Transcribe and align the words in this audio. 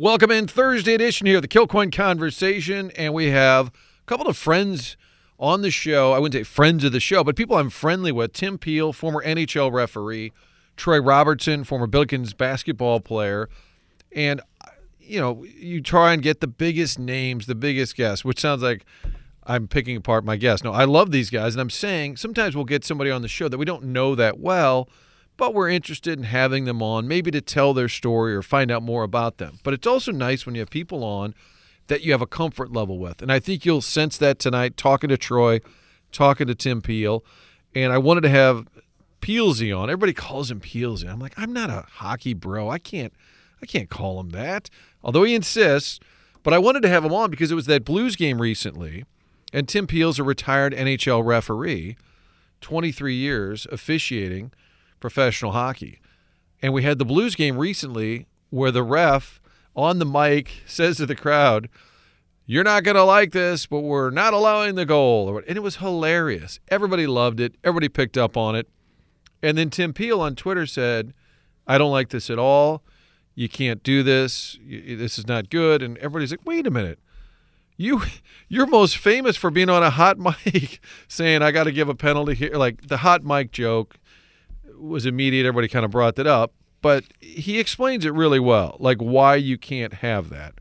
Welcome 0.00 0.30
in 0.30 0.46
Thursday 0.46 0.94
edition 0.94 1.26
here, 1.26 1.42
the 1.42 1.46
Kilcoyne 1.46 1.92
Conversation, 1.92 2.90
and 2.92 3.12
we 3.12 3.26
have 3.26 3.66
a 3.66 3.70
couple 4.06 4.28
of 4.28 4.36
friends 4.38 4.96
on 5.38 5.60
the 5.60 5.70
show. 5.70 6.14
I 6.14 6.18
wouldn't 6.18 6.40
say 6.40 6.50
friends 6.50 6.84
of 6.84 6.92
the 6.92 7.00
show, 7.00 7.22
but 7.22 7.36
people 7.36 7.58
I'm 7.58 7.68
friendly 7.68 8.10
with. 8.10 8.32
Tim 8.32 8.56
Peel, 8.56 8.94
former 8.94 9.22
NHL 9.22 9.70
referee, 9.70 10.32
Troy 10.74 11.02
Robertson, 11.02 11.64
former 11.64 11.86
Billikens 11.86 12.34
basketball 12.34 13.00
player, 13.00 13.50
and 14.10 14.40
you 14.98 15.20
know 15.20 15.44
you 15.44 15.82
try 15.82 16.14
and 16.14 16.22
get 16.22 16.40
the 16.40 16.46
biggest 16.46 16.98
names, 16.98 17.44
the 17.44 17.54
biggest 17.54 17.94
guests, 17.94 18.24
which 18.24 18.40
sounds 18.40 18.62
like 18.62 18.86
I'm 19.44 19.68
picking 19.68 19.98
apart 19.98 20.24
my 20.24 20.36
guests. 20.36 20.64
No, 20.64 20.72
I 20.72 20.84
love 20.84 21.10
these 21.10 21.28
guys, 21.28 21.54
and 21.54 21.60
I'm 21.60 21.68
saying 21.68 22.16
sometimes 22.16 22.56
we'll 22.56 22.64
get 22.64 22.86
somebody 22.86 23.10
on 23.10 23.20
the 23.20 23.28
show 23.28 23.50
that 23.50 23.58
we 23.58 23.66
don't 23.66 23.84
know 23.84 24.14
that 24.14 24.38
well 24.38 24.88
but 25.40 25.54
we're 25.54 25.70
interested 25.70 26.18
in 26.18 26.24
having 26.24 26.66
them 26.66 26.82
on, 26.82 27.08
maybe 27.08 27.30
to 27.30 27.40
tell 27.40 27.72
their 27.72 27.88
story 27.88 28.34
or 28.34 28.42
find 28.42 28.70
out 28.70 28.82
more 28.82 29.02
about 29.02 29.38
them. 29.38 29.58
But 29.62 29.72
it's 29.72 29.86
also 29.86 30.12
nice 30.12 30.44
when 30.44 30.54
you 30.54 30.60
have 30.60 30.68
people 30.68 31.02
on 31.02 31.34
that 31.86 32.02
you 32.02 32.12
have 32.12 32.20
a 32.20 32.26
comfort 32.26 32.70
level 32.70 32.98
with. 32.98 33.22
And 33.22 33.32
I 33.32 33.40
think 33.40 33.64
you'll 33.64 33.80
sense 33.80 34.18
that 34.18 34.38
tonight 34.38 34.76
talking 34.76 35.08
to 35.08 35.16
Troy, 35.16 35.60
talking 36.12 36.46
to 36.46 36.54
Tim 36.54 36.82
Peel. 36.82 37.24
And 37.74 37.90
I 37.90 37.96
wanted 37.96 38.20
to 38.20 38.28
have 38.28 38.68
Peelsy 39.22 39.74
on. 39.74 39.88
Everybody 39.88 40.12
calls 40.12 40.50
him 40.50 40.60
Peelsy. 40.60 41.10
I'm 41.10 41.18
like, 41.18 41.32
I'm 41.38 41.54
not 41.54 41.70
a 41.70 41.86
hockey 41.88 42.34
bro. 42.34 42.68
I 42.68 42.78
can't 42.78 43.14
I 43.62 43.66
can't 43.66 43.88
call 43.88 44.20
him 44.20 44.30
that. 44.30 44.68
Although 45.02 45.22
he 45.22 45.34
insists. 45.34 46.00
But 46.42 46.52
I 46.52 46.58
wanted 46.58 46.82
to 46.82 46.88
have 46.90 47.02
him 47.02 47.14
on 47.14 47.30
because 47.30 47.50
it 47.50 47.54
was 47.54 47.66
that 47.66 47.84
Blues 47.86 48.16
game 48.16 48.42
recently, 48.42 49.04
and 49.54 49.66
Tim 49.66 49.86
Peel's 49.86 50.18
a 50.18 50.22
retired 50.22 50.74
NHL 50.74 51.24
referee, 51.24 51.96
23 52.60 53.14
years 53.14 53.66
officiating 53.72 54.52
professional 55.00 55.52
hockey. 55.52 56.00
And 56.62 56.72
we 56.72 56.82
had 56.82 56.98
the 56.98 57.04
Blues 57.04 57.34
game 57.34 57.56
recently 57.58 58.26
where 58.50 58.70
the 58.70 58.82
ref 58.82 59.40
on 59.74 59.98
the 59.98 60.04
mic 60.04 60.62
says 60.66 60.98
to 60.98 61.06
the 61.06 61.16
crowd, 61.16 61.68
You're 62.46 62.64
not 62.64 62.84
going 62.84 62.96
to 62.96 63.04
like 63.04 63.32
this, 63.32 63.66
but 63.66 63.80
we're 63.80 64.10
not 64.10 64.34
allowing 64.34 64.74
the 64.74 64.84
goal. 64.84 65.38
And 65.38 65.56
it 65.56 65.62
was 65.62 65.76
hilarious. 65.76 66.60
Everybody 66.68 67.06
loved 67.06 67.40
it, 67.40 67.54
everybody 67.64 67.88
picked 67.88 68.18
up 68.18 68.36
on 68.36 68.54
it. 68.54 68.68
And 69.42 69.56
then 69.56 69.70
Tim 69.70 69.92
Peel 69.92 70.20
on 70.20 70.36
Twitter 70.36 70.66
said, 70.66 71.14
I 71.66 71.78
don't 71.78 71.92
like 71.92 72.10
this 72.10 72.28
at 72.30 72.38
all. 72.38 72.82
You 73.34 73.48
can't 73.48 73.82
do 73.82 74.02
this. 74.02 74.58
This 74.68 75.18
is 75.18 75.26
not 75.26 75.48
good. 75.48 75.82
And 75.82 75.96
everybody's 75.98 76.30
like, 76.30 76.44
wait 76.44 76.66
a 76.66 76.70
minute. 76.70 76.98
You, 77.76 78.02
you're 78.48 78.66
most 78.66 78.98
famous 78.98 79.36
for 79.36 79.50
being 79.50 79.70
on 79.70 79.82
a 79.82 79.90
hot 79.90 80.18
mic 80.44 80.80
saying, 81.08 81.40
I 81.42 81.52
got 81.52 81.64
to 81.64 81.72
give 81.72 81.88
a 81.88 81.94
penalty 81.94 82.34
here. 82.34 82.54
Like 82.54 82.88
the 82.88 82.98
hot 82.98 83.24
mic 83.24 83.52
joke 83.52 83.96
was 84.80 85.06
immediate. 85.06 85.46
Everybody 85.46 85.68
kind 85.68 85.84
of 85.84 85.90
brought 85.90 86.16
that 86.16 86.26
up, 86.26 86.52
but 86.82 87.04
he 87.20 87.58
explains 87.58 88.04
it 88.04 88.12
really 88.12 88.40
well, 88.40 88.76
like 88.80 88.98
why 88.98 89.36
you 89.36 89.58
can't 89.58 89.94
have 89.94 90.30
that. 90.30 90.54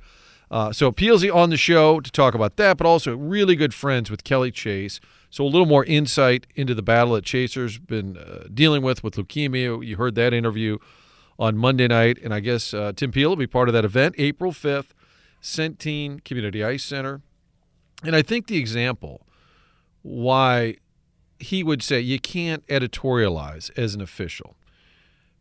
Uh, 0.51 0.71
so 0.71 0.91
Peelsy 0.91 1.33
on 1.33 1.51
the 1.51 1.57
show 1.57 1.99
to 1.99 2.11
talk 2.11 2.33
about 2.33 2.55
that, 2.57 2.77
but 2.77 2.87
also 2.87 3.15
really 3.15 3.55
good 3.55 3.73
friends 3.73 4.09
with 4.09 4.23
Kelly 4.23 4.51
Chase. 4.51 4.99
So 5.29 5.43
a 5.43 5.47
little 5.47 5.67
more 5.67 5.85
insight 5.85 6.47
into 6.55 6.73
the 6.73 6.81
battle 6.81 7.13
that 7.13 7.23
Chaser's 7.23 7.77
been 7.77 8.17
uh, 8.17 8.47
dealing 8.51 8.81
with 8.81 9.03
with 9.03 9.15
leukemia. 9.15 9.85
You 9.85 9.97
heard 9.97 10.15
that 10.15 10.33
interview 10.33 10.79
on 11.37 11.55
Monday 11.55 11.87
night, 11.87 12.17
and 12.23 12.33
I 12.33 12.39
guess 12.39 12.73
uh, 12.73 12.93
Tim 12.95 13.11
Peel 13.11 13.29
will 13.29 13.35
be 13.35 13.47
part 13.47 13.69
of 13.69 13.73
that 13.73 13.85
event, 13.85 14.15
April 14.17 14.51
5th, 14.51 14.87
Centene 15.41 16.23
Community 16.23 16.63
Ice 16.63 16.83
Center. 16.83 17.21
And 18.03 18.15
I 18.15 18.23
think 18.23 18.47
the 18.47 18.57
example 18.57 19.25
why 20.01 20.77
he 21.39 21.63
would 21.63 21.81
say 21.81 21.99
you 21.99 22.19
can't 22.19 22.65
editorialize 22.67 23.71
as 23.77 23.95
an 23.95 24.01
official. 24.01 24.55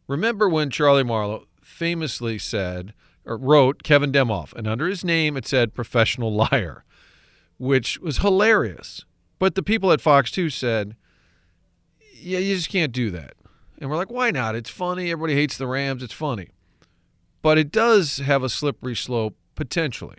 Remember 0.06 0.48
when 0.48 0.70
Charlie 0.70 1.04
Marlowe 1.04 1.46
famously 1.62 2.38
said 2.38 2.94
or 3.24 3.36
wrote 3.36 3.82
Kevin 3.82 4.12
Demoff, 4.12 4.54
and 4.54 4.66
under 4.66 4.86
his 4.86 5.04
name 5.04 5.36
it 5.36 5.46
said 5.46 5.74
professional 5.74 6.32
liar, 6.32 6.84
which 7.58 7.98
was 7.98 8.18
hilarious. 8.18 9.04
But 9.38 9.54
the 9.54 9.62
people 9.62 9.92
at 9.92 10.00
Fox 10.00 10.30
2 10.30 10.50
said, 10.50 10.96
yeah, 12.20 12.38
you 12.38 12.56
just 12.56 12.70
can't 12.70 12.92
do 12.92 13.10
that. 13.10 13.34
And 13.80 13.88
we're 13.88 13.96
like, 13.96 14.10
why 14.10 14.30
not? 14.30 14.56
It's 14.56 14.70
funny. 14.70 15.10
Everybody 15.10 15.34
hates 15.34 15.56
the 15.56 15.66
Rams. 15.66 16.02
It's 16.02 16.12
funny. 16.12 16.48
But 17.42 17.58
it 17.58 17.70
does 17.70 18.18
have 18.18 18.42
a 18.42 18.48
slippery 18.48 18.96
slope 18.96 19.36
potentially. 19.54 20.18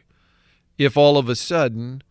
If 0.78 0.96
all 0.96 1.18
of 1.18 1.28
a 1.28 1.36
sudden 1.36 2.02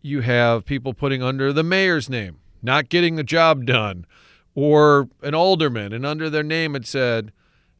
you 0.00 0.22
have 0.22 0.64
people 0.64 0.94
putting 0.94 1.22
under 1.22 1.52
the 1.52 1.62
mayor's 1.62 2.08
name 2.08 2.38
not 2.62 2.88
getting 2.88 3.16
the 3.16 3.24
job 3.24 3.64
done, 3.64 4.06
or 4.54 5.08
an 5.22 5.34
alderman, 5.34 5.92
and 5.92 6.04
under 6.04 6.28
their 6.28 6.42
name 6.42 6.74
it 6.74 6.86
said 6.86 7.32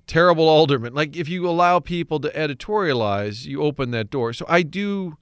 terrible 0.06 0.48
alderman. 0.48 0.92
Like 0.92 1.16
if 1.16 1.28
you 1.28 1.48
allow 1.48 1.78
people 1.78 2.18
to 2.20 2.28
editorialize, 2.30 3.46
you 3.46 3.62
open 3.62 3.92
that 3.92 4.10
door. 4.10 4.32
So 4.32 4.44
I 4.48 4.62
do, 4.62 5.16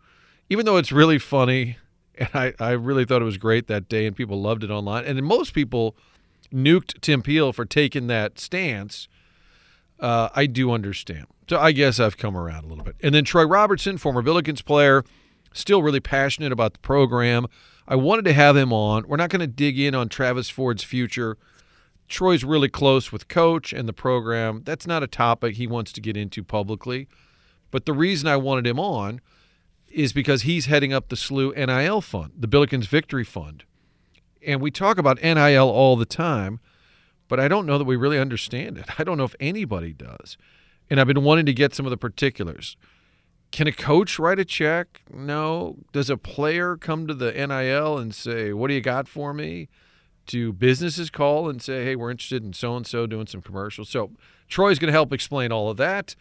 even 0.48 0.64
though 0.64 0.78
it's 0.78 0.90
really 0.90 1.18
funny, 1.18 1.76
and 2.18 2.30
I, 2.34 2.54
I 2.58 2.70
really 2.70 3.04
thought 3.04 3.22
it 3.22 3.26
was 3.26 3.36
great 3.36 3.66
that 3.68 3.88
day, 3.88 4.06
and 4.06 4.16
people 4.16 4.40
loved 4.40 4.64
it 4.64 4.70
online, 4.70 5.04
and 5.04 5.22
most 5.22 5.52
people 5.52 5.96
nuked 6.52 7.00
Tim 7.00 7.22
Peel 7.22 7.52
for 7.52 7.64
taking 7.64 8.06
that 8.06 8.38
stance. 8.38 9.08
Uh, 10.00 10.28
I 10.34 10.46
do 10.46 10.72
understand. 10.72 11.26
So 11.48 11.58
I 11.58 11.72
guess 11.72 11.98
I've 12.00 12.16
come 12.16 12.36
around 12.36 12.64
a 12.64 12.68
little 12.68 12.84
bit. 12.84 12.96
And 13.02 13.14
then 13.14 13.24
Troy 13.24 13.44
Robertson, 13.44 13.98
former 13.98 14.22
Billikens 14.22 14.64
player, 14.64 15.04
still 15.52 15.82
really 15.82 16.00
passionate 16.00 16.52
about 16.52 16.72
the 16.74 16.78
program. 16.78 17.46
I 17.90 17.96
wanted 17.96 18.26
to 18.26 18.34
have 18.34 18.54
him 18.54 18.70
on. 18.70 19.08
We're 19.08 19.16
not 19.16 19.30
going 19.30 19.40
to 19.40 19.46
dig 19.46 19.78
in 19.78 19.94
on 19.94 20.10
Travis 20.10 20.50
Ford's 20.50 20.84
future. 20.84 21.38
Troy's 22.06 22.44
really 22.44 22.68
close 22.68 23.10
with 23.10 23.28
coach 23.28 23.72
and 23.72 23.88
the 23.88 23.94
program. 23.94 24.60
That's 24.64 24.86
not 24.86 25.02
a 25.02 25.06
topic 25.06 25.56
he 25.56 25.66
wants 25.66 25.90
to 25.92 26.02
get 26.02 26.14
into 26.14 26.44
publicly. 26.44 27.08
But 27.70 27.86
the 27.86 27.94
reason 27.94 28.28
I 28.28 28.36
wanted 28.36 28.66
him 28.66 28.78
on 28.78 29.22
is 29.90 30.12
because 30.12 30.42
he's 30.42 30.66
heading 30.66 30.92
up 30.92 31.08
the 31.08 31.16
SLU 31.16 31.56
NIL 31.56 32.02
fund, 32.02 32.32
the 32.38 32.46
Billikens 32.46 32.86
Victory 32.86 33.24
Fund. 33.24 33.64
And 34.46 34.60
we 34.60 34.70
talk 34.70 34.98
about 34.98 35.22
NIL 35.22 35.68
all 35.68 35.96
the 35.96 36.06
time, 36.06 36.60
but 37.26 37.40
I 37.40 37.48
don't 37.48 37.64
know 37.64 37.78
that 37.78 37.84
we 37.84 37.96
really 37.96 38.18
understand 38.18 38.76
it. 38.76 38.84
I 38.98 39.04
don't 39.04 39.16
know 39.16 39.24
if 39.24 39.34
anybody 39.40 39.94
does. 39.94 40.36
And 40.90 41.00
I've 41.00 41.06
been 41.06 41.24
wanting 41.24 41.46
to 41.46 41.54
get 41.54 41.74
some 41.74 41.86
of 41.86 41.90
the 41.90 41.96
particulars. 41.96 42.76
Can 43.50 43.66
a 43.66 43.72
coach 43.72 44.18
write 44.18 44.38
a 44.38 44.44
check? 44.44 45.02
No. 45.12 45.76
Does 45.92 46.10
a 46.10 46.16
player 46.16 46.76
come 46.76 47.06
to 47.06 47.14
the 47.14 47.32
NIL 47.32 47.98
and 47.98 48.14
say, 48.14 48.52
What 48.52 48.68
do 48.68 48.74
you 48.74 48.80
got 48.80 49.08
for 49.08 49.32
me? 49.32 49.68
Do 50.26 50.52
businesses 50.52 51.08
call 51.10 51.48
and 51.48 51.62
say, 51.62 51.84
Hey, 51.84 51.96
we're 51.96 52.10
interested 52.10 52.44
in 52.44 52.52
so 52.52 52.76
and 52.76 52.86
so 52.86 53.06
doing 53.06 53.26
some 53.26 53.42
commercials? 53.42 53.88
So 53.88 54.10
Troy's 54.48 54.78
going 54.78 54.88
to 54.88 54.92
help 54.92 55.12
explain 55.12 55.50
all 55.52 55.70
of 55.70 55.76
that. 55.78 56.14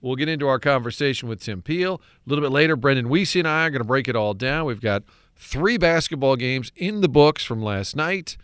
We'll 0.00 0.16
get 0.16 0.28
into 0.28 0.46
our 0.46 0.58
conversation 0.58 1.30
with 1.30 1.40
Tim 1.40 1.62
Peel. 1.62 1.94
A 1.94 2.28
little 2.28 2.42
bit 2.44 2.52
later, 2.52 2.76
Brendan 2.76 3.08
Weesey 3.08 3.38
and 3.38 3.48
I 3.48 3.64
are 3.64 3.70
going 3.70 3.80
to 3.80 3.86
break 3.86 4.06
it 4.06 4.14
all 4.14 4.34
down. 4.34 4.66
We've 4.66 4.80
got 4.80 5.02
three 5.34 5.78
basketball 5.78 6.36
games 6.36 6.70
in 6.76 7.00
the 7.00 7.08
books 7.08 7.42
from 7.42 7.62
last 7.62 7.96
night. 7.96 8.36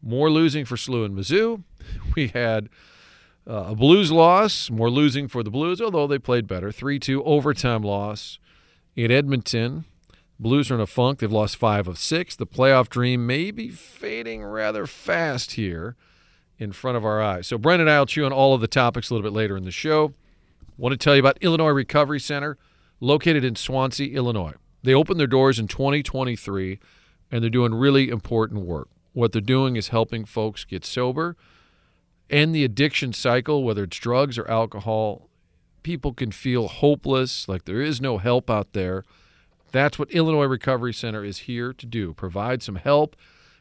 More 0.00 0.30
losing 0.30 0.64
for 0.64 0.76
SLU 0.76 1.04
and 1.04 1.16
Mizzou. 1.16 1.64
We 2.14 2.28
had 2.28 2.68
uh, 3.48 3.68
a 3.68 3.74
Blues 3.74 4.12
loss, 4.12 4.70
more 4.70 4.90
losing 4.90 5.26
for 5.26 5.42
the 5.42 5.50
Blues, 5.50 5.80
although 5.80 6.06
they 6.06 6.18
played 6.18 6.46
better. 6.46 6.70
3 6.70 6.98
2 6.98 7.24
overtime 7.24 7.82
loss 7.82 8.38
in 8.94 9.10
Edmonton. 9.10 9.84
Blues 10.38 10.70
are 10.70 10.74
in 10.74 10.80
a 10.80 10.86
funk. 10.86 11.18
They've 11.18 11.32
lost 11.32 11.56
five 11.56 11.88
of 11.88 11.98
six. 11.98 12.36
The 12.36 12.46
playoff 12.46 12.88
dream 12.88 13.26
may 13.26 13.50
be 13.50 13.70
fading 13.70 14.44
rather 14.44 14.86
fast 14.86 15.52
here 15.52 15.96
in 16.58 16.70
front 16.72 16.96
of 16.96 17.04
our 17.04 17.20
eyes. 17.20 17.48
So, 17.48 17.58
Brendan 17.58 17.88
and 17.88 17.96
I 17.96 17.98
will 17.98 18.06
chew 18.06 18.24
on 18.24 18.32
all 18.32 18.54
of 18.54 18.60
the 18.60 18.68
topics 18.68 19.10
a 19.10 19.14
little 19.14 19.28
bit 19.28 19.36
later 19.36 19.56
in 19.56 19.64
the 19.64 19.72
show. 19.72 20.12
Want 20.76 20.92
to 20.92 20.96
tell 20.96 21.16
you 21.16 21.20
about 21.20 21.38
Illinois 21.40 21.70
Recovery 21.70 22.20
Center, 22.20 22.56
located 23.00 23.44
in 23.44 23.56
Swansea, 23.56 24.14
Illinois. 24.14 24.54
They 24.84 24.94
opened 24.94 25.18
their 25.18 25.26
doors 25.26 25.58
in 25.58 25.66
2023, 25.66 26.78
and 27.32 27.42
they're 27.42 27.50
doing 27.50 27.74
really 27.74 28.08
important 28.08 28.64
work. 28.64 28.88
What 29.12 29.32
they're 29.32 29.40
doing 29.40 29.74
is 29.74 29.88
helping 29.88 30.24
folks 30.24 30.64
get 30.64 30.84
sober 30.84 31.36
end 32.30 32.54
the 32.54 32.64
addiction 32.64 33.12
cycle, 33.12 33.64
whether 33.64 33.84
it's 33.84 33.98
drugs 33.98 34.38
or 34.38 34.48
alcohol, 34.48 35.28
people 35.82 36.12
can 36.12 36.30
feel 36.30 36.68
hopeless, 36.68 37.48
like 37.48 37.64
there 37.64 37.80
is 37.80 38.00
no 38.00 38.18
help 38.18 38.50
out 38.50 38.72
there. 38.72 39.04
That's 39.70 39.98
what 39.98 40.10
Illinois 40.10 40.46
Recovery 40.46 40.94
Center 40.94 41.24
is 41.24 41.38
here 41.40 41.72
to 41.72 41.86
do 41.86 42.14
provide 42.14 42.62
some 42.62 42.76
help 42.76 43.16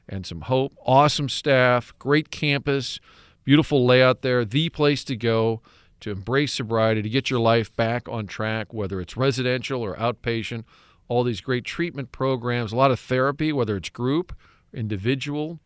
and 0.07 0.25
some 0.25 0.41
hope. 0.41 0.73
Awesome 0.85 1.29
staff, 1.29 1.93
great 1.99 2.31
campus, 2.31 2.99
beautiful 3.43 3.85
layout 3.85 4.21
there, 4.21 4.45
the 4.45 4.69
place 4.69 5.03
to 5.05 5.15
go 5.15 5.61
to 5.99 6.11
embrace 6.11 6.53
sobriety, 6.53 7.01
to 7.01 7.09
get 7.09 7.29
your 7.29 7.39
life 7.39 7.75
back 7.75 8.07
on 8.07 8.27
track, 8.27 8.73
whether 8.73 9.01
it's 9.01 9.17
residential 9.17 9.81
or 9.81 9.95
outpatient. 9.95 10.63
All 11.07 11.23
these 11.23 11.41
great 11.41 11.63
treatment 11.63 12.11
programs, 12.11 12.71
a 12.71 12.75
lot 12.75 12.91
of 12.91 12.99
therapy, 12.99 13.51
whether 13.51 13.75
it's 13.77 13.89
group, 13.89 14.35
individual, 14.73 15.59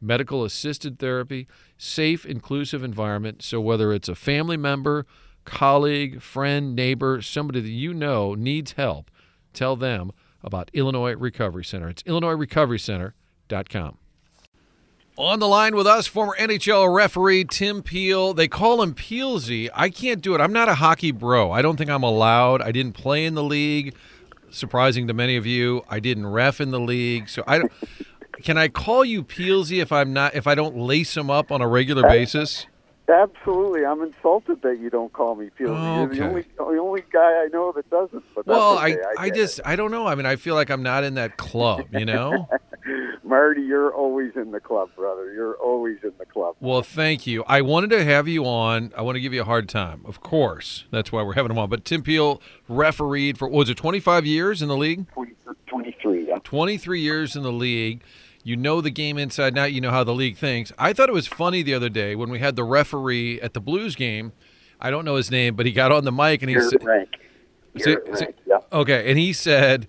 medical 0.00 0.44
assisted 0.44 0.98
therapy, 0.98 1.46
safe, 1.76 2.24
inclusive 2.24 2.82
environment. 2.82 3.42
So 3.42 3.60
whether 3.60 3.92
it's 3.92 4.08
a 4.08 4.14
family 4.14 4.56
member, 4.56 5.06
colleague, 5.44 6.20
friend, 6.22 6.74
neighbor, 6.76 7.22
somebody 7.22 7.60
that 7.60 7.68
you 7.68 7.94
know 7.94 8.34
needs 8.34 8.72
help, 8.72 9.10
tell 9.52 9.76
them 9.76 10.12
about 10.42 10.70
Illinois 10.72 11.16
Recovery 11.16 11.64
Center. 11.64 11.88
It's 11.88 12.02
IllinoisRecoveryCenter.com. 12.04 13.98
On 15.16 15.40
the 15.40 15.48
line 15.48 15.74
with 15.74 15.86
us, 15.88 16.06
former 16.06 16.36
NHL 16.38 16.94
referee 16.94 17.44
Tim 17.44 17.82
Peel. 17.82 18.34
They 18.34 18.46
call 18.46 18.80
him 18.82 18.94
Peelsy. 18.94 19.68
I 19.74 19.90
can't 19.90 20.22
do 20.22 20.32
it. 20.36 20.40
I'm 20.40 20.52
not 20.52 20.68
a 20.68 20.74
hockey 20.74 21.10
bro. 21.10 21.50
I 21.50 21.60
don't 21.60 21.76
think 21.76 21.90
I'm 21.90 22.04
allowed. 22.04 22.62
I 22.62 22.70
didn't 22.70 22.92
play 22.92 23.24
in 23.24 23.34
the 23.34 23.42
league. 23.42 23.96
Surprising 24.50 25.08
to 25.08 25.12
many 25.12 25.36
of 25.36 25.44
you, 25.44 25.82
I 25.88 25.98
didn't 25.98 26.28
ref 26.28 26.60
in 26.60 26.70
the 26.70 26.78
league. 26.78 27.28
So 27.28 27.42
I 27.48 27.58
don't. 27.58 27.72
Can 28.42 28.58
I 28.58 28.68
call 28.68 29.04
you 29.04 29.22
Peelsy 29.22 29.80
if 29.80 29.92
I'm 29.92 30.12
not 30.12 30.34
if 30.34 30.46
I 30.46 30.54
don't 30.54 30.76
lace 30.76 31.16
him 31.16 31.30
up 31.30 31.50
on 31.50 31.60
a 31.60 31.68
regular 31.68 32.02
basis? 32.02 32.66
Absolutely, 33.08 33.86
I'm 33.86 34.02
insulted 34.02 34.60
that 34.60 34.78
you 34.78 34.90
don't 34.90 35.10
call 35.14 35.34
me 35.34 35.48
Peelsy. 35.58 35.68
Oh, 35.68 36.00
You're 36.02 36.08
the 36.08 36.28
only 36.28 36.46
the 36.56 36.64
only 36.64 37.02
guy 37.10 37.18
I 37.20 37.48
know 37.50 37.72
that 37.72 37.88
doesn't. 37.88 38.22
Well, 38.44 38.78
okay. 38.78 38.98
I, 39.18 39.22
I 39.22 39.28
get 39.30 39.36
just 39.36 39.60
I 39.64 39.76
don't 39.76 39.90
know. 39.90 40.06
I 40.06 40.14
mean, 40.14 40.26
I 40.26 40.36
feel 40.36 40.54
like 40.54 40.68
I'm 40.68 40.82
not 40.82 41.04
in 41.04 41.14
that 41.14 41.38
club, 41.38 41.86
you 41.92 42.04
know. 42.04 42.48
Marty, 43.24 43.62
you're 43.62 43.94
always 43.94 44.32
in 44.36 44.52
the 44.52 44.60
club, 44.60 44.90
brother. 44.94 45.32
You're 45.32 45.56
always 45.56 45.98
in 46.02 46.12
the 46.18 46.26
club. 46.26 46.56
Well, 46.60 46.82
thank 46.82 47.26
you. 47.26 47.44
I 47.44 47.60
wanted 47.60 47.90
to 47.90 48.04
have 48.04 48.28
you 48.28 48.44
on. 48.46 48.92
I 48.96 49.02
want 49.02 49.16
to 49.16 49.20
give 49.20 49.34
you 49.34 49.42
a 49.42 49.44
hard 49.44 49.68
time, 49.68 50.02
of 50.06 50.20
course. 50.20 50.84
That's 50.90 51.12
why 51.12 51.22
we're 51.22 51.34
having 51.34 51.50
him 51.50 51.58
on. 51.58 51.68
But 51.68 51.84
Tim 51.84 52.02
Peel 52.02 52.40
refereed 52.68 53.38
for 53.38 53.48
what 53.48 53.58
was 53.58 53.70
it 53.70 53.76
25 53.76 54.26
years 54.26 54.62
in 54.62 54.68
the 54.68 54.76
league? 54.76 55.06
23, 55.66 56.28
yeah. 56.28 56.38
23 56.42 57.00
years 57.00 57.36
in 57.36 57.42
the 57.42 57.52
league. 57.52 58.02
You 58.48 58.56
know 58.56 58.80
the 58.80 58.88
game 58.88 59.18
inside 59.18 59.58
out. 59.58 59.74
You 59.74 59.82
know 59.82 59.90
how 59.90 60.04
the 60.04 60.14
league 60.14 60.38
thinks. 60.38 60.72
I 60.78 60.94
thought 60.94 61.10
it 61.10 61.12
was 61.12 61.26
funny 61.26 61.62
the 61.62 61.74
other 61.74 61.90
day 61.90 62.16
when 62.16 62.30
we 62.30 62.38
had 62.38 62.56
the 62.56 62.64
referee 62.64 63.38
at 63.42 63.52
the 63.52 63.60
Blues 63.60 63.94
game. 63.94 64.32
I 64.80 64.88
don't 64.90 65.04
know 65.04 65.16
his 65.16 65.30
name, 65.30 65.54
but 65.54 65.66
he 65.66 65.72
got 65.72 65.92
on 65.92 66.04
the 66.04 66.12
mic 66.12 66.40
and 66.40 66.48
he 66.48 66.58
said, 66.58 66.82
rank. 66.82 67.10
Say- 67.76 67.90
You're 67.90 68.16
say- 68.16 68.24
rank, 68.24 68.36
yeah. 68.46 68.60
Okay, 68.72 69.10
and 69.10 69.18
he 69.18 69.34
said, 69.34 69.86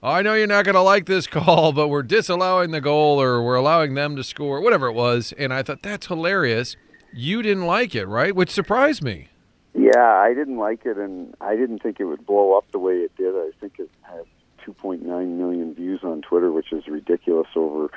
"I 0.00 0.22
know 0.22 0.34
you're 0.34 0.46
not 0.46 0.64
going 0.64 0.76
to 0.76 0.80
like 0.80 1.06
this 1.06 1.26
call, 1.26 1.72
but 1.80 1.88
we're 1.88 2.04
disallowing 2.04 2.70
the 2.70 2.80
goal 2.80 3.20
or 3.20 3.42
we're 3.42 3.56
allowing 3.56 3.94
them 3.94 4.14
to 4.14 4.22
score, 4.22 4.60
whatever 4.60 4.86
it 4.86 4.92
was." 4.92 5.32
And 5.36 5.52
I 5.52 5.64
thought 5.64 5.82
that's 5.82 6.06
hilarious. 6.06 6.76
You 7.12 7.42
didn't 7.42 7.66
like 7.66 7.96
it, 7.96 8.06
right? 8.06 8.32
Which 8.32 8.50
surprised 8.50 9.02
me. 9.02 9.26
Yeah, 9.74 9.98
I 9.98 10.34
didn't 10.34 10.58
like 10.58 10.86
it, 10.86 10.98
and 10.98 11.34
I 11.40 11.56
didn't 11.56 11.82
think 11.82 11.98
it 11.98 12.04
would 12.04 12.24
blow 12.24 12.56
up 12.56 12.70
the 12.70 12.78
way 12.78 12.98
it 12.98 13.10
did. 13.16 13.34
I 13.34 13.50
think 13.60 13.80
it 13.80 13.90
had 14.02 14.22
2.9 14.68 15.02
million 15.04 15.74
views 15.74 16.00
on 16.02 16.22
Twitter, 16.22 16.52
which 16.52 16.72
is 16.72 16.86
ridiculous 16.86 17.48
over 17.56 17.90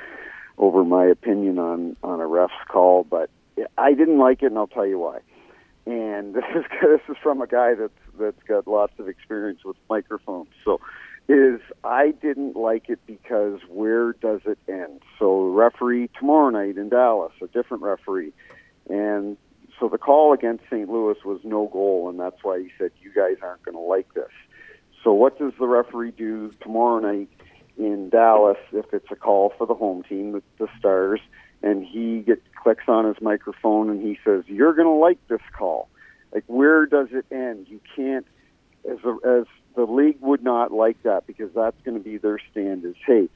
over 0.58 0.84
my 0.84 1.04
opinion 1.04 1.58
on 1.58 1.96
on 2.02 2.20
a 2.20 2.26
ref's 2.26 2.52
call. 2.68 3.04
But 3.04 3.30
I 3.78 3.94
didn't 3.94 4.18
like 4.18 4.42
it, 4.42 4.46
and 4.46 4.58
I'll 4.58 4.66
tell 4.66 4.86
you 4.86 4.98
why. 4.98 5.18
And 5.86 6.34
this 6.34 6.44
is 6.54 6.64
this 6.80 7.00
is 7.08 7.16
from 7.22 7.40
a 7.40 7.46
guy 7.46 7.74
that's 7.74 7.92
that's 8.18 8.42
got 8.44 8.66
lots 8.66 8.92
of 8.98 9.08
experience 9.08 9.64
with 9.64 9.76
microphones. 9.88 10.48
So, 10.64 10.80
is 11.28 11.60
I 11.84 12.12
didn't 12.22 12.56
like 12.56 12.88
it 12.88 13.00
because 13.06 13.60
where 13.68 14.12
does 14.14 14.40
it 14.44 14.58
end? 14.68 15.00
So, 15.18 15.46
referee 15.48 16.10
tomorrow 16.18 16.50
night 16.50 16.76
in 16.76 16.88
Dallas, 16.88 17.32
a 17.42 17.46
different 17.48 17.82
referee, 17.82 18.32
and 18.88 19.36
so 19.80 19.88
the 19.88 19.98
call 19.98 20.32
against 20.32 20.64
St. 20.70 20.88
Louis 20.88 21.16
was 21.24 21.40
no 21.42 21.66
goal, 21.66 22.08
and 22.08 22.20
that's 22.20 22.42
why 22.42 22.60
he 22.60 22.70
said 22.78 22.92
you 23.02 23.12
guys 23.12 23.36
aren't 23.42 23.62
going 23.64 23.74
to 23.74 23.80
like 23.80 24.12
this. 24.14 24.30
So 25.02 25.12
what 25.12 25.38
does 25.38 25.52
the 25.58 25.66
referee 25.66 26.12
do 26.12 26.50
tomorrow 26.60 27.00
night 27.00 27.28
in 27.76 28.08
Dallas 28.10 28.58
if 28.72 28.86
it's 28.92 29.10
a 29.10 29.16
call 29.16 29.52
for 29.56 29.66
the 29.66 29.74
home 29.74 30.02
team, 30.04 30.32
the, 30.32 30.42
the 30.58 30.68
Stars, 30.78 31.20
and 31.62 31.84
he 31.84 32.24
clicks 32.62 32.84
on 32.88 33.06
his 33.06 33.20
microphone 33.20 33.90
and 33.90 34.02
he 34.02 34.18
says, 34.24 34.44
"You're 34.46 34.74
going 34.74 34.86
to 34.86 34.92
like 34.92 35.18
this 35.28 35.40
call." 35.56 35.88
Like 36.32 36.44
where 36.46 36.86
does 36.86 37.08
it 37.12 37.26
end? 37.30 37.66
You 37.68 37.80
can't, 37.94 38.26
as 38.88 38.98
a, 39.04 39.40
as 39.40 39.46
the 39.74 39.84
league 39.84 40.20
would 40.20 40.42
not 40.42 40.72
like 40.72 41.02
that 41.02 41.26
because 41.26 41.50
that's 41.54 41.80
going 41.84 41.96
to 41.96 42.02
be 42.02 42.18
their 42.18 42.38
stand. 42.50 42.84
Is 42.84 42.94
hey, 43.06 43.28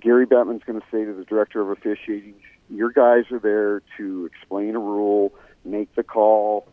Gary 0.00 0.26
Bettman's 0.26 0.64
going 0.64 0.80
to 0.80 0.86
say 0.90 1.04
to 1.04 1.12
the 1.12 1.24
director 1.24 1.60
of 1.60 1.70
officiating, 1.70 2.34
"Your 2.70 2.90
guys 2.90 3.24
are 3.30 3.38
there 3.38 3.82
to 3.98 4.26
explain 4.26 4.76
a 4.76 4.80
rule, 4.80 5.34
make 5.64 5.94
the 5.94 6.02
call." 6.02 6.68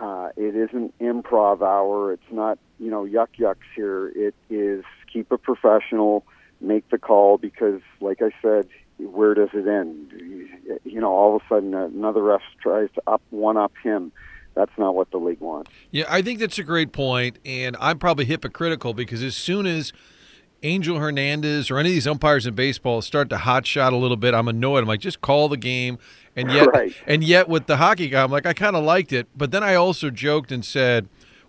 Uh, 0.00 0.28
it 0.36 0.54
isn't 0.54 0.98
improv 0.98 1.62
hour. 1.62 2.12
It's 2.12 2.30
not, 2.30 2.58
you 2.78 2.90
know, 2.90 3.04
yuck 3.04 3.28
yucks 3.38 3.56
here. 3.74 4.08
It 4.08 4.34
is 4.50 4.84
keep 5.12 5.30
it 5.32 5.42
professional, 5.42 6.24
make 6.60 6.88
the 6.90 6.98
call 6.98 7.38
because, 7.38 7.80
like 8.00 8.20
I 8.22 8.30
said, 8.42 8.68
where 8.98 9.34
does 9.34 9.50
it 9.52 9.66
end? 9.66 10.12
You 10.84 11.00
know, 11.00 11.10
all 11.12 11.36
of 11.36 11.42
a 11.42 11.48
sudden 11.48 11.74
uh, 11.74 11.86
another 11.86 12.22
ref 12.22 12.42
tries 12.62 12.88
to 12.94 13.02
up 13.06 13.22
one 13.30 13.56
up 13.56 13.72
him. 13.82 14.12
That's 14.54 14.72
not 14.78 14.94
what 14.94 15.10
the 15.10 15.18
league 15.18 15.40
wants. 15.40 15.70
Yeah, 15.90 16.04
I 16.08 16.22
think 16.22 16.38
that's 16.38 16.58
a 16.58 16.64
great 16.64 16.92
point, 16.92 17.38
and 17.44 17.76
I'm 17.78 17.98
probably 17.98 18.24
hypocritical 18.24 18.94
because 18.94 19.22
as 19.22 19.36
soon 19.36 19.66
as 19.66 19.92
Angel 20.62 20.98
Hernandez 20.98 21.70
or 21.70 21.78
any 21.78 21.90
of 21.90 21.94
these 21.94 22.06
umpires 22.06 22.46
in 22.46 22.54
baseball 22.54 23.02
start 23.02 23.28
to 23.30 23.38
hot 23.38 23.66
shot 23.66 23.92
a 23.92 23.96
little 23.96 24.16
bit, 24.16 24.32
I'm 24.32 24.48
annoyed. 24.48 24.78
I'm 24.78 24.86
like, 24.86 25.00
just 25.00 25.20
call 25.20 25.50
the 25.50 25.58
game. 25.58 25.98
And 26.34 26.50
yet, 26.50 26.66
Right. 26.72 26.94
and 27.06 27.22
yet 27.22 27.48
with 27.50 27.66
the 27.66 27.76
hockey 27.76 28.08
guy, 28.08 28.22
I'm 28.22 28.30
like, 28.30 28.46
I 28.46 28.54
kind 28.54 28.74
of 28.76 28.82
liked 28.82 29.12
it. 29.12 29.28
But 29.36 29.50
then 29.50 29.62
I 29.62 29.74
also 29.74 30.08
joked 30.08 30.50
and 30.50 30.64
said, 30.64 31.06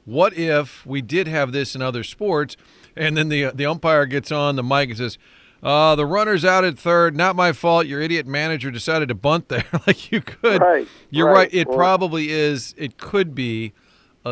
what 0.08 0.34
if 0.36 0.84
we 0.86 1.02
did 1.04 1.28
have 1.28 1.52
this 1.52 1.76
in 1.76 1.82
other 1.84 2.04
sports, 2.04 2.58
and 2.96 3.16
then 3.16 3.30
the 3.30 3.52
the 3.54 3.66
umpire 3.68 4.06
gets 4.08 4.32
on 4.32 4.56
the 4.56 4.64
mic 4.64 4.90
and 4.90 4.98
says, 4.98 5.18
uh, 5.62 5.96
the 5.96 6.06
runner's 6.06 6.46
out 6.46 6.64
at 6.64 6.80
third. 6.80 7.16
Not 7.16 7.36
my 7.36 7.52
fault. 7.52 7.88
Your 7.88 8.00
idiot 8.00 8.26
manager 8.26 8.72
decided 8.72 9.10
to 9.10 9.16
bunt 9.16 9.50
there. 9.50 9.66
like 9.88 10.12
you 10.12 10.22
could. 10.22 10.62
Right, 10.62 10.88
You're 11.10 11.28
right. 11.28 11.34
right. 11.34 11.50
It 11.54 11.68
Well- 11.68 11.78
probably 11.78 12.30
is. 12.32 12.74
It 12.78 12.98
could 12.98 13.36
be 13.36 13.74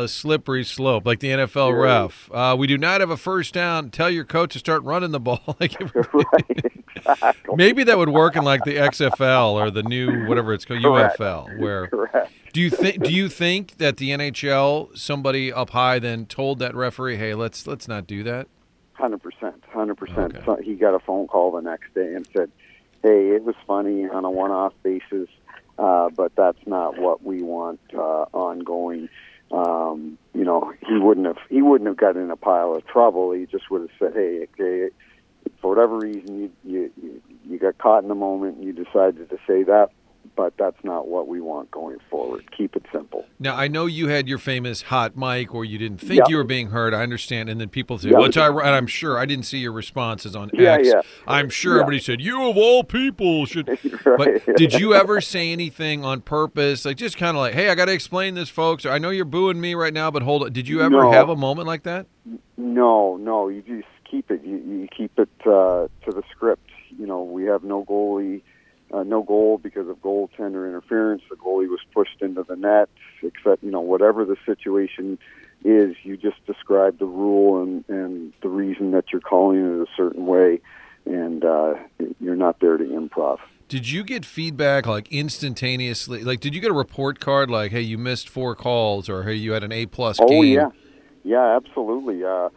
a 0.02 0.08
slippery 0.08 0.64
slope, 0.64 1.06
like 1.06 1.20
the 1.20 1.28
NFL 1.30 1.80
ref. 1.80 2.30
Uh, 2.32 2.54
we 2.58 2.66
do 2.66 2.76
not 2.78 3.00
have 3.00 3.10
a 3.10 3.16
first 3.16 3.54
down. 3.54 3.90
Tell 3.90 4.10
your 4.10 4.24
coach 4.24 4.52
to 4.52 4.58
start 4.58 4.82
running 4.82 5.10
the 5.10 5.20
ball. 5.20 5.42
like 5.60 5.76
right, 5.94 6.72
exactly. 6.94 7.56
maybe 7.56 7.84
that 7.84 7.98
would 7.98 8.08
work 8.08 8.36
in 8.36 8.44
like 8.44 8.64
the 8.64 8.76
XFL 8.76 9.52
or 9.52 9.70
the 9.70 9.82
new 9.82 10.26
whatever 10.26 10.52
it's 10.52 10.64
called 10.64 10.82
Correct. 10.82 11.18
UFL. 11.18 11.58
Where 11.58 11.88
Correct. 11.88 12.32
do 12.52 12.60
you 12.60 12.70
think? 12.70 13.02
Do 13.02 13.12
you 13.12 13.28
think 13.28 13.78
that 13.78 13.96
the 13.96 14.10
NHL 14.10 14.96
somebody 14.96 15.52
up 15.52 15.70
high 15.70 15.98
then 15.98 16.26
told 16.26 16.58
that 16.58 16.74
referee, 16.74 17.16
"Hey, 17.16 17.34
let's 17.34 17.66
let's 17.66 17.88
not 17.88 18.06
do 18.06 18.22
that." 18.24 18.48
Hundred 18.92 19.22
percent, 19.22 19.62
hundred 19.72 19.96
percent. 19.96 20.34
He 20.62 20.74
got 20.74 20.94
a 20.94 20.98
phone 21.00 21.26
call 21.26 21.52
the 21.52 21.60
next 21.60 21.92
day 21.94 22.14
and 22.14 22.26
said, 22.36 22.50
"Hey, 23.02 23.30
it 23.30 23.44
was 23.44 23.54
funny 23.66 24.08
on 24.08 24.24
a 24.24 24.30
one-off 24.30 24.72
basis, 24.82 25.28
uh, 25.78 26.08
but 26.10 26.34
that's 26.34 26.66
not 26.66 26.98
what 26.98 27.22
we 27.22 27.42
want 27.42 27.80
uh, 27.94 28.24
ongoing." 28.32 29.08
Um, 29.52 30.18
you 30.34 30.44
know, 30.44 30.72
he 30.86 30.98
wouldn't 30.98 31.26
have 31.26 31.38
he 31.48 31.62
wouldn't 31.62 31.88
have 31.88 31.96
gotten 31.96 32.22
in 32.22 32.30
a 32.30 32.36
pile 32.36 32.74
of 32.74 32.86
trouble. 32.86 33.32
He 33.32 33.46
just 33.46 33.70
would 33.70 33.82
have 33.82 33.90
said, 33.98 34.12
"Hey, 34.14 34.46
okay, 34.54 34.90
for 35.60 35.68
whatever 35.74 35.98
reason, 35.98 36.38
you 36.38 36.50
you 36.64 36.92
you- 37.02 37.22
you 37.44 37.58
got 37.58 37.78
caught 37.78 38.02
in 38.02 38.08
the 38.08 38.14
moment 38.16 38.56
and 38.56 38.64
you 38.64 38.72
decided 38.72 39.30
to 39.30 39.38
say 39.46 39.62
that." 39.62 39.90
But 40.36 40.52
that's 40.58 40.76
not 40.84 41.08
what 41.08 41.28
we 41.28 41.40
want 41.40 41.70
going 41.70 41.96
forward. 42.10 42.44
Keep 42.54 42.76
it 42.76 42.84
simple. 42.92 43.24
Now 43.38 43.56
I 43.56 43.68
know 43.68 43.86
you 43.86 44.08
had 44.08 44.28
your 44.28 44.36
famous 44.36 44.82
hot 44.82 45.16
mic, 45.16 45.54
or 45.54 45.64
you 45.64 45.78
didn't 45.78 45.98
think 45.98 46.18
Yeah. 46.18 46.24
you 46.28 46.36
were 46.36 46.44
being 46.44 46.68
heard. 46.68 46.92
I 46.92 47.02
understand, 47.02 47.48
and 47.48 47.58
then 47.58 47.70
people 47.70 47.96
say, 47.96 48.10
Yeah. 48.10 48.18
"Which 48.18 48.36
I," 48.36 48.48
and 48.48 48.60
I'm 48.60 48.86
sure 48.86 49.18
I 49.18 49.24
didn't 49.24 49.46
see 49.46 49.58
your 49.58 49.72
responses 49.72 50.36
on 50.36 50.50
Yeah, 50.52 50.74
X. 50.74 50.88
yeah. 50.88 51.00
I'm 51.26 51.48
sure 51.48 51.76
Yeah. 51.76 51.80
everybody 51.82 52.00
said, 52.00 52.20
"You 52.20 52.50
of 52.50 52.58
all 52.58 52.84
people 52.84 53.46
should." 53.46 53.66
right. 54.04 54.42
But 54.46 54.56
did 54.56 54.74
you 54.74 54.92
ever 54.94 55.22
say 55.22 55.50
anything 55.52 56.04
on 56.04 56.20
purpose, 56.20 56.84
like 56.84 56.98
just 56.98 57.16
kind 57.16 57.34
of 57.36 57.40
like, 57.40 57.54
"Hey, 57.54 57.70
I 57.70 57.74
got 57.74 57.86
to 57.86 57.92
explain 57.92 58.34
this, 58.34 58.50
folks," 58.50 58.84
or 58.84 58.90
"I 58.90 58.98
know 58.98 59.08
you're 59.08 59.24
booing 59.24 59.58
me 59.60 59.74
right 59.74 59.94
now, 59.94 60.10
but 60.10 60.22
hold 60.22 60.46
it." 60.46 60.52
Did 60.52 60.68
you 60.68 60.82
ever 60.82 61.02
No. 61.04 61.12
have 61.12 61.30
a 61.30 61.36
moment 61.36 61.66
like 61.66 61.84
that? 61.84 62.06
No, 62.58 63.16
no, 63.16 63.48
you 63.48 63.62
just 63.62 63.88
keep 64.10 64.30
it. 64.30 64.42
You, 64.44 64.56
you 64.56 64.88
keep 64.94 65.18
it 65.18 65.28
uh, 65.46 65.88
to 66.04 66.10
the 66.10 66.22
script. 66.30 66.68
You 66.98 67.06
know, 67.06 67.22
we 67.22 67.44
have 67.44 67.62
no 67.64 67.84
goalie, 67.84 68.42
uh, 68.92 69.02
no 69.02 69.22
goal 69.22 69.58
because 69.58 69.88
of 69.88 69.96
goaltender 69.96 70.68
interference. 70.68 71.22
The 71.28 71.36
goalie 71.36 71.68
was 71.68 71.80
pushed 71.92 72.20
into 72.20 72.42
the 72.42 72.56
net. 72.56 72.88
Except, 73.22 73.62
you 73.62 73.70
know, 73.70 73.80
whatever 73.80 74.24
the 74.24 74.36
situation 74.44 75.18
is, 75.64 75.96
you 76.02 76.16
just 76.16 76.44
describe 76.46 76.98
the 76.98 77.06
rule 77.06 77.62
and 77.62 77.84
and 77.88 78.32
the 78.42 78.48
reason 78.48 78.92
that 78.92 79.06
you're 79.12 79.20
calling 79.20 79.58
it 79.58 79.82
a 79.82 79.86
certain 79.96 80.26
way, 80.26 80.60
and 81.04 81.44
uh, 81.44 81.74
you're 82.20 82.36
not 82.36 82.60
there 82.60 82.76
to 82.76 82.84
improv. 82.84 83.38
Did 83.68 83.90
you 83.90 84.04
get 84.04 84.24
feedback 84.24 84.86
like 84.86 85.10
instantaneously? 85.10 86.22
Like, 86.22 86.38
did 86.38 86.54
you 86.54 86.60
get 86.60 86.70
a 86.70 86.74
report 86.74 87.18
card 87.18 87.50
like, 87.50 87.72
"Hey, 87.72 87.80
you 87.80 87.98
missed 87.98 88.28
four 88.28 88.54
calls," 88.54 89.08
or 89.08 89.24
"Hey, 89.24 89.34
you 89.34 89.52
had 89.52 89.64
an 89.64 89.72
A 89.72 89.86
plus 89.86 90.18
Oh 90.20 90.42
yeah, 90.42 90.68
yeah, 91.24 91.56
absolutely. 91.56 92.22
Uh, 92.22 92.50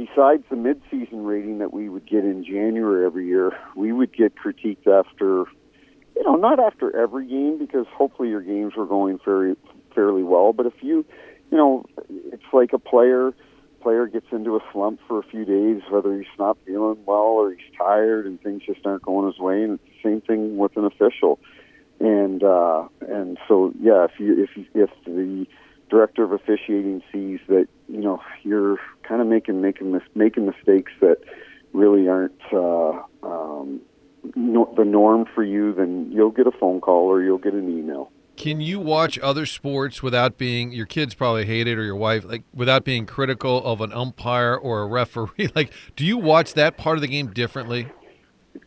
besides 0.00 0.42
the 0.48 0.56
mid-season 0.56 1.24
rating 1.24 1.58
that 1.58 1.74
we 1.74 1.90
would 1.90 2.06
get 2.06 2.24
in 2.24 2.42
January 2.42 3.04
every 3.04 3.26
year, 3.26 3.52
we 3.76 3.92
would 3.92 4.12
get 4.16 4.34
critiqued 4.34 4.86
after, 4.86 5.44
you 6.16 6.22
know, 6.24 6.36
not 6.36 6.58
after 6.58 6.96
every 6.96 7.26
game 7.26 7.58
because 7.58 7.86
hopefully 7.92 8.30
your 8.30 8.40
games 8.40 8.72
were 8.76 8.86
going 8.86 9.18
very 9.22 9.56
fairly 9.94 10.22
well. 10.22 10.54
But 10.54 10.64
if 10.64 10.72
you, 10.80 11.04
you 11.50 11.58
know, 11.58 11.84
it's 12.08 12.50
like 12.52 12.72
a 12.72 12.78
player. 12.78 13.32
Player 13.82 14.06
gets 14.06 14.26
into 14.30 14.56
a 14.56 14.60
slump 14.72 15.00
for 15.06 15.18
a 15.18 15.22
few 15.22 15.44
days, 15.44 15.82
whether 15.90 16.16
he's 16.16 16.26
not 16.38 16.56
feeling 16.66 16.98
well 17.06 17.36
or 17.40 17.50
he's 17.50 17.76
tired 17.76 18.26
and 18.26 18.40
things 18.42 18.62
just 18.64 18.84
aren't 18.86 19.02
going 19.02 19.26
his 19.26 19.38
way. 19.38 19.62
And 19.62 19.78
same 20.02 20.22
thing 20.22 20.56
with 20.56 20.76
an 20.76 20.84
official. 20.84 21.38
And 21.98 22.42
uh, 22.42 22.88
and 23.06 23.38
so 23.48 23.72
yeah, 23.80 24.04
if 24.04 24.12
you 24.18 24.44
if 24.44 24.50
if 24.74 24.90
the 25.04 25.46
director 25.90 26.22
of 26.24 26.32
officiating 26.32 27.02
sees 27.12 27.40
that 27.48 27.66
you 27.88 28.00
know 28.00 28.22
you're 28.42 28.78
kind 29.02 29.20
of 29.20 29.26
making 29.26 29.60
making 29.60 29.92
mis- 29.92 30.02
making 30.14 30.46
mistakes 30.46 30.92
that 31.00 31.18
really 31.72 32.08
aren't 32.08 32.40
uh, 32.52 33.02
um, 33.22 33.80
no, 34.34 34.72
the 34.76 34.84
norm 34.84 35.26
for 35.34 35.42
you, 35.42 35.72
then 35.72 36.10
you'll 36.12 36.30
get 36.30 36.46
a 36.46 36.52
phone 36.52 36.80
call 36.80 37.06
or 37.06 37.22
you'll 37.22 37.38
get 37.38 37.54
an 37.54 37.68
email. 37.68 38.10
Can 38.36 38.60
you 38.60 38.80
watch 38.80 39.18
other 39.18 39.44
sports 39.44 40.02
without 40.02 40.38
being 40.38 40.72
your 40.72 40.86
kids 40.86 41.14
probably 41.14 41.44
hate 41.44 41.66
it 41.66 41.78
or 41.78 41.84
your 41.84 41.96
wife 41.96 42.24
like 42.24 42.42
without 42.54 42.84
being 42.84 43.04
critical 43.04 43.62
of 43.64 43.80
an 43.80 43.92
umpire 43.92 44.56
or 44.56 44.82
a 44.82 44.86
referee? 44.86 45.50
Like, 45.54 45.72
do 45.96 46.06
you 46.06 46.16
watch 46.16 46.54
that 46.54 46.78
part 46.78 46.96
of 46.96 47.02
the 47.02 47.08
game 47.08 47.32
differently? 47.32 47.88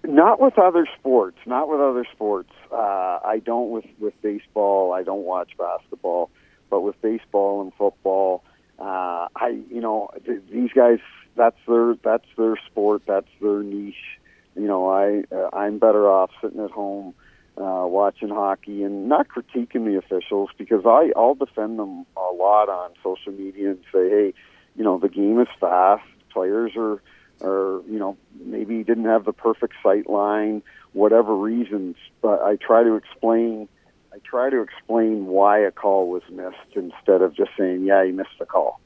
Not 0.03 0.39
with 0.39 0.60
other 0.60 0.88
sports. 1.00 1.38
Not 1.46 1.70
with 1.70 1.80
other 1.80 2.06
sports. 2.12 2.51
Uh, 2.72 3.20
I 3.25 3.42
don't 3.44 3.72
with 3.72 3.86
with 4.00 4.13
baseball. 4.22 4.94
I 4.94 5.01
don't 5.01 5.24
watch 5.24 5.51
basketball, 5.58 6.30
but 6.74 6.82
with 6.82 7.00
baseball 7.03 7.62
and 7.62 7.72
football, 7.75 8.44
uh, 8.80 9.27
I 9.36 9.60
you 9.70 9.80
know 9.80 10.10
th- 10.25 10.42
these 10.51 10.72
guys. 10.74 10.98
That's 11.36 11.58
their 11.68 11.96
that's 12.03 12.25
their 12.36 12.56
sport. 12.65 13.03
That's 13.08 13.27
their 13.39 13.62
niche. 13.62 14.20
You 14.56 14.65
know, 14.65 14.89
I 14.89 15.24
uh, 15.36 15.50
I'm 15.53 15.77
better 15.77 16.10
off 16.10 16.32
sitting 16.42 16.60
at 16.60 16.72
home 16.72 17.13
uh, 17.58 17.86
watching 17.86 18.30
hockey 18.30 18.82
and 18.82 19.08
not 19.08 19.27
critiquing 19.27 19.86
the 19.86 19.98
officials 20.00 20.50
because 20.58 20.82
I 20.84 21.12
I'll 21.15 21.36
defend 21.36 21.77
them 21.77 22.08
a 22.18 22.34
lot 22.34 22.70
on 22.70 22.92
social 23.03 23.34
media 23.34 23.70
and 23.70 23.80
say, 23.94 24.10
hey, 24.10 24.34
you 24.75 24.84
know, 24.84 24.98
the 24.98 25.10
game 25.10 25.39
is 25.39 25.48
fast. 25.60 26.03
Players 26.32 26.72
are 26.75 27.00
or 27.42 27.84
you 27.88 28.00
know 28.00 28.18
maybe 28.44 28.84
didn't 28.84 29.06
have 29.06 29.25
the 29.25 29.34
perfect 29.34 29.75
sight 29.84 30.10
line, 30.10 30.63
whatever 30.94 31.36
reasons. 31.36 31.98
But 32.24 32.42
I 32.42 32.56
try 32.56 32.82
to 32.82 32.96
explain. 32.96 33.70
I 34.13 34.20
try 34.24 34.51
to 34.51 34.62
explain 34.62 35.25
why 35.25 35.60
a 35.60 35.72
call 35.72 36.08
was 36.08 36.22
missed 36.29 36.75
instead 36.75 37.24
of 37.24 37.36
just 37.36 37.50
saying, 37.58 37.84
"Yeah, 37.84 38.03
you 38.03 38.13
missed 38.13 38.38
the 38.38 38.46
call." 38.46 38.79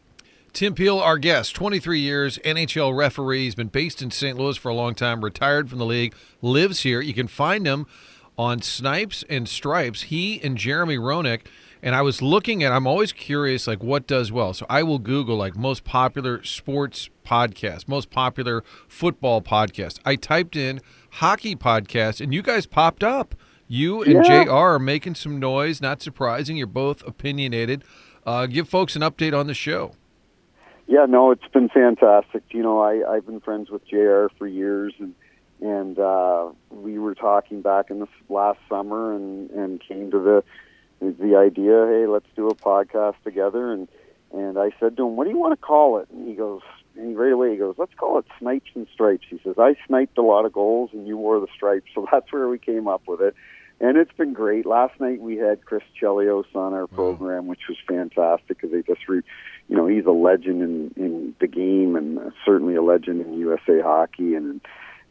Tim 0.53 0.73
Peel, 0.73 0.99
our 0.99 1.17
guest, 1.17 1.53
23 1.53 1.99
years, 1.99 2.39
NHL 2.45 2.95
referee. 2.95 3.43
He's 3.43 3.53
been 3.53 3.67
based 3.67 4.01
in 4.01 4.09
St. 4.09 4.37
Louis 4.37 4.55
for 4.55 4.69
a 4.69 4.73
long 4.73 4.95
time, 4.95 5.23
retired 5.23 5.69
from 5.69 5.79
the 5.79 5.85
league, 5.85 6.15
lives 6.41 6.81
here. 6.81 7.01
You 7.01 7.13
can 7.13 7.27
find 7.27 7.67
him 7.67 7.87
on 8.37 8.61
Snipes 8.61 9.25
and 9.29 9.49
Stripes. 9.49 10.03
He 10.03 10.39
and 10.41 10.57
Jeremy 10.57 10.97
Roenick. 10.97 11.41
And 11.83 11.93
I 11.93 12.01
was 12.01 12.21
looking 12.21 12.63
at, 12.63 12.71
I'm 12.71 12.87
always 12.87 13.11
curious, 13.11 13.67
like, 13.67 13.83
what 13.83 14.07
does 14.07 14.31
well. 14.31 14.53
So 14.53 14.65
I 14.69 14.81
will 14.81 14.97
Google, 14.97 15.35
like, 15.35 15.55
most 15.55 15.83
popular 15.83 16.41
sports 16.43 17.09
podcast, 17.25 17.87
most 17.87 18.09
popular 18.09 18.63
football 18.87 19.41
podcast. 19.41 19.99
I 20.05 20.15
typed 20.15 20.55
in 20.55 20.79
hockey 21.11 21.55
podcast, 21.55 22.19
and 22.21 22.33
you 22.33 22.41
guys 22.41 22.65
popped 22.65 23.03
up. 23.03 23.35
You 23.67 24.01
and 24.03 24.25
Yeah. 24.25 24.45
JR 24.45 24.51
are 24.51 24.79
making 24.79 25.15
some 25.15 25.39
noise. 25.39 25.81
Not 25.81 26.01
surprising. 26.01 26.55
You're 26.57 26.67
both 26.67 27.05
opinionated. 27.07 27.83
Uh, 28.25 28.45
give 28.45 28.67
folks 28.69 28.95
an 28.95 29.01
update 29.01 29.37
on 29.37 29.47
the 29.47 29.53
show. 29.53 29.91
Yeah, 30.87 31.05
no, 31.05 31.31
it's 31.31 31.47
been 31.53 31.69
fantastic. 31.69 32.43
You 32.51 32.63
know, 32.63 32.79
I 32.79 33.03
I've 33.15 33.25
been 33.25 33.41
friends 33.41 33.69
with 33.69 33.85
JR 33.87 34.27
for 34.37 34.47
years, 34.47 34.93
and 34.99 35.13
and 35.61 35.99
uh, 35.99 36.49
we 36.69 36.97
were 36.97 37.15
talking 37.15 37.61
back 37.61 37.89
in 37.89 37.99
the 37.99 38.07
last 38.29 38.59
summer, 38.69 39.13
and 39.13 39.49
and 39.51 39.81
came 39.81 40.11
to 40.11 40.19
the 40.19 40.43
the 41.01 41.35
idea. 41.35 41.87
Hey, 41.87 42.07
let's 42.07 42.27
do 42.35 42.47
a 42.47 42.55
podcast 42.55 43.15
together, 43.25 43.71
and 43.73 43.89
and 44.33 44.57
I 44.57 44.71
said 44.79 44.95
to 44.97 45.07
him, 45.07 45.17
"What 45.17 45.25
do 45.25 45.31
you 45.31 45.37
want 45.37 45.59
to 45.59 45.65
call 45.65 45.97
it?" 45.99 46.07
And 46.09 46.25
he 46.27 46.35
goes, 46.35 46.61
and 46.95 47.17
right 47.17 47.33
away 47.33 47.51
he 47.51 47.57
goes, 47.57 47.75
"Let's 47.77 47.93
call 47.95 48.17
it 48.19 48.25
Snipes 48.39 48.71
and 48.73 48.87
Stripes." 48.93 49.25
He 49.29 49.39
says, 49.43 49.55
"I 49.57 49.75
sniped 49.87 50.17
a 50.17 50.21
lot 50.21 50.45
of 50.45 50.53
goals, 50.53 50.91
and 50.93 51.05
you 51.05 51.17
wore 51.17 51.39
the 51.41 51.47
stripes." 51.53 51.87
So 51.93 52.07
that's 52.11 52.31
where 52.31 52.47
we 52.47 52.59
came 52.59 52.87
up 52.87 53.01
with 53.07 53.21
it. 53.21 53.35
And 53.79 53.95
it's 53.97 54.11
been 54.13 54.33
great. 54.33 54.65
Last 54.65 54.99
night 54.99 55.21
we 55.21 55.37
had 55.37 55.63
Chris 55.63 55.83
Chelios 56.01 56.45
on 56.55 56.73
our 56.73 56.87
program, 56.87 57.45
which 57.45 57.61
was 57.69 57.77
fantastic 57.87 58.59
because 58.59 58.71
they 58.71 58.81
just 58.81 59.07
re, 59.07 59.21
you 59.69 59.75
know, 59.75 59.85
he's 59.85 60.05
a 60.05 60.11
legend 60.11 60.63
in 60.63 60.93
in 60.95 61.35
the 61.39 61.47
game 61.47 61.95
and 61.95 62.17
uh, 62.17 62.29
certainly 62.43 62.75
a 62.75 62.81
legend 62.81 63.21
in 63.21 63.33
USA 63.35 63.79
hockey 63.81 64.33
and 64.33 64.61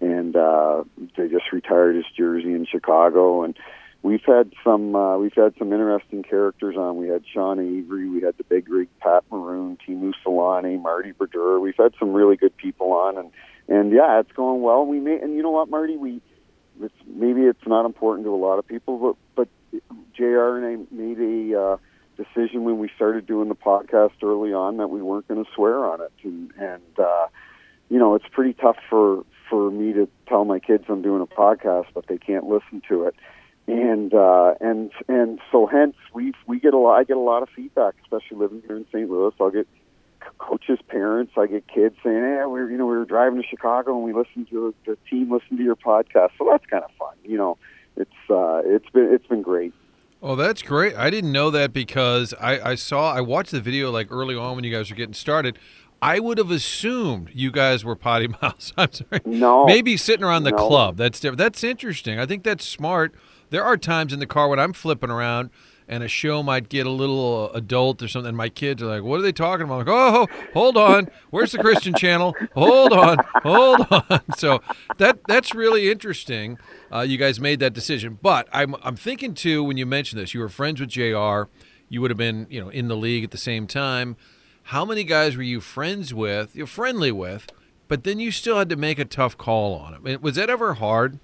and 0.00 0.36
uh 0.36 0.82
they 1.16 1.28
just 1.28 1.52
retired 1.52 1.94
his 1.94 2.04
jersey 2.16 2.52
in 2.52 2.66
Chicago 2.66 3.44
and 3.44 3.56
we've 4.02 4.24
had 4.26 4.52
some 4.64 4.96
uh 4.96 5.16
we've 5.16 5.32
had 5.34 5.54
some 5.60 5.72
interesting 5.72 6.24
characters 6.24 6.76
on. 6.76 6.96
We 6.96 7.06
had 7.06 7.22
Sean 7.32 7.60
Avery, 7.60 8.08
we 8.08 8.20
had 8.20 8.36
the 8.36 8.44
big 8.44 8.68
rig 8.68 8.88
Pat 8.98 9.22
Maroon, 9.30 9.78
Teemu 9.86 10.12
Selanne, 10.24 10.82
Marty 10.82 11.12
Brodeur. 11.12 11.60
We've 11.60 11.76
had 11.78 11.92
some 12.00 12.12
really 12.12 12.36
good 12.36 12.56
people 12.56 12.92
on 12.92 13.16
and 13.16 13.30
and 13.68 13.92
yeah, 13.92 14.18
it's 14.18 14.32
going 14.32 14.60
well. 14.60 14.84
We 14.84 14.98
may 14.98 15.20
and 15.20 15.36
you 15.36 15.42
know 15.44 15.52
what, 15.52 15.70
Marty, 15.70 15.96
we 15.96 16.20
it's, 16.82 16.94
maybe 17.06 17.42
it's 17.42 17.66
not 17.66 17.86
important 17.86 18.26
to 18.26 18.34
a 18.34 18.36
lot 18.36 18.58
of 18.58 18.66
people, 18.66 19.16
but 19.34 19.48
but 19.72 19.82
Jr. 20.14 20.56
and 20.56 20.64
I 20.64 20.94
made 20.94 21.18
a 21.18 21.60
uh, 21.60 21.76
decision 22.16 22.64
when 22.64 22.78
we 22.78 22.90
started 22.96 23.26
doing 23.26 23.48
the 23.48 23.54
podcast 23.54 24.22
early 24.22 24.52
on 24.52 24.78
that 24.78 24.88
we 24.88 25.02
weren't 25.02 25.28
going 25.28 25.44
to 25.44 25.50
swear 25.54 25.84
on 25.84 26.00
it, 26.00 26.12
and 26.22 26.52
and 26.58 26.98
uh, 26.98 27.26
you 27.88 27.98
know 27.98 28.14
it's 28.14 28.26
pretty 28.32 28.54
tough 28.54 28.76
for 28.88 29.24
for 29.50 29.70
me 29.70 29.92
to 29.92 30.08
tell 30.28 30.44
my 30.44 30.58
kids 30.58 30.84
I'm 30.88 31.02
doing 31.02 31.22
a 31.22 31.26
podcast, 31.26 31.86
but 31.94 32.06
they 32.08 32.18
can't 32.18 32.44
listen 32.44 32.82
to 32.88 33.04
it, 33.04 33.14
and 33.66 34.12
uh, 34.14 34.54
and 34.60 34.90
and 35.08 35.40
so 35.52 35.66
hence 35.66 35.96
we 36.14 36.32
we 36.46 36.58
get 36.60 36.74
a 36.74 36.78
lot 36.78 36.96
I 36.98 37.04
get 37.04 37.16
a 37.16 37.20
lot 37.20 37.42
of 37.42 37.48
feedback, 37.54 37.94
especially 38.02 38.38
living 38.38 38.62
here 38.66 38.76
in 38.76 38.86
St. 38.92 39.08
Louis. 39.08 39.32
I'll 39.40 39.50
get 39.50 39.68
coaches, 40.38 40.78
parents. 40.88 41.32
I 41.36 41.46
get 41.46 41.66
kids 41.68 41.96
saying, 42.04 42.16
"Hey, 42.22 42.42
we 42.44 42.60
were, 42.60 42.70
you 42.70 42.76
know 42.78 42.86
we 42.86 42.96
were 42.96 43.04
driving 43.04 43.40
to 43.40 43.46
Chicago 43.48 43.94
and 43.94 44.04
we 44.04 44.12
listened 44.12 44.48
to 44.50 44.74
the, 44.84 44.92
the 44.92 44.98
team 45.10 45.32
listen 45.32 45.56
to 45.56 45.62
your 45.62 45.76
podcast." 45.76 46.30
So 46.38 46.46
that's 46.50 46.64
kind 46.66 46.84
of 46.84 46.90
fun, 46.98 47.14
you 47.24 47.36
know. 47.38 47.58
It's 47.96 48.10
uh, 48.30 48.62
it's 48.64 48.88
been 48.90 49.12
it's 49.12 49.26
been 49.26 49.42
great. 49.42 49.72
Oh, 50.22 50.34
that's 50.34 50.62
great. 50.62 50.96
I 50.96 51.10
didn't 51.10 51.30
know 51.32 51.50
that 51.50 51.72
because 51.72 52.32
I, 52.40 52.70
I 52.70 52.74
saw, 52.74 53.12
I 53.12 53.20
watched 53.20 53.50
the 53.52 53.60
video 53.60 53.90
like 53.90 54.08
early 54.10 54.34
on 54.34 54.56
when 54.56 54.64
you 54.64 54.72
guys 54.72 54.90
were 54.90 54.96
getting 54.96 55.14
started. 55.14 55.58
I 56.02 56.20
would 56.20 56.38
have 56.38 56.50
assumed 56.50 57.30
you 57.34 57.50
guys 57.50 57.84
were 57.84 57.94
potty 57.96 58.28
mouths. 58.42 58.72
I'm 58.76 58.92
sorry. 58.92 59.20
No, 59.26 59.66
Maybe 59.66 59.96
sitting 59.96 60.24
around 60.24 60.44
the 60.44 60.50
No. 60.52 60.56
club. 60.56 60.96
That's 60.96 61.20
different. 61.20 61.38
That's 61.38 61.62
interesting. 61.62 62.18
I 62.18 62.24
think 62.26 62.44
that's 62.44 62.64
smart. 62.66 63.14
There 63.50 63.62
are 63.62 63.76
times 63.76 64.12
in 64.12 64.18
the 64.18 64.26
car 64.26 64.48
when 64.48 64.58
I'm 64.58 64.72
flipping 64.72 65.10
around 65.10 65.50
and 65.88 66.02
a 66.02 66.08
show 66.08 66.42
might 66.42 66.68
get 66.68 66.86
a 66.86 66.90
little 66.90 67.50
uh, 67.52 67.56
adult 67.56 68.02
or 68.02 68.08
something. 68.08 68.28
And 68.28 68.36
my 68.36 68.48
kids 68.48 68.82
are 68.82 68.86
like, 68.86 69.02
"What 69.02 69.20
are 69.20 69.22
they 69.22 69.32
talking 69.32 69.64
about?" 69.64 69.80
I'm 69.80 69.86
like, 69.86 69.88
"Oh, 69.88 70.26
hold 70.52 70.76
on. 70.76 71.08
Where's 71.30 71.52
the 71.52 71.58
Christian 71.58 71.94
channel? 71.94 72.34
Hold 72.54 72.92
on, 72.92 73.18
hold 73.42 73.86
on." 73.90 74.20
So 74.36 74.60
that 74.98 75.20
that's 75.26 75.54
really 75.54 75.90
interesting. 75.90 76.58
Uh, 76.92 77.00
you 77.00 77.16
guys 77.16 77.40
made 77.40 77.60
that 77.60 77.72
decision, 77.72 78.18
but 78.20 78.48
I'm 78.52 78.74
I'm 78.82 78.96
thinking 78.96 79.34
too 79.34 79.62
when 79.64 79.76
you 79.76 79.86
mentioned 79.86 80.20
this, 80.20 80.34
you 80.34 80.40
were 80.40 80.48
friends 80.48 80.80
with 80.80 80.90
Jr. 80.90 81.44
You 81.88 82.00
would 82.00 82.10
have 82.10 82.18
been 82.18 82.46
you 82.50 82.60
know 82.60 82.68
in 82.68 82.88
the 82.88 82.96
league 82.96 83.24
at 83.24 83.30
the 83.30 83.38
same 83.38 83.66
time. 83.66 84.16
How 84.64 84.84
many 84.84 85.04
guys 85.04 85.36
were 85.36 85.42
you 85.44 85.60
friends 85.60 86.12
with? 86.12 86.56
You're 86.56 86.66
friendly 86.66 87.12
with, 87.12 87.46
but 87.86 88.02
then 88.02 88.18
you 88.18 88.30
still 88.32 88.58
had 88.58 88.68
to 88.70 88.76
make 88.76 88.98
a 88.98 89.04
tough 89.04 89.38
call 89.38 89.74
on 89.76 89.94
him. 89.94 90.20
Was 90.20 90.34
that 90.34 90.50
ever 90.50 90.74
hard? 90.74 91.20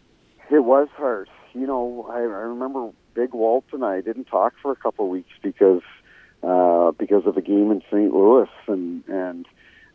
It 0.50 0.61
was 0.61 0.88
hard. 0.97 1.28
You 1.52 1.66
know, 1.66 2.09
I, 2.11 2.19
I 2.19 2.21
remember 2.21 2.90
Big 3.14 3.35
Walt 3.35 3.64
and 3.73 3.85
I 3.85 4.00
didn't 4.00 4.25
talk 4.25 4.54
for 4.62 4.73
a 4.73 4.76
couple 4.76 5.04
of 5.07 5.11
weeks 5.11 5.33
because 5.42 5.83
uh, 6.42 6.90
because 6.92 7.25
of 7.26 7.37
a 7.37 7.42
game 7.42 7.71
in 7.71 7.83
St. 7.90 8.12
Louis, 8.12 8.49
and 8.66 9.04
and 9.09 9.47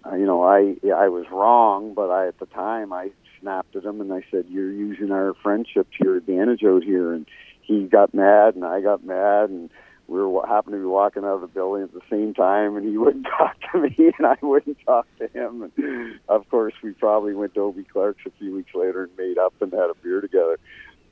uh, 0.05 0.15
you 0.15 0.25
know, 0.25 0.43
I 0.43 0.75
I 0.89 1.09
was 1.09 1.25
wrong, 1.31 1.93
but 1.93 2.09
I 2.09 2.27
at 2.27 2.39
the 2.39 2.45
time 2.47 2.93
I 2.93 3.12
snapped 3.41 3.75
at 3.75 3.83
him 3.83 4.01
and 4.01 4.13
I 4.13 4.24
said, 4.31 4.45
"You're 4.50 4.71
using 4.71 5.12
our 5.12 5.33
friendship 5.43 5.88
to 5.97 6.03
your 6.03 6.17
advantage 6.17 6.63
out 6.63 6.83
here," 6.83 7.13
and 7.13 7.25
he 7.62 7.83
got 7.83 8.13
mad 8.13 8.55
and 8.55 8.63
I 8.63 8.81
got 8.81 9.03
mad 9.03 9.50
and 9.50 9.69
we 10.07 10.21
were 10.21 10.47
happened 10.47 10.74
to 10.74 10.79
be 10.79 10.86
walking 10.86 11.24
out 11.24 11.36
of 11.36 11.41
the 11.41 11.47
building 11.47 11.83
at 11.83 11.93
the 11.93 12.01
same 12.09 12.33
time, 12.33 12.77
and 12.77 12.88
he 12.88 12.97
wouldn't 12.97 13.25
talk 13.25 13.55
to 13.71 13.79
me, 13.79 13.95
and 14.17 14.25
I 14.25 14.38
wouldn't 14.41 14.77
talk 14.86 15.05
to 15.19 15.27
him. 15.27 15.71
And 15.77 16.19
of 16.29 16.50
course, 16.50 16.74
we 16.81 16.91
probably 16.93 17.33
went 17.33 17.53
to 17.55 17.62
Obie 17.62 17.83
Clark's 17.83 18.25
a 18.25 18.31
few 18.39 18.55
weeks 18.55 18.74
later 18.74 19.03
and 19.03 19.17
made 19.17 19.38
up 19.38 19.53
and 19.62 19.71
had 19.71 19.89
a 19.89 19.95
beer 20.01 20.21
together. 20.21 20.59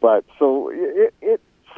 But 0.01 0.23
so 0.37 0.69
it, 0.73 1.13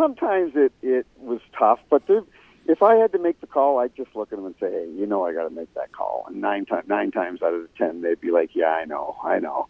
sometimes 0.08 0.54
it 0.56 0.72
it 0.82 1.06
was 1.20 1.40
tough, 1.58 1.80
but 1.90 2.06
there, 2.08 2.24
if 2.68 2.82
I 2.82 2.96
had 2.96 3.12
to 3.12 3.20
make 3.20 3.42
the 3.42 3.48
call, 3.48 3.80
I'd 3.80 3.96
just 3.96 4.16
look 4.16 4.32
at 4.32 4.38
them 4.38 4.46
and 4.46 4.56
say, 4.60 4.72
"Hey, 4.72 4.88
you 4.96 5.06
know, 5.06 5.26
I 5.26 5.34
got 5.34 5.44
to 5.44 5.50
make 5.50 5.74
that 5.74 5.92
call." 5.92 6.26
And 6.28 6.42
nine 6.42 6.66
times 6.66 6.88
nine 6.88 7.12
times 7.12 7.42
out 7.42 7.54
of 7.54 7.62
the 7.62 7.70
ten, 7.78 8.02
they'd 8.02 8.22
be 8.22 8.32
like, 8.32 8.52
"Yeah, 8.54 8.70
I 8.70 8.86
know, 8.86 9.18
I 9.24 9.40
know." 9.40 9.68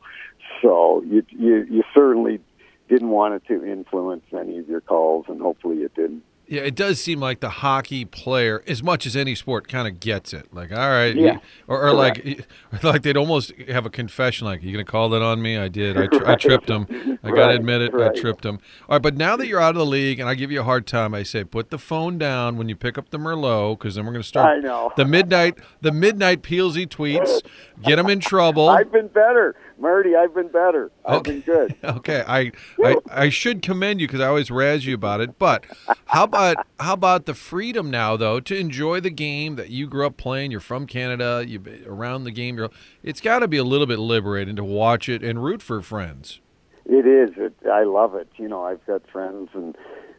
So 0.62 1.04
you 1.04 1.24
you 1.30 1.66
you 1.70 1.84
certainly 1.96 2.40
didn't 2.88 3.10
want 3.10 3.34
it 3.34 3.44
to 3.48 3.66
influence 3.66 4.24
any 4.32 4.60
of 4.60 4.70
your 4.70 4.82
calls, 4.82 5.26
and 5.28 5.42
hopefully 5.42 5.78
it 5.78 5.96
didn't. 5.96 6.24
Yeah, 6.50 6.62
it 6.62 6.76
does 6.76 7.02
seem 7.02 7.20
like 7.20 7.42
the 7.42 7.50
hockey 7.50 8.06
player, 8.06 8.64
as 8.68 8.82
much 8.82 9.06
as 9.06 9.18
any 9.18 9.36
sport, 9.36 9.68
kind 9.68 9.86
of 9.86 10.00
gets 10.00 10.32
it. 10.34 10.54
Like, 10.54 10.72
all 10.72 10.78
right, 10.78 11.14
Yeah, 11.14 11.40
or, 11.68 11.82
or 11.88 11.94
like, 11.94 12.48
like 12.84 13.02
they'd 13.02 13.18
almost 13.18 13.52
have 13.68 13.86
a 13.86 13.90
confession, 13.90 14.48
like, 14.48 14.64
"You 14.64 14.72
gonna 14.72 14.86
call 14.86 15.10
that 15.10 15.22
on 15.22 15.42
me? 15.42 15.58
I 15.58 15.68
did. 15.68 15.98
I, 15.98 16.08
tri- 16.08 16.34
I 16.34 16.36
tripped 16.40 16.70
him. 16.70 17.20
I 17.22 17.32
gotta 17.32 17.56
admit 17.56 17.82
it. 17.82 17.94
I 17.94 18.10
tripped 18.18 18.46
him." 18.46 18.60
All 18.88 18.96
right, 18.96 19.02
but 19.02 19.18
now 19.18 19.36
that 19.36 19.48
you're 19.48 19.60
out 19.60 19.72
of 19.72 19.76
the 19.76 19.86
league, 19.86 20.22
and 20.22 20.30
I 20.30 20.36
give 20.36 20.50
you 20.52 20.62
a 20.62 20.64
hard 20.64 20.88
time, 20.88 21.14
I 21.14 21.24
say, 21.24 21.44
put 21.44 21.70
the 21.70 21.78
phone 21.78 22.18
down 22.18 22.56
when 22.58 22.70
you 22.70 22.78
pick 22.78 22.98
up 22.98 23.10
the 23.10 23.18
Merlot, 23.18 23.78
because 23.78 23.96
then 23.96 24.06
we're 24.06 24.14
gonna 24.14 24.24
start 24.24 24.48
I 24.58 24.60
know. 24.60 24.94
the 24.96 25.04
midnight, 25.06 25.58
the 25.82 25.92
midnight 25.92 26.44
Peelsy 26.44 26.88
tweets, 26.88 27.42
get 27.84 27.98
them 27.98 28.08
in 28.08 28.22
trouble. 28.22 28.70
I've 28.70 28.92
been 28.92 29.08
better, 29.10 29.54
Marty. 29.80 30.16
I've 30.16 30.34
been 30.34 30.48
better. 30.50 30.92
I've 31.06 31.20
Okay. 31.20 31.32
been 31.32 31.42
good. 31.42 31.76
Okay, 31.84 32.24
I, 32.28 32.52
I 32.84 32.96
I 33.12 33.30
should 33.30 33.62
commend 33.62 34.02
you 34.02 34.08
because 34.08 34.20
I 34.22 34.28
always 34.28 34.50
razz 34.52 34.86
you 34.86 34.96
about 34.96 35.22
it. 35.22 35.38
But 35.40 35.64
how 36.06 36.24
about 36.24 36.58
how 36.80 36.94
about 36.94 37.26
the 37.26 37.34
freedom 37.34 37.90
now 37.92 38.18
though 38.18 38.40
to 38.40 38.56
enjoy 38.58 39.00
the 39.00 39.10
game 39.10 39.56
that 39.56 39.70
you 39.70 39.88
grew 39.88 40.06
up 40.06 40.18
playing? 40.18 40.52
You're 40.52 40.60
from 40.60 40.88
Canada. 40.88 41.44
You 41.48 41.62
around 41.88 42.24
the 42.24 42.32
game. 42.32 42.58
You're, 42.58 42.70
it's 43.04 43.22
got 43.22 43.40
to 43.40 43.48
be 43.48 43.58
a 43.58 43.64
little 43.64 43.88
bit 43.88 44.00
liberating 44.00 44.56
to 44.58 44.64
watch 44.64 45.08
it 45.10 45.24
and 45.24 45.44
root 45.44 45.62
for 45.62 45.82
friends. 45.82 46.40
It 46.86 47.06
is. 47.06 47.32
It, 47.38 47.54
I 47.70 47.84
love 47.84 48.16
it. 48.16 48.28
You 48.38 48.48
know, 48.48 48.64
I've 48.64 48.86
got 48.86 49.08
friends 49.10 49.50
and 49.54 49.76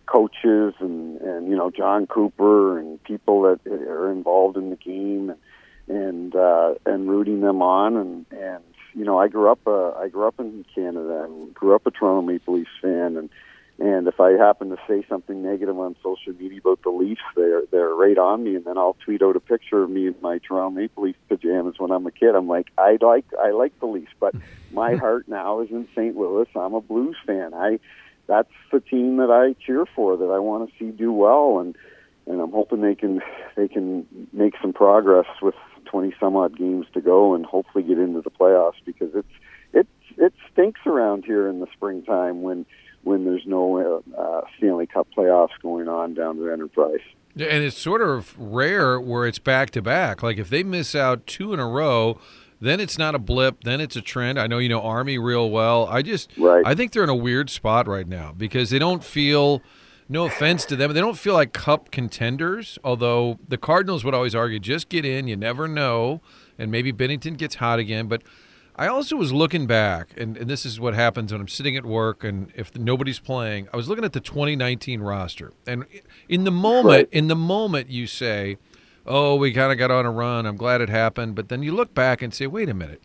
coaches 0.06 0.74
and 0.80 1.20
and 1.20 1.48
you 1.48 1.56
know 1.56 1.70
Jon 1.70 2.06
Cooper 2.06 2.78
and 2.78 3.02
people 3.04 3.42
that 3.42 3.66
are 3.66 4.10
involved 4.10 4.56
in 4.56 4.70
the 4.70 4.76
game 4.76 5.30
and 5.30 5.38
and 5.96 6.34
uh, 6.36 6.74
and 6.86 7.08
rooting 7.08 7.40
them 7.40 7.62
on 7.62 7.96
and 7.96 8.26
and 8.30 8.62
you 8.98 9.04
know 9.04 9.18
I 9.18 9.28
grew 9.28 9.50
up 9.50 9.60
uh, 9.66 9.92
I 9.92 10.08
grew 10.08 10.26
up 10.26 10.40
in 10.40 10.64
Canada 10.74 11.24
and 11.24 11.54
grew 11.54 11.74
up 11.74 11.86
a 11.86 11.90
Toronto 11.90 12.22
Maple 12.22 12.54
Leafs 12.54 12.70
fan 12.82 13.16
and 13.16 13.30
and 13.80 14.08
if 14.08 14.18
I 14.18 14.32
happen 14.32 14.70
to 14.70 14.76
say 14.88 15.04
something 15.08 15.40
negative 15.40 15.78
on 15.78 15.94
social 16.02 16.32
media 16.32 16.58
about 16.58 16.82
the 16.82 16.90
Leafs, 16.90 17.20
they're 17.36 17.62
they're 17.70 17.94
right 17.94 18.18
on 18.18 18.42
me, 18.42 18.56
and 18.56 18.64
then 18.64 18.76
I'll 18.76 18.96
tweet 19.04 19.22
out 19.22 19.36
a 19.36 19.40
picture 19.40 19.84
of 19.84 19.90
me 19.90 20.08
in 20.08 20.16
my 20.20 20.38
Toronto 20.38 20.80
Maple 20.80 21.04
Leafs 21.04 21.18
pajamas 21.28 21.76
when 21.78 21.92
I'm 21.92 22.04
a 22.04 22.10
kid. 22.10 22.34
I'm 22.34 22.48
like, 22.48 22.72
I 22.76 22.98
like 23.00 23.26
I 23.40 23.52
like 23.52 23.78
the 23.78 23.86
Leafs, 23.86 24.10
but 24.18 24.34
my 24.72 24.96
heart 24.96 25.28
now 25.28 25.60
is 25.60 25.70
in 25.70 25.86
St. 25.94 26.16
Louis. 26.16 26.48
I'm 26.56 26.74
a 26.74 26.80
Blues 26.80 27.16
fan. 27.24 27.54
I 27.54 27.78
that's 28.26 28.50
the 28.72 28.80
team 28.80 29.18
that 29.18 29.30
I 29.30 29.54
cheer 29.64 29.86
for, 29.86 30.16
that 30.16 30.30
I 30.30 30.40
want 30.40 30.68
to 30.68 30.76
see 30.76 30.90
do 30.90 31.12
well, 31.12 31.60
and 31.60 31.76
and 32.26 32.40
I'm 32.40 32.50
hoping 32.50 32.80
they 32.80 32.96
can 32.96 33.20
they 33.54 33.68
can 33.68 34.08
make 34.32 34.54
some 34.60 34.72
progress 34.72 35.26
with 35.40 35.54
20 35.90 36.14
some 36.20 36.36
odd 36.36 36.56
games 36.56 36.86
to 36.94 37.00
go, 37.00 37.34
and 37.34 37.44
hopefully 37.44 37.84
get 37.84 37.98
into 37.98 38.20
the 38.20 38.30
playoffs 38.30 38.80
because 38.84 39.10
it's 39.14 39.28
it 39.72 39.86
it 40.16 40.32
stinks 40.52 40.80
around 40.86 41.24
here 41.24 41.48
in 41.48 41.60
the 41.60 41.66
springtime 41.74 42.42
when 42.42 42.66
when 43.04 43.24
there's 43.24 43.46
no 43.46 44.02
uh, 44.16 44.40
Stanley 44.56 44.86
Cup 44.86 45.08
playoffs 45.16 45.50
going 45.62 45.88
on 45.88 46.14
down 46.14 46.44
at 46.44 46.52
Enterprise. 46.52 47.00
And 47.34 47.62
it's 47.64 47.78
sort 47.78 48.02
of 48.02 48.36
rare 48.38 49.00
where 49.00 49.26
it's 49.26 49.38
back 49.38 49.70
to 49.70 49.82
back. 49.82 50.22
Like 50.22 50.38
if 50.38 50.50
they 50.50 50.62
miss 50.62 50.94
out 50.94 51.26
two 51.26 51.54
in 51.54 51.60
a 51.60 51.66
row, 51.66 52.18
then 52.60 52.80
it's 52.80 52.98
not 52.98 53.14
a 53.14 53.18
blip. 53.18 53.62
Then 53.62 53.80
it's 53.80 53.96
a 53.96 54.00
trend. 54.00 54.38
I 54.38 54.46
know 54.46 54.58
you 54.58 54.68
know 54.68 54.82
Army 54.82 55.18
real 55.18 55.48
well. 55.50 55.86
I 55.86 56.02
just, 56.02 56.30
right. 56.36 56.66
I 56.66 56.74
think 56.74 56.92
they're 56.92 57.04
in 57.04 57.08
a 57.08 57.14
weird 57.14 57.50
spot 57.50 57.86
right 57.86 58.06
now 58.06 58.34
because 58.36 58.70
they 58.70 58.78
don't 58.78 59.04
feel. 59.04 59.62
No 60.08 60.24
offense 60.24 60.64
to 60.66 60.76
them, 60.76 60.92
they 60.92 61.00
don't 61.00 61.18
feel 61.18 61.34
like 61.34 61.52
cup 61.52 61.90
contenders. 61.90 62.78
Although 62.82 63.38
the 63.46 63.58
Cardinals 63.58 64.04
would 64.04 64.14
always 64.14 64.34
argue, 64.34 64.58
just 64.58 64.88
get 64.88 65.04
in. 65.04 65.28
You 65.28 65.36
never 65.36 65.68
know, 65.68 66.22
and 66.58 66.70
maybe 66.70 66.92
Binnington 66.92 67.36
gets 67.36 67.56
hot 67.56 67.78
again. 67.78 68.08
But 68.08 68.22
I 68.78 68.86
also 68.86 69.16
was 69.16 69.32
looking 69.32 69.66
back, 69.66 70.10
and, 70.16 70.36
and, 70.36 70.48
this 70.48 70.64
is 70.64 70.78
what 70.78 70.94
happens 70.94 71.32
when 71.32 71.40
I'm 71.40 71.48
sitting 71.48 71.76
at 71.76 71.84
work 71.84 72.22
and 72.22 72.52
if 72.54 72.74
nobody's 72.76 73.18
playing. 73.18 73.68
I 73.74 73.76
was 73.76 73.88
looking 73.88 74.04
at 74.04 74.12
the 74.12 74.20
2019 74.20 75.00
roster, 75.00 75.52
and 75.66 75.84
in 76.28 76.44
the 76.44 76.52
moment, 76.52 77.08
in 77.10 77.26
the 77.26 77.34
moment, 77.34 77.90
you 77.90 78.06
say, 78.06 78.56
"Oh, 79.04 79.34
we 79.34 79.52
kind 79.52 79.72
of 79.72 79.78
got 79.78 79.90
on 79.90 80.06
a 80.06 80.12
run. 80.12 80.46
I'm 80.46 80.56
glad 80.56 80.80
it 80.80 80.88
happened." 80.88 81.34
But 81.34 81.48
then 81.48 81.64
you 81.64 81.72
look 81.72 81.92
back 81.92 82.22
and 82.22 82.32
say, 82.32 82.46
"Wait 82.46 82.68
a 82.68 82.74
minute, 82.74 83.02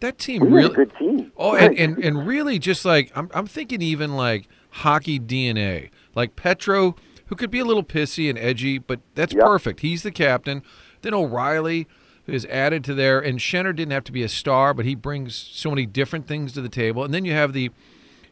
that 0.00 0.18
team 0.18 0.40
we 0.40 0.48
really 0.48 0.74
good 0.74 0.92
team." 0.98 1.32
Oh, 1.36 1.54
and, 1.54 1.78
and 1.78 1.98
and 2.02 2.26
really, 2.26 2.58
just 2.58 2.86
like 2.86 3.12
I'm, 3.14 3.30
I'm 3.34 3.46
thinking, 3.46 3.82
even 3.82 4.16
like 4.16 4.48
hockey 4.70 5.20
DNA, 5.20 5.90
like 6.14 6.36
Petro, 6.36 6.96
who 7.26 7.36
could 7.36 7.50
be 7.50 7.60
a 7.60 7.64
little 7.64 7.84
pissy 7.84 8.28
and 8.28 8.38
edgy, 8.38 8.78
but 8.78 9.00
that's 9.14 9.32
yep. 9.32 9.44
perfect. 9.44 9.80
He's 9.80 10.02
the 10.02 10.10
captain. 10.10 10.62
Then 11.02 11.14
O'Reilly 11.14 11.86
is 12.26 12.46
added 12.46 12.84
to 12.84 12.94
there. 12.94 13.20
And 13.20 13.38
Schenner 13.38 13.74
didn't 13.74 13.92
have 13.92 14.04
to 14.04 14.12
be 14.12 14.22
a 14.22 14.28
star, 14.28 14.74
but 14.74 14.84
he 14.84 14.94
brings 14.94 15.34
so 15.34 15.70
many 15.70 15.86
different 15.86 16.26
things 16.26 16.52
to 16.52 16.60
the 16.60 16.68
table. 16.68 17.04
And 17.04 17.12
then 17.12 17.24
you 17.24 17.32
have 17.32 17.52
the 17.52 17.70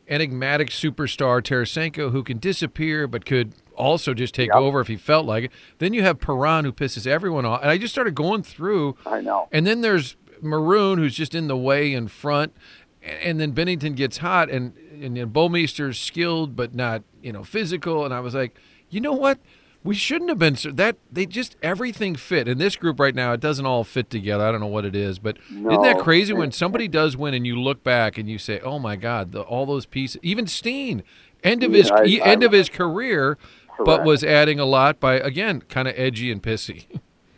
enigmatic 0.09 0.71
superstar 0.71 1.43
Tarasenko 1.43 2.13
who 2.13 2.23
can 2.23 2.39
disappear 2.39 3.07
but 3.07 3.27
could 3.27 3.53
also 3.75 4.15
just 4.15 4.35
take 4.35 4.49
yep. 4.49 4.57
over 4.57 4.81
if 4.81 4.89
he 4.89 4.97
felt 4.97 5.27
like 5.27 5.45
it. 5.45 5.53
Then 5.79 5.93
you 5.93 6.03
have 6.03 6.19
Perron 6.19 6.65
who 6.65 6.73
pisses 6.73 7.07
everyone 7.07 7.45
off. 7.45 7.61
And 7.61 7.71
I 7.71 7.79
just 7.79 7.95
started 7.95 8.15
going 8.15 8.43
through. 8.43 8.97
I 9.07 9.21
know. 9.21 9.49
And 9.53 9.67
then 9.67 9.83
there's 9.83 10.17
Maroon 10.41 10.99
who's 10.99 11.15
just 11.15 11.35
in 11.35 11.49
the 11.49 11.57
way 11.57 11.93
in 11.93 12.09
front. 12.09 12.55
And 13.03 13.41
then 13.41 13.53
Binnington 13.53 13.95
gets 13.95 14.19
hot 14.19 14.51
and 14.51 14.75
and 15.01 15.17
you 15.17 15.27
know, 15.27 15.93
skilled 15.93 16.57
but 16.57 16.75
not, 16.75 17.03
you 17.23 17.33
know, 17.33 17.45
physical. 17.45 18.05
And 18.05 18.13
I 18.13 18.21
was 18.21 18.35
like, 18.35 18.59
you 18.91 19.01
know 19.01 19.13
what? 19.13 19.39
we 19.85 19.95
shouldn't 19.95 20.29
have 20.29 20.39
been 20.39 20.57
that 20.75 20.97
they 21.11 21.25
just 21.25 21.57
everything 21.63 22.15
fit 22.15 22.49
in 22.49 22.59
this 22.59 22.77
group 22.77 22.99
right 22.99 23.15
now 23.15 23.33
it 23.33 23.41
doesn't 23.41 23.67
all 23.67 23.85
fit 23.85 24.11
together 24.11 24.45
i 24.45 24.51
don't 24.51 24.61
know 24.61 24.67
what 24.67 24.85
it 24.85 24.97
is 24.97 25.19
but 25.19 25.37
no. 25.51 25.71
isn't 25.71 25.83
that 25.83 25.99
crazy 25.99 26.33
when 26.33 26.53
somebody 26.53 26.89
does 26.89 27.17
win 27.17 27.35
and 27.35 27.47
you 27.47 27.59
look 27.59 27.83
back 27.83 28.19
and 28.19 28.29
you 28.29 28.39
say 28.39 28.61
oh 28.61 28.79
my 28.79 28.97
god 28.97 29.33
the, 29.33 29.41
all 29.41 29.67
those 29.67 29.87
pieces 29.87 30.21
even 30.23 30.47
steen 30.47 31.03
end 31.45 31.63
of 31.63 31.73
his 31.73 31.91
yeah, 32.05 32.23
I, 32.25 32.29
end 32.29 32.43
I, 32.43 32.47
of 32.47 32.53
his 32.53 32.69
career 32.69 33.37
correct. 33.69 33.85
but 33.85 34.05
was 34.05 34.25
adding 34.25 34.59
a 34.59 34.67
lot 34.67 35.01
by 35.01 35.15
again 35.15 35.63
kind 35.63 35.89
of 35.89 35.95
edgy 35.97 36.31
and 36.31 36.43
pissy 36.43 36.87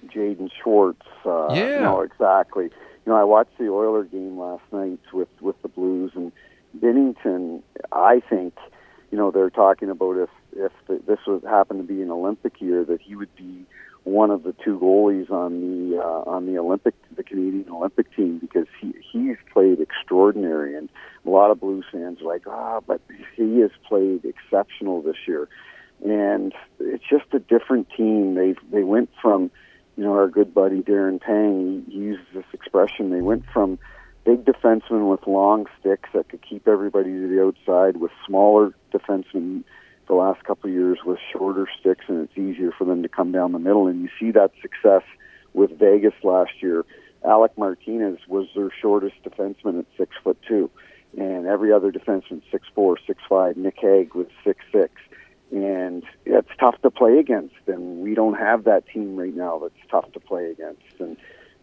jaden 0.07 0.51
schwartz 0.63 1.07
uh, 1.25 1.53
yeah 1.53 1.81
no 1.81 2.01
exactly 2.01 2.71
know 3.11 3.17
i 3.17 3.25
watched 3.25 3.57
the 3.59 3.69
oiler 3.69 4.05
game 4.05 4.39
last 4.39 4.63
night 4.73 5.01
with 5.13 5.29
with 5.41 5.61
the 5.63 5.69
blues 5.69 6.13
and 6.15 6.33
binnington 6.79 7.63
i 7.93 8.21
think 8.31 8.55
you 9.11 9.19
know 9.19 9.31
they're 9.31 9.51
talking 9.51 9.91
about 9.91 10.17
if 10.17 10.31
if 10.53 10.73
the, 10.87 11.01
this 11.07 11.19
was 11.27 11.43
happened 11.45 11.87
to 11.87 11.95
be 11.95 12.03
an 12.03 12.11
Olympic 12.11 12.61
year, 12.61 12.85
that 12.85 13.01
he 13.01 13.15
would 13.15 13.35
be 13.37 13.65
one 14.05 14.31
of 14.31 14.43
the 14.43 14.55
two 14.65 14.79
goalies 14.79 15.31
on 15.31 15.61
the 15.61 15.99
uh, 15.99 16.31
on 16.31 16.47
the 16.47 16.59
Olympic 16.59 16.95
the 17.17 17.23
Canadian 17.23 17.67
Olympic 17.71 18.15
team 18.15 18.39
because 18.39 18.67
he 18.81 18.95
he's 19.13 19.37
played 19.53 19.81
extraordinary 19.81 20.77
and 20.77 20.89
a 21.27 21.31
lot 21.31 21.51
of 21.51 21.61
Blues 21.61 21.85
fans 21.93 22.21
are 22.23 22.27
like 22.27 22.43
ah 22.47 22.77
oh, 22.77 22.85
but 22.87 23.01
he 23.37 23.61
has 23.61 23.71
played 23.87 24.25
exceptional 24.25 25.03
this 25.03 25.17
year. 25.27 25.49
And 26.03 26.55
it's 26.79 27.05
just 27.11 27.27
a 27.33 27.39
different 27.39 27.89
team. 27.95 28.35
They 28.35 28.55
they 28.73 28.85
went 28.85 29.11
from 29.21 29.51
you 29.97 30.05
know 30.05 30.13
our 30.13 30.29
good 30.29 30.55
buddy 30.55 30.83
Darren 30.83 31.21
Pang 31.21 31.85
he 31.89 31.97
uses 31.97 32.27
this 32.35 32.45
expression 32.53 33.11
they 33.11 33.21
went 33.21 33.45
from 33.53 33.79
big 34.25 34.45
defensemen 34.45 35.11
with 35.11 35.27
long 35.27 35.67
sticks 35.81 36.09
that 36.15 36.29
could 36.29 36.43
keep 36.43 36.69
everybody 36.69 37.11
to 37.11 37.29
the 37.29 37.43
outside 37.43 37.97
with 37.97 38.13
smaller 38.27 38.73
defensemen 38.93 39.65
the 40.11 40.17
last 40.17 40.43
couple 40.45 40.69
of 40.69 40.75
years 40.75 40.99
with 41.07 41.19
shorter 41.33 41.69
sticks, 41.79 42.05
and 42.09 42.29
it's 42.29 42.37
easier 42.37 42.73
for 42.77 42.85
them 42.85 43.03
to 43.03 43.09
come 43.09 43.31
down 43.31 43.53
the 43.53 43.61
middle. 43.61 43.87
And 43.87 44.03
you 44.03 44.09
see 44.19 44.33
that 44.33 44.51
success 44.61 45.03
with 45.55 45.79
Vegas 45.79 46.15
last 46.25 46.51
year. 46.61 46.85
Alec 47.25 47.57
Martinez 47.57 48.19
was 48.27 48.49
their 48.57 48.71
shortest 48.83 49.15
defenseman 49.23 49.79
at 49.79 49.87
six 49.97 50.17
foot 50.23 50.37
two, 50.47 50.69
and 51.17 51.47
every 51.47 51.73
other 51.73 51.93
defenseman 51.93 52.43
six 52.51 52.67
four, 52.75 52.99
six 53.07 53.23
five. 53.29 53.57
Nick 53.57 53.77
Hague 53.79 54.15
was 54.15 54.27
six 54.43 54.61
six, 54.73 54.93
and 55.53 56.05
it's 56.25 56.51
tough 56.59 56.81
to 56.83 56.91
play 56.91 57.19
against. 57.19 57.55
And 57.67 57.99
we 57.99 58.15
don't 58.15 58.35
have 58.35 58.65
that 58.65 58.87
team 58.87 59.17
right 59.17 59.35
now 59.35 59.59
that's 59.59 59.91
tough 59.91 60.11
to 60.13 60.21
play 60.21 60.51
against. 60.51 60.83
And 60.99 61.17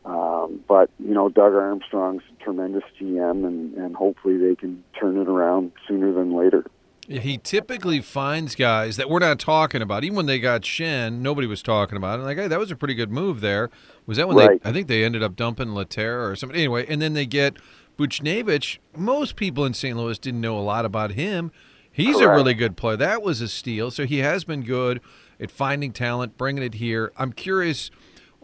um, 0.06 0.63
but 0.67 0.89
you 1.00 1.13
know, 1.13 1.30
Doug 1.30 1.54
Armstrong's 1.54 2.23
a 2.32 2.43
tremendous 2.43 2.84
GM, 3.00 3.45
and, 3.45 3.73
and 3.76 3.95
hopefully 3.95 4.38
they 4.38 4.56
can 4.56 4.84
turn 4.97 5.17
it 5.17 5.28
around 5.28 5.73
sooner 5.88 6.13
than 6.13 6.34
later. 6.34 6.65
He 7.10 7.38
typically 7.38 8.02
finds 8.02 8.54
guys 8.56 8.97
that 8.97 9.10
we're 9.10 9.19
not 9.19 9.39
talking 9.39 9.82
about. 9.82 10.04
Even 10.04 10.17
when 10.17 10.26
they 10.26 10.39
got 10.39 10.65
Shen, 10.65 11.21
nobody 11.21 11.47
was 11.47 11.62
talking 11.62 11.97
about 11.97 12.19
it. 12.19 12.23
Like, 12.23 12.38
hey, 12.38 12.47
that 12.50 12.60
was 12.60 12.69
a 12.69 12.76
pretty 12.76 12.95
good 12.95 13.12
move 13.12 13.39
there. 13.39 13.69
Was 14.06 14.17
that 14.17 14.28
when 14.28 14.38
right. 14.38 14.62
they? 14.62 14.69
I 14.69 14.73
think 14.73 14.88
they 14.88 15.06
ended 15.06 15.23
up 15.23 15.36
dumping 15.36 15.69
Lehtera 15.69 16.30
or 16.30 16.36
something. 16.36 16.58
Anyway, 16.58 16.86
and 16.88 17.02
then 17.02 17.13
they 17.13 17.26
get 17.26 17.58
Buchnevich. 17.97 18.80
Most 18.95 19.38
people 19.38 19.65
in 19.65 19.73
St. 19.73 19.95
Louis 19.97 20.19
didn't 20.19 20.41
know 20.41 20.58
a 20.58 20.62
lot 20.62 20.84
about 20.84 21.12
him. 21.12 21.52
He's 21.97 22.17
Correct. 22.17 22.29
a 22.31 22.36
really 22.36 22.53
good 22.53 22.77
player. 22.77 22.95
That 22.95 23.23
was 23.23 23.41
a 23.41 23.47
steal. 23.47 23.89
So 23.89 24.05
he 24.05 24.19
has 24.19 24.43
been 24.43 24.62
good 24.62 25.01
at 25.39 25.49
finding 25.49 25.91
talent, 25.91 26.38
bringing 26.38 26.63
it 26.63 26.75
here. 26.75 27.12
I'm 27.17 27.33
curious 27.33 27.89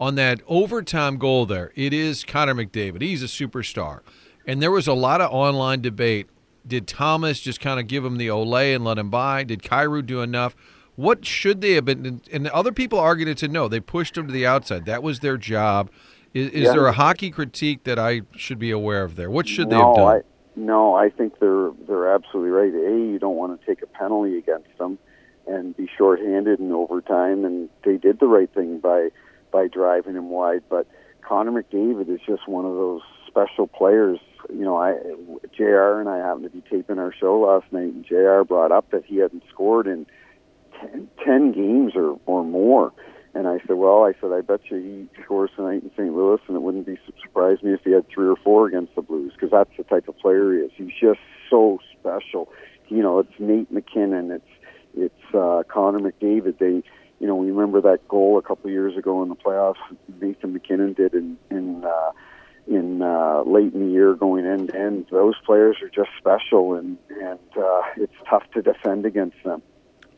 on 0.00 0.16
that 0.16 0.40
overtime 0.48 1.18
goal 1.18 1.46
there. 1.46 1.70
It 1.76 1.92
is 1.92 2.24
Connor 2.24 2.54
McDavid. 2.54 3.00
He's 3.00 3.22
a 3.22 3.26
superstar. 3.26 4.00
And 4.44 4.60
there 4.60 4.72
was 4.72 4.88
a 4.88 4.92
lot 4.92 5.20
of 5.20 5.30
online 5.32 5.80
debate 5.80 6.28
did 6.66 6.86
Thomas 6.88 7.40
just 7.40 7.60
kind 7.60 7.78
of 7.78 7.86
give 7.86 8.04
him 8.04 8.16
the 8.16 8.28
Olay 8.28 8.74
and 8.74 8.84
let 8.84 8.98
him 8.98 9.10
by? 9.10 9.44
Did 9.44 9.62
Kyrou 9.62 10.04
do 10.04 10.22
enough? 10.22 10.56
What 10.96 11.24
should 11.26 11.60
they 11.60 11.72
have 11.72 11.84
been? 11.84 12.22
And 12.32 12.48
other 12.48 12.72
people 12.72 12.98
argued 12.98 13.28
it 13.28 13.36
to 13.38 13.48
no. 13.48 13.68
They 13.68 13.80
pushed 13.80 14.16
him 14.16 14.26
to 14.26 14.32
the 14.32 14.46
outside. 14.46 14.86
That 14.86 15.02
was 15.02 15.20
their 15.20 15.36
job. 15.36 15.90
Is, 16.32 16.48
is 16.50 16.62
Yeah. 16.64 16.72
there 16.72 16.86
a 16.86 16.92
hockey 16.92 17.30
critique 17.30 17.84
that 17.84 17.98
I 17.98 18.22
should 18.34 18.58
be 18.58 18.70
aware 18.70 19.04
of 19.04 19.16
there? 19.16 19.30
What 19.30 19.46
should 19.46 19.68
they 19.70 19.76
have 19.76 19.94
done? 19.94 20.16
I, 20.16 20.20
no, 20.56 20.94
I 20.94 21.10
think 21.10 21.38
they're 21.40 21.70
they're 21.86 22.14
absolutely 22.14 22.50
right. 22.50 22.72
A, 22.72 22.96
you 23.12 23.18
don't 23.18 23.36
want 23.36 23.58
to 23.58 23.66
take 23.66 23.82
a 23.82 23.86
penalty 23.86 24.38
against 24.38 24.76
them 24.78 24.98
and 25.46 25.76
be 25.76 25.88
shorthanded 25.96 26.60
in 26.60 26.72
overtime, 26.72 27.44
and 27.44 27.68
they 27.84 27.96
did 27.96 28.20
the 28.20 28.26
right 28.26 28.52
thing 28.52 28.78
by 28.78 29.10
by 29.52 29.68
driving 29.68 30.14
him 30.14 30.30
wide. 30.30 30.62
But 30.68 30.86
Connor 31.22 31.62
McDavid 31.62 32.08
is 32.08 32.20
just 32.26 32.48
one 32.48 32.64
of 32.64 32.74
those 32.74 33.02
special 33.26 33.66
players. 33.66 34.18
You 34.50 34.64
know, 34.64 34.76
I 34.76 34.94
Jr. 35.56 36.00
and 36.00 36.08
I 36.08 36.18
happened 36.18 36.44
to 36.44 36.50
be 36.50 36.62
taping 36.70 36.98
our 36.98 37.12
show 37.12 37.40
last 37.40 37.72
night, 37.72 37.92
and 37.92 38.04
Jr. 38.04 38.42
brought 38.46 38.72
up 38.72 38.90
that 38.90 39.04
he 39.04 39.16
hadn't 39.16 39.42
scored 39.50 39.86
in 39.86 40.06
10, 40.80 41.08
10 41.24 41.52
games 41.52 41.92
or 41.96 42.18
or 42.26 42.44
more. 42.44 42.92
And 43.34 43.48
I 43.48 43.58
said, 43.66 43.76
well, 43.76 44.04
I 44.04 44.12
said, 44.20 44.30
I 44.32 44.42
bet 44.42 44.60
you 44.70 44.76
he 44.78 45.22
scores 45.24 45.50
tonight 45.56 45.82
in 45.82 45.90
St. 45.96 46.14
Louis, 46.14 46.40
and 46.46 46.56
it 46.56 46.62
wouldn't 46.62 46.86
be 46.86 46.98
surprise 47.20 47.62
me 47.62 47.72
if 47.72 47.80
he 47.82 47.90
had 47.90 48.08
three 48.08 48.28
or 48.28 48.36
four 48.36 48.68
against 48.68 48.94
the 48.94 49.02
Blues, 49.02 49.32
because 49.32 49.50
that's 49.50 49.76
the 49.76 49.82
type 49.82 50.06
of 50.08 50.16
player 50.18 50.52
he 50.52 50.58
is. 50.60 50.70
He's 50.76 50.92
just 51.00 51.18
so 51.50 51.80
special. 51.98 52.52
You 52.88 53.02
know, 53.02 53.18
it's 53.18 53.32
Nate 53.38 53.72
MacKinnon, 53.72 54.30
it's 54.30 54.44
it's 54.96 55.34
uh, 55.34 55.64
Connor 55.68 55.98
McDavid. 55.98 56.58
They, 56.58 56.82
you 57.18 57.26
know, 57.26 57.34
we 57.34 57.50
remember 57.50 57.80
that 57.80 58.06
goal 58.06 58.38
a 58.38 58.42
couple 58.42 58.66
of 58.66 58.72
years 58.72 58.96
ago 58.96 59.22
in 59.22 59.28
the 59.28 59.34
playoffs. 59.34 59.82
Nathan 60.20 60.52
MacKinnon 60.52 60.92
did 60.92 61.14
in 61.14 61.36
in 61.50 61.84
uh, 61.84 62.12
in 62.68 63.02
uh, 63.02 63.42
late 63.44 63.74
in 63.74 63.86
the 63.86 63.92
year 63.92 64.14
going 64.14 64.46
end 64.46 64.68
to 64.68 64.78
end. 64.78 65.06
Those 65.10 65.34
players 65.44 65.76
are 65.82 65.88
just 65.88 66.10
special, 66.18 66.74
and 66.74 66.98
and 67.08 67.40
uh, 67.56 67.82
it's 67.96 68.14
tough 68.28 68.44
to 68.54 68.62
defend 68.62 69.06
against 69.06 69.42
them. 69.44 69.62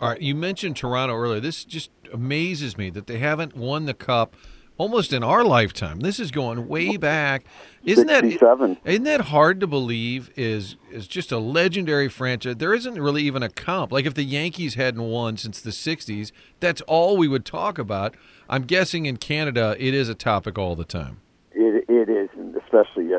All 0.01 0.11
right, 0.11 0.21
you 0.21 0.35
mentioned 0.35 0.77
Toronto 0.77 1.15
earlier. 1.15 1.41
This 1.41 1.65
just 1.65 1.91
amazes 2.13 2.77
me 2.77 2.91
that 2.91 3.07
they 3.07 3.19
haven't 3.19 3.57
won 3.57 3.87
the 3.87 3.95
cup 3.95 4.37
almost 4.79 5.13
in 5.13 5.23
our 5.23 5.45
lifetime. 5.45 6.01
This 6.01 6.21
is 6.21 6.31
going 6.31 6.69
way 6.69 6.97
back. 6.97 7.47
Isn't 7.85 8.07
that 8.09 8.25
67. 8.25 8.79
isn't 8.85 9.05
that 9.05 9.23
hard 9.23 9.61
to 9.61 9.67
believe? 9.67 10.31
Is 10.37 10.77
is 10.91 11.07
just 11.07 11.33
a 11.33 11.39
legendary 11.39 12.09
franchise. 12.09 12.57
There 12.57 12.75
isn't 12.75 13.01
really 13.01 13.23
even 13.23 13.43
a 13.43 13.49
comp. 13.49 13.93
Like 13.93 14.07
if 14.07 14.15
the 14.15 14.25
Yankees 14.25 14.75
hadn't 14.75 15.03
won 15.03 15.37
since 15.37 15.61
the 15.61 15.71
'60s, 15.71 16.33
that's 16.61 16.81
all 16.83 17.17
we 17.17 17.29
would 17.29 17.45
talk 17.45 17.79
about. 17.79 18.17
I'm 18.49 18.63
guessing 18.63 19.07
in 19.07 19.17
Canada, 19.17 19.77
it 19.79 19.95
is 19.95 20.09
a 20.09 20.15
topic 20.15 20.59
all 20.59 20.77
the 20.77 20.85
time. 20.85 21.21
It 21.53 21.85
it 21.89 22.09
is, 22.09 22.29
especially 22.63 23.15
uh, 23.15 23.19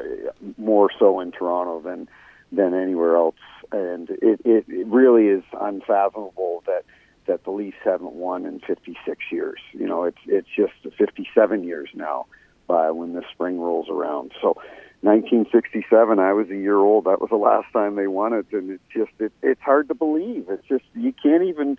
more 0.58 0.90
so 1.00 1.20
in 1.20 1.32
Toronto 1.32 1.82
than 1.82 2.08
than 2.52 2.74
anywhere 2.74 3.16
else. 3.16 3.36
And 3.72 4.10
it, 4.10 4.42
it 4.46 4.66
it 4.68 4.88
really 4.88 5.28
is 5.28 5.44
unfathomable 5.60 6.64
that 6.66 6.86
that 7.28 7.44
the 7.44 7.52
Leafs 7.52 7.78
haven't 7.84 8.14
won 8.14 8.46
in 8.46 8.60
56 8.62 8.98
years. 9.32 9.60
You 9.74 9.88
know, 9.88 10.04
it's 10.04 10.18
it's 10.26 10.48
just 10.56 10.74
57 10.98 11.64
years 11.64 11.90
now 11.94 12.26
by 12.68 12.92
when 12.92 13.14
the 13.14 13.24
spring 13.34 13.60
rolls 13.60 13.90
around. 13.90 14.32
So 14.42 14.58
1967, 15.02 16.20
I 16.20 16.34
was 16.34 16.50
a 16.50 16.56
year 16.56 16.78
old. 16.78 17.06
That 17.06 17.22
was 17.22 17.30
the 17.30 17.38
last 17.38 17.72
time 17.72 17.96
they 17.96 18.08
won 18.08 18.34
it, 18.34 18.48
and 18.52 18.72
it's 18.72 18.84
just 18.92 19.12
it, 19.20 19.32
it's 19.44 19.62
hard 19.62 19.88
to 19.90 19.94
believe. 19.94 20.48
It's 20.50 20.68
just 20.68 20.86
you 20.96 21.14
can't 21.14 21.44
even. 21.44 21.78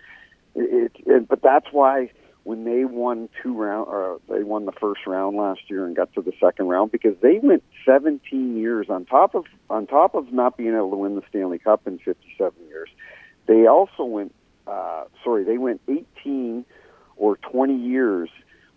It, 0.55 0.91
it, 1.05 1.27
but 1.27 1.41
that's 1.41 1.67
why 1.71 2.11
when 2.43 2.63
they 2.63 2.85
won 2.85 3.29
two 3.43 3.53
round, 3.53 3.87
or 3.87 4.19
they 4.29 4.43
won 4.43 4.65
the 4.65 4.71
first 4.71 5.01
round 5.05 5.37
last 5.37 5.61
year 5.67 5.85
and 5.85 5.95
got 5.95 6.13
to 6.13 6.21
the 6.21 6.33
second 6.39 6.67
round 6.67 6.91
because 6.91 7.15
they 7.21 7.39
went 7.39 7.63
17 7.85 8.57
years 8.57 8.87
on 8.89 9.05
top 9.05 9.35
of 9.35 9.45
on 9.69 9.87
top 9.87 10.15
of 10.15 10.31
not 10.31 10.57
being 10.57 10.75
able 10.75 10.91
to 10.91 10.97
win 10.97 11.15
the 11.15 11.23
Stanley 11.29 11.59
Cup 11.59 11.81
in 11.85 11.99
57 11.99 12.53
years. 12.67 12.89
They 13.45 13.67
also 13.67 14.03
went 14.03 14.33
uh, 14.67 15.05
sorry, 15.23 15.43
they 15.43 15.57
went 15.57 15.81
18 15.87 16.65
or 17.17 17.37
20 17.37 17.75
years 17.75 18.29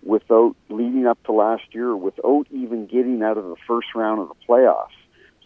without 0.03 0.57
leading 0.68 1.07
up 1.07 1.22
to 1.25 1.33
last 1.33 1.62
year 1.72 1.94
without 1.94 2.46
even 2.51 2.87
getting 2.87 3.22
out 3.22 3.38
of 3.38 3.44
the 3.44 3.57
first 3.66 3.88
round 3.94 4.20
of 4.20 4.29
the 4.29 4.35
playoffs. 4.48 4.88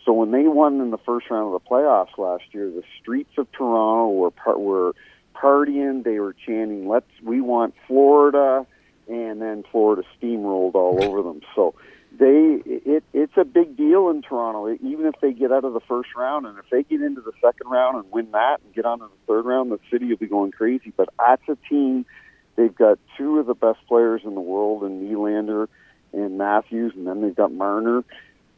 So 0.05 0.13
when 0.13 0.31
they 0.31 0.45
won 0.45 0.81
in 0.81 0.91
the 0.91 0.99
first 0.99 1.29
round 1.31 1.53
of 1.53 1.61
the 1.61 1.69
playoffs 1.69 2.17
last 2.17 2.45
year, 2.53 2.71
the 2.71 2.85
streets 3.01 3.33
of 3.37 3.51
Toronto 3.53 4.09
were 4.11 4.31
part 4.31 4.61
were 4.61 4.95
partying. 5.41 6.05
They 6.05 6.19
were 6.19 6.35
chanting, 6.35 6.89
"Let's 6.89 7.11
we 7.23 7.41
want 7.41 7.75
Florida," 7.87 8.67
and 9.09 9.41
then 9.41 9.65
Florida 9.71 10.03
steamrolled 10.21 10.75
all 10.75 11.03
over 11.03 11.23
them. 11.23 11.41
So 11.55 11.75
they 12.19 12.63
it 12.65 13.05
it's 13.13 13.37
a 13.37 13.45
big 13.45 13.77
deal 13.77 14.09
in 14.11 14.23
Toronto. 14.23 14.73
Even 14.83 15.07
if 15.07 15.15
they 15.21 15.33
get 15.33 15.53
out 15.53 15.65
of 15.65 15.73
the 15.73 15.81
first 15.81 16.11
round, 16.17 16.47
and 16.47 16.59
if 16.59 16.65
they 16.71 16.83
get 16.83 17.03
into 17.03 17.21
the 17.21 17.33
second 17.43 17.69
round 17.69 17.97
and 17.97 18.11
win 18.13 18.31
that 18.33 18.61
and 18.65 18.75
get 18.75 18.85
on 18.85 19.01
to 19.01 19.07
the 19.07 19.33
third 19.33 19.45
round, 19.45 19.71
the 19.71 19.81
city 19.91 20.07
will 20.07 20.17
be 20.17 20.27
going 20.27 20.53
crazy. 20.53 20.93
But 20.97 21.09
that's 21.19 21.43
a 21.49 21.57
team. 21.69 22.07
They've 22.57 22.75
got 22.75 22.99
two 23.19 23.39
of 23.39 23.47
the 23.47 23.55
best 23.55 23.79
players 23.87 24.23
in 24.25 24.35
the 24.35 24.41
world 24.41 24.83
in 24.85 25.01
Nylander 25.01 25.69
and 26.13 26.39
Matthews, 26.39 26.93
and 26.97 27.07
then 27.07 27.21
they've 27.21 27.37
got 27.37 27.53
Marner. 27.53 28.05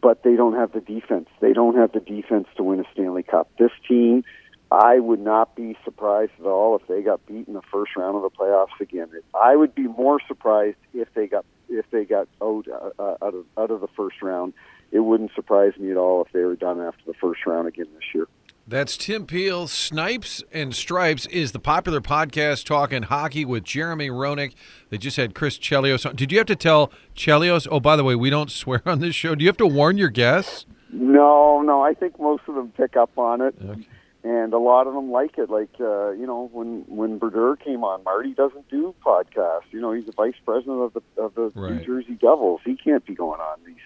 But 0.01 0.23
they 0.23 0.37
don't 0.37 0.55
have 0.55 0.73
the 0.73 0.81
defense. 0.81 1.29
They 1.41 1.53
don't 1.53 1.77
have 1.77 1.91
the 1.91 2.01
defense 2.01 2.47
to 2.57 2.63
win 2.63 2.79
a 2.79 2.85
Stanley 2.93 3.25
Cup. 3.25 3.51
This 3.59 3.73
team, 3.89 4.23
I 4.71 4.99
would 4.99 5.21
not 5.21 5.57
be 5.57 5.77
surprised 5.85 6.33
at 6.39 6.47
all 6.47 6.77
if 6.77 6.87
they 6.87 7.03
got 7.03 7.25
beat 7.27 7.49
in 7.49 7.55
the 7.55 7.63
first 7.63 7.97
round 7.97 8.17
of 8.17 8.23
the 8.23 8.31
playoffs 8.31 8.79
again. 8.81 9.09
I 9.35 9.57
would 9.57 9.75
be 9.75 9.85
more 9.85 10.21
surprised 10.27 10.77
if 10.93 11.09
they 11.15 11.27
got 11.27 11.45
if 11.71 11.87
they 11.91 12.05
got 12.05 12.29
out 12.43 12.67
uh, 12.69 13.17
out 13.23 13.35
of 13.35 13.45
out 13.57 13.71
of 13.71 13.81
the 13.81 13.89
first 13.89 14.21
round. 14.21 14.53
It 14.91 15.01
wouldn't 15.01 15.33
surprise 15.35 15.73
me 15.79 15.91
at 15.91 15.97
all 15.97 16.25
if 16.25 16.33
they 16.33 16.41
were 16.41 16.57
done 16.57 16.81
after 16.81 17.03
the 17.07 17.15
first 17.15 17.47
round 17.47 17.69
again 17.69 17.87
this 17.95 18.15
year. 18.15 18.27
That's 18.67 18.99
Tim 18.99 19.27
Peel. 19.27 19.67
Snipes 19.67 20.45
and 20.53 20.75
Stripes 20.75 21.25
is 21.27 21.53
the 21.53 21.59
popular 21.59 22.03
podcast 22.03 22.67
talking 22.67 23.05
hockey 23.05 23.47
with 23.47 23.65
Jeremy 23.65 24.11
Roenick. 24.11 24.53
They 24.91 24.99
just 24.99 25.17
had 25.17 25.35
Chris 25.35 25.59
Chelios 25.59 26.05
on. 26.07 26.17
Did 26.17 26.31
you 26.33 26.37
have 26.37 26.47
to 26.49 26.57
tell 26.57 26.93
Chelios, 27.17 27.67
oh, 27.71 27.81
by 27.81 27.97
the 27.97 28.05
way, 28.05 28.15
we 28.15 28.29
don't 28.29 28.51
swear 28.51 28.83
on 28.85 29.01
this 29.01 29.15
show? 29.15 29.35
Do 29.35 29.43
you 29.43 29.49
have 29.49 29.57
to 29.59 29.67
warn 29.67 29.97
your 29.97 30.11
guests? 30.11 30.67
No, 30.91 31.63
no. 31.63 31.83
I 31.83 31.95
think 31.95 32.21
most 32.21 32.43
of 32.47 32.57
them 32.57 32.71
pick 32.77 32.95
up 32.95 33.17
on 33.17 33.41
it. 33.41 33.55
Okay. 33.63 33.87
And 34.25 34.53
a 34.53 34.59
lot 34.59 34.87
of 34.89 34.95
them 34.95 35.11
like 35.13 35.39
it. 35.39 35.49
Like 35.49 35.71
uh, 35.81 36.11
you 36.11 36.27
know, 36.27 36.51
when 36.53 36.85
when 36.89 37.19
Brodeur 37.19 37.57
came 37.57 37.85
on, 37.85 38.03
Marty 38.03 38.35
doesn't 38.35 38.69
do 38.69 38.95
podcasts. 39.05 39.71
You 39.71 39.81
know, 39.81 39.93
he's 39.93 40.07
the 40.07 40.13
vice 40.13 40.35
president 40.45 40.81
of 40.81 40.93
the 40.95 41.03
of 41.23 41.35
the 41.35 41.53
Right. 41.55 41.75
New 41.75 41.85
Jersey 41.85 42.15
Devils. 42.15 42.61
He 42.65 42.77
can't 42.77 43.05
be 43.07 43.15
going 43.15 43.41
on 43.41 43.59
these 43.65 43.77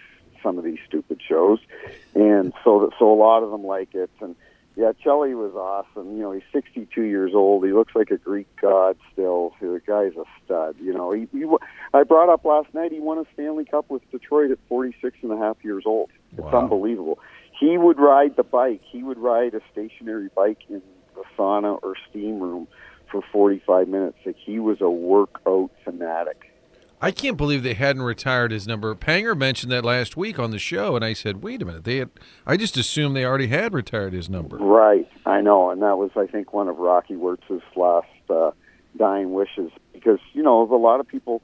some 0.41 0.57
of 0.57 0.63
these 0.63 0.79
stupid 0.87 1.21
shows. 1.27 1.59
And 2.15 2.51
so 2.63 2.79
that 2.81 2.91
so 2.97 3.11
a 3.11 3.15
lot 3.15 3.43
of 3.43 3.51
them 3.51 3.63
like 3.63 3.93
it. 3.93 4.09
And 4.21 4.35
yeah, 4.75 4.91
Chelly 5.03 5.35
was 5.35 5.53
awesome. 5.53 6.17
You 6.17 6.23
know, 6.23 6.31
he's 6.31 6.41
62 6.51 7.03
years 7.03 7.33
old. 7.35 7.63
He 7.63 7.71
looks 7.71 7.93
like 7.95 8.09
a 8.09 8.17
Greek 8.17 8.47
god 8.59 8.97
still. 9.13 9.53
The 9.61 9.79
guy's 9.85 10.13
a 10.17 10.25
stud. 10.43 10.77
You 10.81 10.93
know, 10.93 11.11
he, 11.11 11.27
he 11.31 11.45
I 11.93 12.01
brought 12.01 12.29
up 12.29 12.43
last 12.43 12.73
night. 12.73 12.91
He 12.91 12.99
won 12.99 13.19
a 13.19 13.25
Stanley 13.35 13.65
Cup 13.65 13.85
with 13.91 14.01
Detroit 14.09 14.49
at 14.49 14.57
46 14.67 15.15
and 15.21 15.31
a 15.31 15.37
half 15.37 15.57
years 15.63 15.83
old. 15.85 16.09
It's 16.31 16.41
Wow. 16.41 16.63
unbelievable. 16.63 17.19
He 17.59 17.77
would 17.77 17.99
ride 17.99 18.35
the 18.35 18.43
bike. 18.43 18.81
He 18.83 19.03
would 19.03 19.17
ride 19.17 19.53
a 19.53 19.61
stationary 19.71 20.29
bike 20.35 20.59
in 20.69 20.81
the 21.15 21.23
sauna 21.37 21.79
or 21.83 21.95
steam 22.09 22.39
room 22.39 22.67
for 23.11 23.21
45 23.31 23.87
minutes. 23.87 24.17
Like 24.25 24.35
he 24.37 24.59
was 24.59 24.81
a 24.81 24.89
workout 24.89 25.71
fanatic. 25.83 26.49
I 27.03 27.11
can't 27.11 27.35
believe 27.35 27.63
they 27.63 27.73
hadn't 27.73 28.03
retired 28.03 28.51
his 28.51 28.65
number. 28.65 28.95
Panger 28.95 29.37
mentioned 29.37 29.69
that 29.73 29.83
last 29.83 30.15
week 30.15 30.39
on 30.39 30.51
the 30.51 30.57
show, 30.57 30.95
and 30.95 31.03
I 31.03 31.11
said, 31.11 31.43
"Wait 31.43 31.61
a 31.61 31.65
minute, 31.65 31.83
they 31.83 31.97
had." 31.97 32.11
I 32.47 32.55
just 32.55 32.77
assumed 32.77 33.13
they 33.13 33.25
already 33.25 33.47
had 33.47 33.73
retired 33.73 34.13
his 34.13 34.29
number. 34.29 34.55
Right, 34.55 35.05
I 35.25 35.41
know, 35.41 35.69
and 35.69 35.81
that 35.81 35.97
was, 35.97 36.11
I 36.15 36.27
think, 36.27 36.53
one 36.53 36.69
of 36.69 36.77
Rocky 36.77 37.17
Wirtz's 37.17 37.61
last 37.75 38.07
uh, 38.29 38.51
dying 38.95 39.33
wishes. 39.33 39.69
Because 39.91 40.19
you 40.31 40.41
know, 40.41 40.61
a 40.61 40.77
lot 40.77 41.01
of 41.01 41.07
people, 41.07 41.43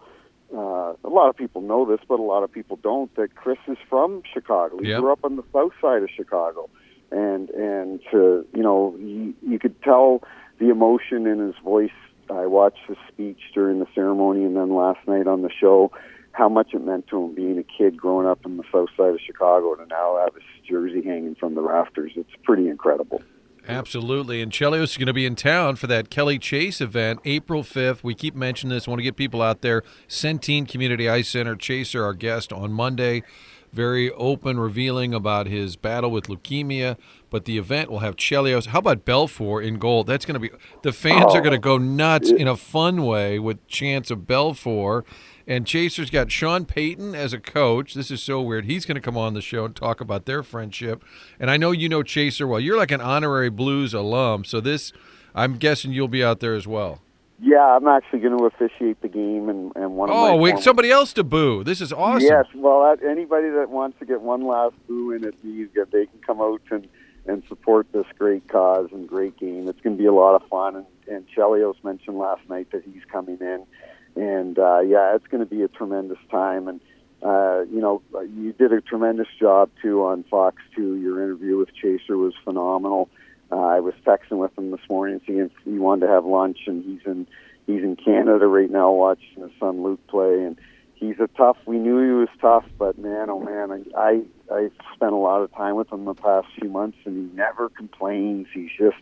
uh, 0.55 0.93
a 1.03 1.09
lot 1.09 1.29
of 1.29 1.35
people 1.37 1.61
know 1.61 1.85
this, 1.85 1.99
but 2.07 2.19
a 2.19 2.23
lot 2.23 2.43
of 2.43 2.51
people 2.51 2.77
don't. 2.81 3.13
That 3.15 3.35
Chris 3.35 3.59
is 3.67 3.77
from 3.89 4.23
Chicago. 4.33 4.79
He 4.79 4.89
Yep. 4.89 5.01
grew 5.01 5.11
up 5.11 5.19
on 5.23 5.35
the 5.35 5.43
south 5.53 5.73
side 5.81 6.03
of 6.03 6.09
Chicago, 6.09 6.69
and 7.11 7.49
and 7.51 7.99
to 8.11 8.45
you 8.55 8.63
know, 8.63 8.95
you, 8.99 9.33
you 9.41 9.59
could 9.59 9.81
tell 9.83 10.21
the 10.59 10.69
emotion 10.69 11.27
in 11.27 11.39
his 11.39 11.55
voice. 11.63 11.91
I 12.31 12.45
watched 12.45 12.85
his 12.87 12.97
speech 13.07 13.39
during 13.53 13.79
the 13.79 13.87
ceremony, 13.95 14.43
and 14.43 14.55
then 14.55 14.75
last 14.75 14.99
night 15.07 15.27
on 15.27 15.41
the 15.41 15.51
show. 15.51 15.91
How 16.31 16.47
much 16.47 16.73
it 16.73 16.81
meant 16.85 17.07
to 17.07 17.21
him 17.21 17.33
being 17.33 17.57
a 17.57 17.63
kid 17.63 17.97
growing 17.97 18.27
up 18.27 18.45
in 18.45 18.57
the 18.57 18.63
south 18.71 18.89
side 18.95 19.13
of 19.13 19.19
Chicago 19.19 19.75
to 19.75 19.85
now 19.87 20.19
have 20.23 20.35
his 20.35 20.43
jersey 20.69 21.01
hanging 21.03 21.35
from 21.35 21.55
the 21.55 21.61
rafters. 21.61 22.11
It's 22.15 22.29
pretty 22.43 22.69
incredible. 22.69 23.21
Absolutely. 23.69 24.41
And 24.41 24.51
Chelios 24.51 24.83
is 24.83 24.97
going 24.97 25.07
to 25.07 25.13
be 25.13 25.25
in 25.25 25.35
town 25.35 25.75
for 25.75 25.87
that 25.87 26.09
Kelly 26.09 26.39
Chase 26.39 26.81
event 26.81 27.19
April 27.25 27.63
5th. 27.63 28.03
We 28.03 28.15
keep 28.15 28.35
mentioning 28.35 28.73
this. 28.73 28.87
want 28.87 28.99
to 28.99 29.03
get 29.03 29.15
people 29.15 29.41
out 29.41 29.61
there. 29.61 29.83
Centene 30.07 30.67
Community 30.67 31.07
Ice 31.07 31.29
Center. 31.29 31.55
Chaser, 31.55 32.03
our 32.03 32.13
guest 32.13 32.51
on 32.51 32.71
Monday. 32.71 33.23
Very 33.71 34.11
open, 34.13 34.59
revealing 34.59 35.13
about 35.13 35.45
his 35.45 35.75
battle 35.75 36.09
with 36.09 36.25
leukemia. 36.25 36.97
But 37.29 37.45
the 37.45 37.59
event 37.59 37.91
will 37.91 37.99
have 37.99 38.15
Chelios. 38.15 38.67
How 38.67 38.79
about 38.79 39.05
Belfour 39.05 39.63
in 39.63 39.77
gold? 39.77 40.07
That's 40.07 40.25
going 40.25 40.33
to 40.33 40.39
be, 40.39 40.49
the 40.81 40.91
fans 40.91 41.35
are 41.35 41.39
oh. 41.39 41.41
going 41.41 41.51
to 41.51 41.59
go 41.59 41.77
nuts 41.77 42.31
in 42.31 42.47
a 42.47 42.55
fun 42.55 43.05
way 43.05 43.37
with 43.37 43.65
chance 43.67 44.09
of 44.09 44.19
Belfour. 44.21 45.03
And 45.49 45.65
Chaser's 45.65 46.11
got 46.11 46.31
Sean 46.31 46.63
Payton 46.65 47.15
as 47.15 47.33
a 47.33 47.39
coach. 47.39 47.95
This 47.95 48.11
is 48.11 48.21
so 48.21 48.39
weird. 48.39 48.65
He's 48.65 48.85
going 48.85 48.95
to 48.95 49.01
come 49.01 49.17
on 49.17 49.33
the 49.33 49.41
show 49.41 49.65
and 49.65 49.75
talk 49.75 49.99
about 49.99 50.25
their 50.25 50.43
friendship. 50.43 51.03
And 51.39 51.49
I 51.49 51.57
know 51.57 51.71
you 51.71 51.89
know 51.89 52.03
Chaser 52.03 52.45
well. 52.45 52.59
You're 52.59 52.77
like 52.77 52.91
an 52.91 53.01
honorary 53.01 53.49
Blues 53.49 53.91
alum, 53.95 54.45
so 54.45 54.61
this, 54.61 54.93
I'm 55.33 55.57
guessing 55.57 55.91
you'll 55.91 56.07
be 56.07 56.23
out 56.23 56.39
there 56.39 56.53
as 56.53 56.67
well. 56.67 57.01
Yeah, 57.41 57.65
I'm 57.65 57.87
actually 57.87 58.19
going 58.19 58.37
to 58.37 58.43
officiate 58.45 59.01
the 59.01 59.07
game, 59.07 59.49
and, 59.49 59.71
and 59.75 59.95
one 59.95 60.09
Oh, 60.11 60.35
wait, 60.35 60.51
former- 60.51 60.61
somebody 60.61 60.91
else 60.91 61.13
to 61.13 61.23
boo. 61.23 61.63
This 61.63 61.81
is 61.81 61.91
awesome. 61.91 62.27
Yes, 62.27 62.45
well, 62.53 62.95
anybody 63.03 63.49
that 63.49 63.69
wants 63.71 63.97
to 63.99 64.05
get 64.05 64.21
one 64.21 64.45
last 64.45 64.75
boo 64.87 65.11
in 65.13 65.25
at 65.25 65.43
me, 65.43 65.65
they 65.91 66.05
can 66.05 66.19
come 66.25 66.41
out 66.41 66.61
and 66.69 66.87
and 67.25 67.43
support 67.47 67.85
this 67.91 68.05
great 68.17 68.47
cause 68.47 68.87
and 68.91 69.07
great 69.07 69.37
game. 69.37 69.67
It's 69.67 69.79
going 69.81 69.95
to 69.95 70.01
be 70.01 70.07
a 70.07 70.13
lot 70.13 70.35
of 70.41 70.47
fun. 70.49 70.75
And, 70.77 70.85
and 71.07 71.25
Chelios 71.27 71.75
mentioned 71.83 72.17
last 72.17 72.41
night 72.49 72.71
that 72.71 72.83
he's 72.83 73.03
coming 73.11 73.37
in, 73.39 73.65
and 74.15 74.57
uh, 74.57 74.79
yeah, 74.79 75.15
it's 75.15 75.27
going 75.27 75.43
to 75.43 75.49
be 75.49 75.63
a 75.63 75.67
tremendous 75.67 76.17
time. 76.31 76.67
And 76.67 76.81
uh, 77.23 77.61
you 77.71 77.81
know, 77.81 78.01
you 78.35 78.53
did 78.53 78.71
a 78.71 78.81
tremendous 78.81 79.27
job 79.39 79.69
too 79.81 80.03
on 80.03 80.23
Fox 80.23 80.61
Two. 80.75 80.95
Your 80.95 81.23
interview 81.23 81.57
with 81.57 81.69
Chaser 81.73 82.17
was 82.17 82.33
phenomenal. 82.43 83.09
Uh, 83.51 83.57
I 83.57 83.79
was 83.79 83.93
texting 84.05 84.37
with 84.37 84.55
him 84.57 84.71
this 84.71 84.87
morning, 84.89 85.21
seeing 85.25 85.49
he 85.65 85.79
wanted 85.79 86.07
to 86.07 86.11
have 86.11 86.25
lunch, 86.25 86.59
and 86.67 86.83
he's 86.83 87.05
in 87.05 87.27
he's 87.65 87.83
in 87.83 87.95
Canada 87.95 88.47
right 88.47 88.69
now 88.69 88.91
watching 88.91 89.41
his 89.41 89.51
son 89.59 89.83
Luke 89.83 90.05
play, 90.07 90.43
and 90.43 90.57
he's 90.95 91.19
a 91.19 91.27
tough. 91.35 91.57
We 91.65 91.77
knew 91.77 92.03
he 92.03 92.11
was 92.11 92.29
tough, 92.41 92.65
but 92.77 92.97
man, 92.97 93.29
oh 93.29 93.39
man, 93.39 93.85
I 93.97 93.99
I 93.99 94.21
I've 94.53 94.73
spent 94.95 95.13
a 95.13 95.17
lot 95.17 95.41
of 95.41 95.53
time 95.53 95.75
with 95.75 95.91
him 95.91 96.05
the 96.05 96.13
past 96.13 96.47
few 96.59 96.69
months, 96.69 96.97
and 97.05 97.29
he 97.29 97.35
never 97.35 97.69
complains. 97.69 98.47
He's 98.53 98.71
just 98.77 98.97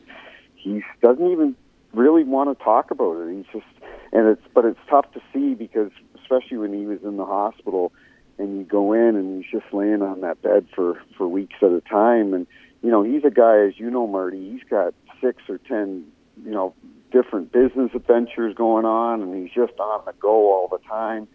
he 0.56 0.82
doesn't 1.02 1.32
even 1.32 1.56
really 1.94 2.24
want 2.24 2.58
to 2.58 2.64
talk 2.64 2.92
about 2.92 3.22
it. 3.22 3.36
He's 3.36 3.62
just 3.62 3.77
and 4.18 4.30
it's 4.30 4.42
but 4.52 4.66
it's 4.66 4.80
tough 4.90 5.12
to 5.14 5.22
see 5.32 5.54
because 5.54 5.92
especially 6.20 6.58
when 6.58 6.74
he 6.74 6.88
was 6.88 6.98
in 7.04 7.18
the 7.18 7.26
hospital, 7.26 7.94
and 8.40 8.58
you 8.58 8.64
go 8.64 8.92
in 8.92 9.16
and 9.16 9.38
he's 9.38 9.52
just 9.52 9.72
laying 9.72 10.02
on 10.02 10.22
that 10.22 10.42
bed 10.42 10.66
for 10.76 11.00
for 11.16 11.28
weeks 11.28 11.58
at 11.62 11.72
a 11.72 11.82
time. 11.82 12.34
And 12.34 12.48
you 12.82 12.90
know 12.90 13.04
he's 13.04 13.24
a 13.24 13.30
guy 13.30 13.60
as 13.60 13.74
you 13.78 13.92
know 13.92 14.08
marty 14.08 14.52
he's 14.52 14.68
got 14.68 14.96
six 15.22 15.44
or 15.48 15.60
ten 15.60 16.06
you 16.44 16.52
know 16.52 16.74
different 17.12 17.52
business 17.52 17.92
adventures 17.94 18.56
going 18.56 18.86
on 18.86 19.22
and 19.22 19.36
he's 19.36 19.54
just 19.54 19.80
on 19.80 20.04
the 20.06 20.14
go 20.14 20.52
all 20.52 20.68
the 20.68 20.84
time. 20.88 21.28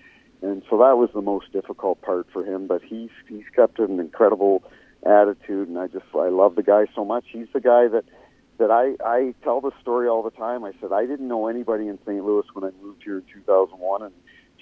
And 0.42 0.64
so 0.68 0.76
that 0.78 0.98
was 0.98 1.10
the 1.14 1.22
most 1.22 1.52
difficult 1.52 2.02
part 2.02 2.26
for 2.32 2.44
him 2.44 2.66
but 2.66 2.82
he's 2.82 3.10
he's 3.28 3.46
kept 3.54 3.78
an 3.78 4.00
incredible 4.00 4.64
attitude 5.04 5.68
and 5.68 5.78
i 5.78 5.88
just 5.88 6.04
i 6.14 6.28
love 6.28 6.56
the 6.56 6.64
guy 6.64 6.86
so 6.96 7.04
much. 7.04 7.26
He's 7.28 7.48
the 7.52 7.60
guy 7.60 7.86
that 7.88 8.04
that 8.58 8.70
I, 8.70 8.94
I 9.04 9.34
tell 9.42 9.60
the 9.60 9.72
story 9.80 10.08
all 10.08 10.22
the 10.22 10.30
time. 10.30 10.64
I 10.64 10.72
said 10.80 10.92
I 10.92 11.06
didn't 11.06 11.28
know 11.28 11.48
anybody 11.48 11.88
in 11.88 11.98
St. 12.06 12.24
Louis 12.24 12.44
when 12.52 12.64
I 12.64 12.70
moved 12.82 13.02
here 13.02 13.18
in 13.18 13.24
2001, 13.32 14.02
and 14.02 14.12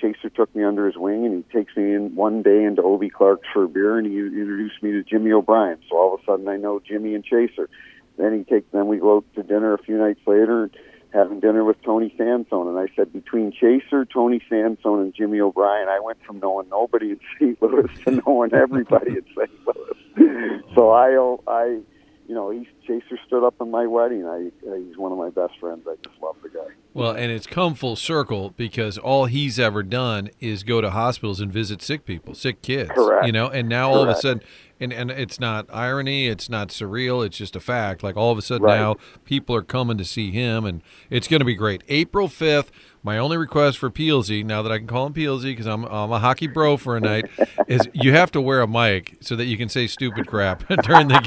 Chaser 0.01 0.31
took 0.31 0.55
me 0.55 0.65
under 0.65 0.87
his 0.87 0.97
wing, 0.97 1.27
and 1.27 1.45
he 1.45 1.59
takes 1.59 1.77
me 1.77 1.95
in 1.95 2.15
one 2.15 2.43
day 2.43 2.65
into 2.65 2.83
Obie 2.83 3.11
Clark's 3.11 3.47
for 3.53 3.67
beer, 3.69 3.99
and 3.99 4.07
he 4.07 4.19
introduced 4.19 4.83
me 4.83 4.93
to 4.93 5.03
Jimmy 5.03 5.33
O'Brien. 5.33 5.79
So 5.89 5.97
all 5.97 6.15
of 6.15 6.21
a 6.21 6.25
sudden, 6.25 6.49
I 6.49 6.57
know 6.57 6.81
Jimmy 6.81 7.15
and 7.15 7.25
Chaser. 7.25 7.69
Then 8.17 8.37
he 8.37 8.45
takes, 8.45 8.67
then 8.73 8.87
we 8.87 8.99
go 8.99 9.19
out 9.19 9.25
to 9.35 9.43
dinner 9.43 9.75
a 9.75 9.79
few 9.79 9.99
nights 9.99 10.21
later, 10.27 10.71
having 11.13 11.41
dinner 11.41 11.65
with 11.65 11.83
Tony 11.83 12.15
Sansone. 12.17 12.69
And 12.69 12.79
I 12.79 12.93
said, 12.95 13.13
between 13.13 13.53
Chaser, 13.53 14.05
Tony 14.05 14.41
Sansone, 14.49 15.01
and 15.01 15.15
Jimmy 15.15 15.41
O'Brien, 15.41 15.89
I 15.89 16.01
went 16.01 16.23
from 16.25 16.39
knowing 16.41 16.69
nobody 16.69 17.13
in 17.13 17.21
St. 17.39 17.61
Louis 17.63 17.89
to 18.05 18.23
knowing 18.27 18.55
everybody 18.55 19.13
in 19.13 19.25
St. 19.37 19.51
Louis. 19.67 20.63
So 20.75 20.91
I, 20.91 21.37
I 21.51 21.81
you 22.31 22.37
know, 22.37 22.51
he 22.51 22.69
Chaser 22.87 23.19
stood 23.27 23.45
up 23.45 23.57
in 23.61 23.73
my 23.73 23.89
wedding. 23.89 24.25
I 24.25 24.53
he's 24.63 24.97
one 24.97 25.11
of 25.11 25.19
my 25.19 25.31
best 25.31 25.59
friends. 25.59 25.85
I 25.89 25.97
just 26.09 26.23
love 26.23 26.37
the 26.45 26.49
guy. 26.49 26.61
Well, 26.95 27.11
and 27.11 27.33
it's 27.33 27.45
come 27.49 27.75
full 27.75 27.97
circle 27.97 28.51
because 28.57 28.97
all 28.99 29.25
he's 29.25 29.59
ever 29.59 29.83
done 29.83 30.31
is 30.39 30.63
go 30.63 30.81
to 30.81 30.91
hospitals 30.91 31.41
and 31.41 31.53
visit 31.53 31.83
sick 31.83 32.05
people, 32.05 32.35
sick 32.37 32.63
kids. 32.63 32.93
Correct. 32.95 33.27
You 33.27 33.33
know, 33.33 33.49
and 33.49 33.69
now 33.69 33.89
Correct. 33.89 33.97
all 33.97 34.03
of 34.05 34.09
a 34.11 34.21
sudden, 34.21 34.43
and 34.79 34.93
and 34.93 35.11
it's 35.11 35.41
not 35.41 35.67
irony, 35.73 36.29
it's 36.29 36.49
not 36.49 36.69
surreal, 36.69 37.27
it's 37.27 37.37
just 37.37 37.57
a 37.57 37.61
fact. 37.61 38.05
Like 38.05 38.17
all 38.17 38.31
of 38.31 38.39
a 38.39 38.43
sudden 38.43 38.65
Right. 38.65 38.79
now, 38.79 38.95
people 39.25 39.57
are 39.57 39.63
coming 39.63 39.99
to 39.99 40.05
see 40.05 40.31
him, 40.31 40.65
and 40.65 40.83
it's 41.11 41.27
going 41.27 41.41
to 41.41 41.45
be 41.45 41.57
great. 41.57 41.83
April 41.89 42.29
fifth. 42.29 42.71
My 43.03 43.17
only 43.17 43.39
request 43.39 43.79
for 43.79 43.91
Peelsy, 43.91 44.45
now 44.45 44.61
that 44.61 44.71
I 44.71 44.77
can 44.77 44.87
call 44.87 45.07
him 45.07 45.15
Peelsy 45.15 45.45
because 45.45 45.67
I'm, 45.67 45.85
I'm 45.87 46.13
a 46.13 46.19
hockey 46.19 46.47
bro 46.47 46.77
for 46.77 46.99
a 46.99 47.01
night, 47.01 47.31
is 47.67 47.89
you 47.95 48.13
have 48.13 48.31
to 48.33 48.43
wear 48.43 48.61
a 48.61 48.69
mic 48.69 49.17
so 49.23 49.37
that 49.37 49.47
you 49.47 49.57
can 49.57 49.71
say 49.71 49.87
stupid 49.87 50.27
crap 50.27 50.69
during 50.83 51.09
the 51.09 51.21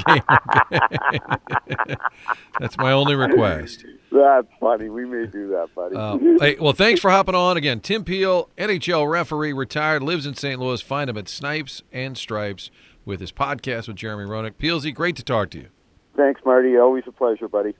game. 1.66 1.96
That's 2.60 2.78
my 2.78 2.92
only 2.92 3.16
request. 3.16 3.84
That's 4.12 4.46
funny. 4.60 4.88
We 4.88 5.04
may 5.04 5.26
do 5.26 5.48
that, 5.48 5.74
buddy. 5.74 5.96
Uh, 5.96 6.18
hey, 6.38 6.56
well, 6.60 6.74
thanks 6.74 7.00
for 7.00 7.10
hopping 7.10 7.34
on 7.34 7.56
again. 7.56 7.80
Tim 7.80 8.04
Peel, 8.04 8.48
NHL 8.56 9.10
referee, 9.10 9.52
retired, 9.52 10.04
lives 10.04 10.26
in 10.26 10.34
St. 10.34 10.60
Louis. 10.60 10.80
Find 10.80 11.10
him 11.10 11.16
at 11.16 11.28
Snipes 11.28 11.82
and 11.92 12.16
Stripes 12.16 12.70
with 13.04 13.18
his 13.18 13.32
podcast 13.32 13.88
with 13.88 13.96
Jeremy 13.96 14.30
Roenick. 14.30 14.54
Peelsy, 14.54 14.94
great 14.94 15.16
to 15.16 15.24
talk 15.24 15.50
to 15.50 15.58
you. 15.58 15.68
Thanks, 16.16 16.40
Marty. 16.44 16.76
Always 16.76 17.02
a 17.08 17.12
pleasure, 17.12 17.48
buddy. 17.48 17.74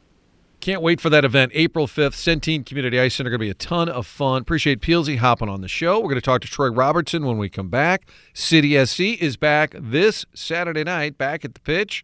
Can't 0.64 0.81
wait 0.81 0.98
for 0.98 1.11
that 1.11 1.27
event, 1.27 1.53
April 1.55 1.87
5th, 1.87 2.14
Centene 2.14 2.64
Community 2.64 2.98
Ice 2.98 3.16
Center. 3.16 3.29
Going 3.29 3.38
to 3.38 3.44
be 3.44 3.50
a 3.50 3.53
ton 3.53 3.90
of 3.90 4.07
fun. 4.07 4.40
Appreciate 4.40 4.81
Peelsy 4.81 5.18
hopping 5.18 5.50
on 5.50 5.61
the 5.61 5.68
show. 5.68 5.98
We're 5.98 6.09
going 6.09 6.14
to 6.14 6.22
talk 6.22 6.40
to 6.40 6.48
Troy 6.48 6.70
Robertson 6.70 7.27
when 7.27 7.37
we 7.37 7.50
come 7.50 7.68
back. 7.68 8.09
City 8.33 8.83
SC 8.83 9.20
is 9.20 9.37
back 9.37 9.74
this 9.79 10.24
Saturday 10.33 10.83
night, 10.83 11.18
back 11.18 11.44
at 11.44 11.53
the 11.53 11.61
pitch. 11.61 12.03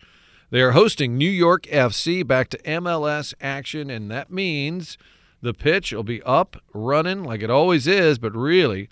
They 0.51 0.61
are 0.61 0.73
hosting 0.73 1.16
New 1.16 1.31
York 1.31 1.62
FC 1.68 2.27
back 2.27 2.51
to 2.51 2.59
MLS 2.59 3.33
action, 3.40 3.88
and 3.88 4.11
that 4.11 4.31
means 4.31 4.99
the 5.40 5.55
pitch 5.55 5.94
will 5.94 6.05
be 6.05 6.23
up, 6.25 6.59
running 6.75 7.25
like 7.25 7.40
it 7.40 7.49
always 7.49 7.87
is, 7.87 8.18
but 8.18 8.37
really, 8.37 8.90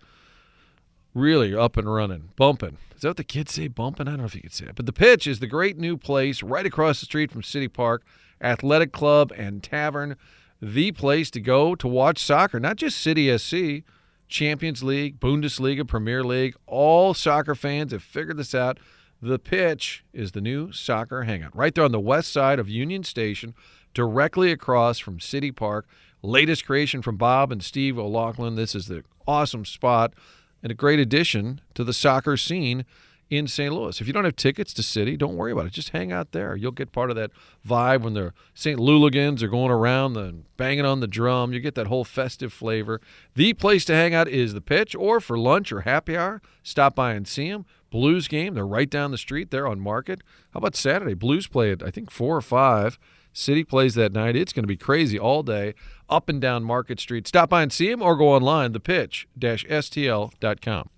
really 1.13 1.55
up 1.55 1.77
and 1.77 1.93
running, 1.93 2.31
bumping. 2.37 2.79
Is 2.97 3.03
that 3.03 3.09
what 3.09 3.17
the 3.19 3.23
kids 3.23 3.53
say, 3.53 3.69
bumping? 3.69 4.09
I 4.09 4.13
don't 4.13 4.21
know 4.21 4.25
if 4.25 4.35
you 4.35 4.41
could 4.41 4.55
say 4.55 4.65
it, 4.65 4.77
But 4.77 4.87
the 4.87 4.95
pitch 4.95 5.27
is 5.27 5.41
the 5.41 5.47
great 5.47 5.77
new 5.77 5.99
place 5.99 6.43
right 6.43 6.65
across 6.65 7.01
the 7.01 7.05
street 7.05 7.31
from 7.31 7.43
City 7.43 7.69
Park, 7.69 8.03
Athletic 8.41 8.93
Club 8.93 9.33
and 9.37 9.63
Tavern, 9.63 10.17
the 10.61 10.93
place 10.93 11.31
to 11.33 11.41
go 11.41 11.75
to 11.75 11.89
watch 11.89 12.19
soccer, 12.19 12.59
not 12.59 12.77
just 12.77 12.99
City 13.01 13.37
SC, 13.37 13.85
Champions 14.29 14.83
League, 14.83 15.19
Bundesliga, 15.21 15.87
Premier 15.87 16.23
League. 16.23 16.55
All 16.67 17.15
soccer 17.15 17.55
fans 17.55 17.93
have 17.93 18.03
figured 18.03 18.37
this 18.37 18.55
out. 18.55 18.79
The 19.21 19.39
pitch 19.39 20.05
is 20.13 20.33
the 20.33 20.41
new 20.41 20.71
soccer 20.73 21.23
hangout 21.25 21.57
right 21.57 21.75
there 21.75 21.85
on 21.85 21.93
the 21.93 21.99
west 21.99 22.33
side 22.33 22.59
of 22.59 22.69
Union 22.69 23.03
Station, 23.03 23.55
directly 23.95 24.53
across 24.53 24.99
from 24.99 25.19
City 25.19 25.51
Park. 25.51 25.87
Latest 26.23 26.67
creation 26.67 27.03
from 27.03 27.17
Bob 27.17 27.51
and 27.51 27.63
Steve 27.63 27.99
O'Loughlin. 27.99 28.57
This 28.57 28.75
is 28.75 28.87
the 28.87 29.05
awesome 29.27 29.65
spot 29.65 30.15
and 30.63 30.73
a 30.73 30.75
great 30.75 30.99
addition 30.99 31.61
to 31.75 31.85
the 31.85 31.93
soccer 31.93 32.37
scene 32.37 32.85
in 33.31 33.47
St. 33.47 33.73
Louis. 33.73 34.01
If 34.01 34.07
you 34.07 34.13
don't 34.13 34.25
have 34.25 34.37
tickets 34.37 34.73
to 34.75 34.83
City, 34.83 35.17
don't 35.17 35.37
worry 35.37 35.53
about 35.53 35.67
it. 35.67 35.73
Just 35.73 35.91
hang 35.91 36.13
out 36.13 36.33
there. 36.33 36.57
You'll 36.57 36.73
get 36.73 36.93
part 36.93 37.11
of 37.11 37.17
that 37.17 37.31
vibe 37.67 38.03
when 38.03 38.15
the 38.15 38.33
St. 38.55 38.79
Louligans 38.79 39.43
are 39.43 39.49
going 39.49 39.71
around 39.71 40.17
and 40.17 40.45
banging 40.57 40.87
on 40.87 41.01
the 41.01 41.07
drum. 41.07 41.53
You 41.53 41.61
get 41.61 41.75
that 41.75 41.89
whole 41.89 42.05
festive 42.05 42.53
flavor. 42.53 43.01
The 43.35 43.53
place 43.55 43.85
to 43.87 43.95
hang 43.95 44.15
out 44.15 44.29
is 44.29 44.55
the 44.55 44.61
pitch, 44.61 44.95
or 44.95 45.21
for 45.21 45.37
lunch 45.39 45.73
or 45.73 45.81
happy 45.83 46.17
hour, 46.17 46.41
stop 46.63 46.95
by 46.95 47.13
and 47.13 47.29
see 47.29 47.51
them. 47.51 47.67
Blues 47.91 48.29
game, 48.29 48.55
they're 48.55 48.67
right 48.67 48.91
down 48.91 49.11
the 49.11 49.19
street 49.19 49.51
there 49.51 49.67
on 49.67 49.81
Market. 49.81 50.21
How 50.53 50.59
about 50.59 50.77
Saturday? 50.77 51.15
Blues 51.15 51.47
play 51.47 51.73
at, 51.73 51.83
I 51.83 51.91
think, 51.91 52.11
4 52.11 52.37
or 52.37 52.43
5. 52.43 52.99
City 53.33 53.65
plays 53.65 53.95
that 53.95 54.13
night. 54.13 54.37
It's 54.37 54.53
going 54.53 54.65
to 54.65 54.69
be 54.69 54.77
crazy 54.77 55.19
all 55.19 55.43
day 55.43 55.75
up 56.09 56.29
and 56.29 56.41
down 56.41 56.65
Market 56.65 57.01
Street. 57.01 57.27
Stop 57.29 57.51
by 57.51 57.63
and 57.63 57.73
see 57.73 57.91
him 57.91 58.03
or 58.03 58.17
go 58.17 58.31
online, 58.31 58.73
thepitch-stl.com. 58.73 60.91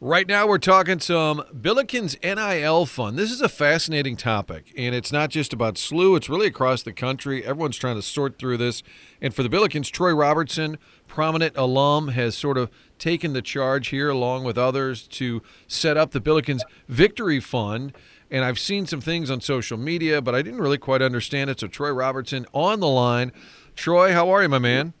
Right 0.00 0.28
now, 0.28 0.46
we're 0.46 0.58
talking 0.58 1.00
some 1.00 1.42
Billikens 1.58 2.22
NIL 2.22 2.84
fund. 2.84 3.18
This 3.18 3.32
is 3.32 3.40
a 3.40 3.48
fascinating 3.48 4.14
topic, 4.14 4.70
and 4.76 4.94
it's 4.94 5.10
not 5.10 5.30
just 5.30 5.54
about 5.54 5.76
SLU, 5.76 6.18
it's 6.18 6.28
really 6.28 6.48
across 6.48 6.82
the 6.82 6.92
country. 6.92 7.42
Everyone's 7.42 7.78
trying 7.78 7.96
to 7.96 8.02
sort 8.02 8.38
through 8.38 8.58
this. 8.58 8.82
And 9.22 9.34
for 9.34 9.42
the 9.42 9.48
Billikens, 9.48 9.90
Troy 9.90 10.12
Robertson, 10.12 10.76
prominent 11.08 11.56
alum, 11.56 12.08
has 12.08 12.36
sort 12.36 12.58
of 12.58 12.68
taken 12.98 13.32
the 13.32 13.40
charge 13.40 13.88
here, 13.88 14.10
along 14.10 14.44
with 14.44 14.58
others, 14.58 15.08
to 15.08 15.40
set 15.66 15.96
up 15.96 16.10
the 16.10 16.20
Billikens 16.20 16.60
Victory 16.88 17.40
Fund. 17.40 17.94
And 18.30 18.44
I've 18.44 18.58
seen 18.58 18.84
some 18.84 19.00
things 19.00 19.30
on 19.30 19.40
social 19.40 19.78
media, 19.78 20.20
but 20.20 20.34
I 20.34 20.42
didn't 20.42 20.60
really 20.60 20.76
quite 20.76 21.00
understand 21.00 21.48
it. 21.48 21.60
So, 21.60 21.68
Troy 21.68 21.90
Robertson 21.90 22.44
on 22.52 22.80
the 22.80 22.88
line. 22.88 23.32
Troy, 23.74 24.12
how 24.12 24.28
are 24.28 24.42
you, 24.42 24.50
my 24.50 24.58
man? 24.58 24.92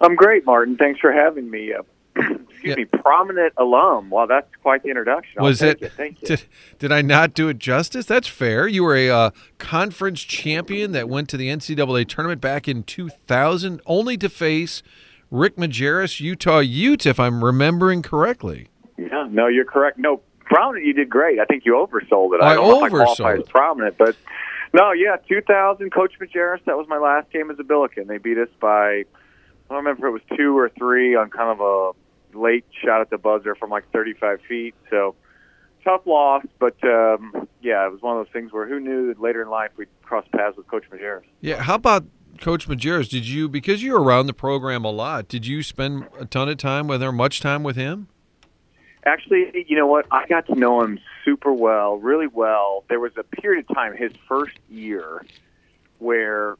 I'm 0.00 0.16
great, 0.16 0.46
Martin. 0.46 0.78
Thanks 0.78 0.98
for 0.98 1.12
having 1.12 1.50
me. 1.50 1.74
Uh, 1.74 1.82
excuse 2.68 2.86
Yeah. 2.92 2.96
me, 2.96 3.02
prominent 3.02 3.52
alum. 3.56 4.10
Wow, 4.10 4.26
that's 4.26 4.48
quite 4.62 4.82
the 4.82 4.88
introduction. 4.88 5.42
Was 5.42 5.58
take 5.60 5.82
it? 5.82 5.92
Thank 5.92 6.22
you. 6.22 6.28
Did, 6.28 6.44
did 6.78 6.92
I 6.92 7.02
not 7.02 7.34
do 7.34 7.48
it 7.48 7.58
justice? 7.58 8.06
That's 8.06 8.28
fair. 8.28 8.66
You 8.68 8.84
were 8.84 8.96
a 8.96 9.10
uh, 9.10 9.30
conference 9.58 10.20
champion 10.22 10.92
that 10.92 11.08
went 11.08 11.28
to 11.30 11.36
the 11.36 11.48
NCAA 11.48 12.08
tournament 12.08 12.40
back 12.40 12.68
in 12.68 12.82
2000, 12.82 13.80
only 13.86 14.16
to 14.18 14.28
face 14.28 14.82
Rick 15.30 15.56
Majerus, 15.56 16.20
Utah 16.20 16.60
Utes, 16.60 17.06
if 17.06 17.18
I'm 17.20 17.44
remembering 17.44 18.02
correctly. 18.02 18.68
yeah, 18.96 19.26
no, 19.30 19.46
you're 19.46 19.64
correct. 19.64 19.98
No, 19.98 20.20
prominent. 20.44 20.86
You 20.86 20.92
did 20.94 21.10
great. 21.10 21.38
I 21.38 21.44
think 21.44 21.64
you 21.66 21.72
oversold 21.74 22.34
it. 22.34 22.42
I 22.42 22.54
don't 22.54 22.66
know 22.68 22.84
if 22.86 22.92
I 22.92 22.96
oversold 22.96 23.40
as 23.40 23.48
prominent, 23.48 23.98
but 23.98 24.16
no, 24.72 24.92
yeah, 24.92 25.16
2000. 25.28 25.90
Coach 25.92 26.14
Majerus. 26.20 26.64
That 26.66 26.76
was 26.76 26.86
my 26.88 26.98
last 26.98 27.30
game 27.30 27.50
as 27.50 27.58
a 27.58 27.64
Billiken. 27.64 28.06
They 28.06 28.18
beat 28.18 28.38
us 28.38 28.48
by. 28.60 29.04
I 29.70 29.74
don't 29.74 29.84
remember 29.84 30.08
if 30.08 30.10
it 30.22 30.24
was 30.30 30.38
two 30.38 30.56
or 30.56 30.70
three 30.78 31.14
on 31.14 31.28
kind 31.28 31.50
of 31.50 31.60
a 31.60 31.90
late 32.40 32.64
shot 32.84 33.00
at 33.00 33.10
the 33.10 33.18
buzzer 33.18 33.54
from 33.54 33.70
like 33.70 33.90
35 33.92 34.40
feet. 34.48 34.74
So 34.90 35.14
tough 35.84 36.02
loss, 36.06 36.44
but 36.58 36.76
um, 36.84 37.48
yeah, 37.60 37.86
it 37.86 37.92
was 37.92 38.02
one 38.02 38.16
of 38.16 38.26
those 38.26 38.32
things 38.32 38.52
where 38.52 38.68
who 38.68 38.80
knew 38.80 39.08
that 39.08 39.20
later 39.20 39.42
in 39.42 39.48
life 39.48 39.70
we'd 39.76 39.88
cross 40.02 40.24
paths 40.34 40.56
with 40.56 40.66
Coach 40.68 40.84
Majerus. 40.90 41.22
Yeah. 41.40 41.62
How 41.62 41.74
about 41.74 42.04
Coach 42.40 42.68
Majerus? 42.68 43.08
Did 43.08 43.26
you, 43.28 43.48
because 43.48 43.82
you're 43.82 44.00
around 44.00 44.26
the 44.26 44.34
program 44.34 44.84
a 44.84 44.90
lot, 44.90 45.28
did 45.28 45.46
you 45.46 45.62
spend 45.62 46.06
a 46.18 46.24
ton 46.24 46.48
of 46.48 46.58
time 46.58 46.86
with 46.86 47.02
him, 47.02 47.16
much 47.16 47.40
time 47.40 47.62
with 47.62 47.76
him? 47.76 48.08
Actually, 49.04 49.64
you 49.68 49.76
know 49.76 49.86
what? 49.86 50.06
I 50.10 50.26
got 50.26 50.46
to 50.46 50.54
know 50.54 50.82
him 50.82 50.98
super 51.24 51.52
well, 51.52 51.96
really 51.96 52.26
well. 52.26 52.84
There 52.88 53.00
was 53.00 53.12
a 53.16 53.22
period 53.22 53.64
of 53.68 53.74
time, 53.74 53.96
his 53.96 54.12
first 54.28 54.56
year, 54.68 55.24
where 55.98 56.56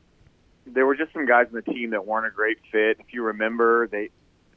there 0.66 0.86
were 0.86 0.94
just 0.94 1.12
some 1.12 1.26
guys 1.26 1.46
on 1.48 1.54
the 1.54 1.72
team 1.72 1.90
that 1.90 2.06
weren't 2.06 2.26
a 2.26 2.30
great 2.30 2.58
fit. 2.70 2.98
If 3.00 3.12
you 3.12 3.22
remember, 3.24 3.88
they 3.88 4.10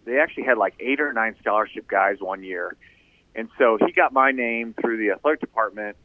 they 0.05 0.19
actually 0.19 0.43
had 0.43 0.57
like 0.57 0.75
eight 0.79 0.99
or 0.99 1.13
nine 1.13 1.35
scholarship 1.39 1.87
guys 1.87 2.17
one 2.19 2.43
year, 2.43 2.75
and 3.35 3.49
so 3.57 3.77
he 3.85 3.91
got 3.91 4.13
my 4.13 4.31
name 4.31 4.75
through 4.79 4.97
the 4.97 5.11
athletic 5.11 5.39
department, 5.39 5.97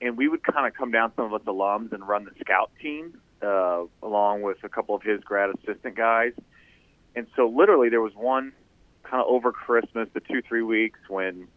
and 0.00 0.16
we 0.16 0.28
would 0.28 0.42
kind 0.42 0.66
of 0.66 0.74
come 0.74 0.90
down 0.90 1.12
some 1.16 1.26
of 1.26 1.34
us 1.34 1.46
alums 1.46 1.92
and 1.92 2.06
run 2.06 2.24
the 2.24 2.32
scout 2.40 2.70
team 2.80 3.18
uh, 3.42 3.82
along 4.02 4.42
with 4.42 4.58
a 4.64 4.68
couple 4.68 4.94
of 4.94 5.02
his 5.02 5.20
grad 5.22 5.50
assistant 5.50 5.96
guys, 5.96 6.32
and 7.14 7.26
so 7.36 7.48
literally 7.48 7.88
there 7.88 8.00
was 8.00 8.14
one 8.14 8.52
kind 9.08 9.22
of 9.22 9.28
over 9.28 9.52
Christmas, 9.52 10.08
the 10.12 10.20
two 10.20 10.42
three 10.42 10.62
weeks 10.62 10.98
when, 11.08 11.48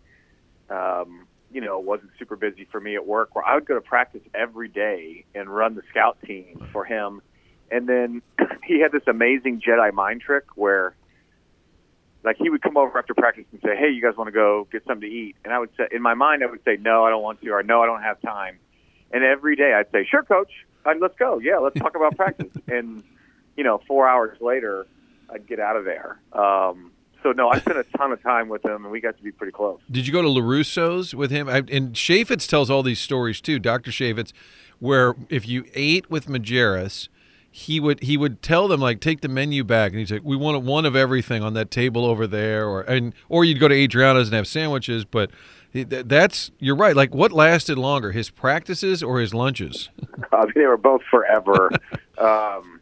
um, 0.70 1.28
you 1.52 1.62
know, 1.62 1.80
it 1.80 1.86
wasn't 1.86 2.12
super 2.18 2.36
busy 2.36 2.66
for 2.72 2.80
me 2.80 2.96
at 2.96 3.06
work, 3.06 3.36
where 3.36 3.46
I 3.46 3.56
would 3.56 3.66
go 3.66 3.76
to 3.76 3.82
practice 3.82 4.22
every 4.34 4.68
day 4.68 5.26
and 5.36 5.50
run 5.50 5.76
the 5.76 5.82
scout 5.90 6.18
team 6.26 6.62
for 6.72 6.86
him. 6.86 7.22
And 7.70 7.88
then 7.88 8.22
he 8.64 8.80
had 8.80 8.92
this 8.92 9.04
amazing 9.08 9.62
Jedi 9.62 9.94
mind 9.94 10.22
trick 10.22 10.46
where 10.56 10.96
like 12.24 12.38
he 12.38 12.50
would 12.50 12.62
come 12.62 12.78
over 12.78 12.98
after 12.98 13.14
practice 13.14 13.46
and 13.52 13.62
say, 13.62 13.76
"Hey, 13.76 13.90
you 13.90 14.02
guys 14.02 14.16
want 14.16 14.28
to 14.28 14.32
go 14.32 14.68
get 14.72 14.84
something 14.86 15.10
to 15.10 15.16
eat?" 15.16 15.36
And 15.44 15.54
I 15.54 15.60
would 15.60 15.70
say, 15.78 15.88
in 15.92 16.02
my 16.02 16.14
mind, 16.14 16.44
I 16.44 16.48
would 16.48 16.64
say, 16.64 16.78
"No, 16.80 17.06
I 17.06 17.10
don't 17.10 17.24
want 17.24 17.42
to," 17.42 17.50
or 17.50 17.64
"No, 17.64 17.82
I 17.82 17.86
don't 17.86 18.04
have 18.04 18.22
time." 18.22 18.60
And 19.12 19.24
every 19.24 19.56
day 19.56 19.74
I'd 19.74 19.92
say, 19.92 20.06
"Sure, 20.06 20.24
coach, 20.24 20.52
I'd, 20.86 21.00
let's 21.00 21.18
go. 21.18 21.40
Yeah, 21.40 21.58
let's 21.58 21.80
talk 21.80 21.96
about 21.96 22.16
practice." 22.16 22.52
And 22.68 23.04
you 23.58 23.64
know, 23.64 23.82
four 23.88 24.08
hours 24.08 24.40
later, 24.40 24.88
I'd 25.30 25.46
get 25.48 25.60
out 25.60 25.76
of 25.76 25.86
there. 25.86 26.20
Um, 26.32 26.92
so 27.24 27.32
no, 27.32 27.50
I 27.50 27.60
spent 27.60 27.78
a 27.78 27.84
ton 27.98 28.12
of 28.12 28.22
time 28.22 28.50
with 28.50 28.66
him, 28.66 28.84
and 28.84 28.92
we 28.92 29.00
got 29.00 29.18
to 29.18 29.24
be 29.24 29.32
pretty 29.32 29.52
close. 29.52 29.80
Did 29.90 30.08
you 30.08 30.14
go 30.14 30.22
to 30.22 30.28
LaRusso's 30.28 31.14
with 31.14 31.32
him? 31.32 31.48
I, 31.48 31.58
and 31.58 31.94
Chaifetz 31.94 32.48
tells 32.48 32.70
all 32.70 32.84
these 32.84 33.00
stories 33.00 33.42
too, 33.42 33.60
Dr. 33.60 33.92
Chaifetz, 33.92 34.32
where 34.80 35.16
if 35.30 35.48
you 35.48 35.66
ate 35.74 36.10
with 36.10 36.28
Majerus, 36.28 37.10
he 37.54 37.82
would 37.82 38.02
he 38.02 38.16
would 38.16 38.42
tell 38.42 38.70
them 38.70 38.80
like 38.80 39.02
take 39.02 39.20
the 39.20 39.28
menu 39.28 39.64
back. 39.66 39.92
And 39.92 40.00
he'd 40.00 40.08
say 40.08 40.20
we 40.24 40.38
want 40.38 40.64
one 40.64 40.86
of 40.86 40.96
everything 40.96 41.44
on 41.44 41.54
that 41.54 41.70
table 41.70 42.06
over 42.06 42.26
there 42.26 42.66
or 42.66 42.82
and 42.82 43.14
or 43.28 43.44
you'd 43.44 43.60
go 43.60 43.68
to 43.68 43.76
Adriana's 43.76 44.30
and 44.30 44.36
have 44.36 44.48
sandwiches 44.48 45.04
but 45.04 45.30
that's 45.74 46.52
you're 46.60 46.76
right 46.76 46.96
like 46.96 47.14
what 47.14 47.32
lasted 47.32 47.78
longer 47.78 48.12
his 48.12 48.30
practices 48.30 49.04
or 49.04 49.20
his 49.20 49.34
lunches? 49.34 49.90
Uh, 50.32 50.46
they 50.56 50.66
were 50.66 50.78
both 50.78 51.02
forever. 51.12 51.70
Um, 52.18 52.80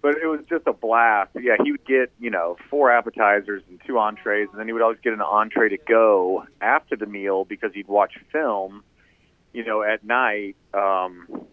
but 0.00 0.16
it 0.16 0.26
was 0.26 0.40
just 0.48 0.66
a 0.66 0.72
blast. 0.72 1.30
Yeah 1.38 1.56
he 1.62 1.70
would 1.70 1.84
get 1.84 2.10
you 2.18 2.30
know 2.30 2.56
four 2.70 2.90
appetizers 2.90 3.62
and 3.68 3.78
two 3.86 3.98
entrees 3.98 4.48
and 4.50 4.58
then 4.58 4.66
he 4.66 4.72
would 4.72 4.80
always 4.80 4.98
get 5.04 5.12
an 5.12 5.20
entree 5.20 5.68
to 5.68 5.76
go 5.76 6.46
after 6.62 6.96
the 6.96 7.04
meal 7.04 7.44
because 7.44 7.72
he'd 7.74 7.88
watch 7.88 8.14
film 8.32 8.82
you 9.52 9.64
know 9.64 9.82
at 9.82 10.02
night. 10.02 10.56
Um, 10.72 11.46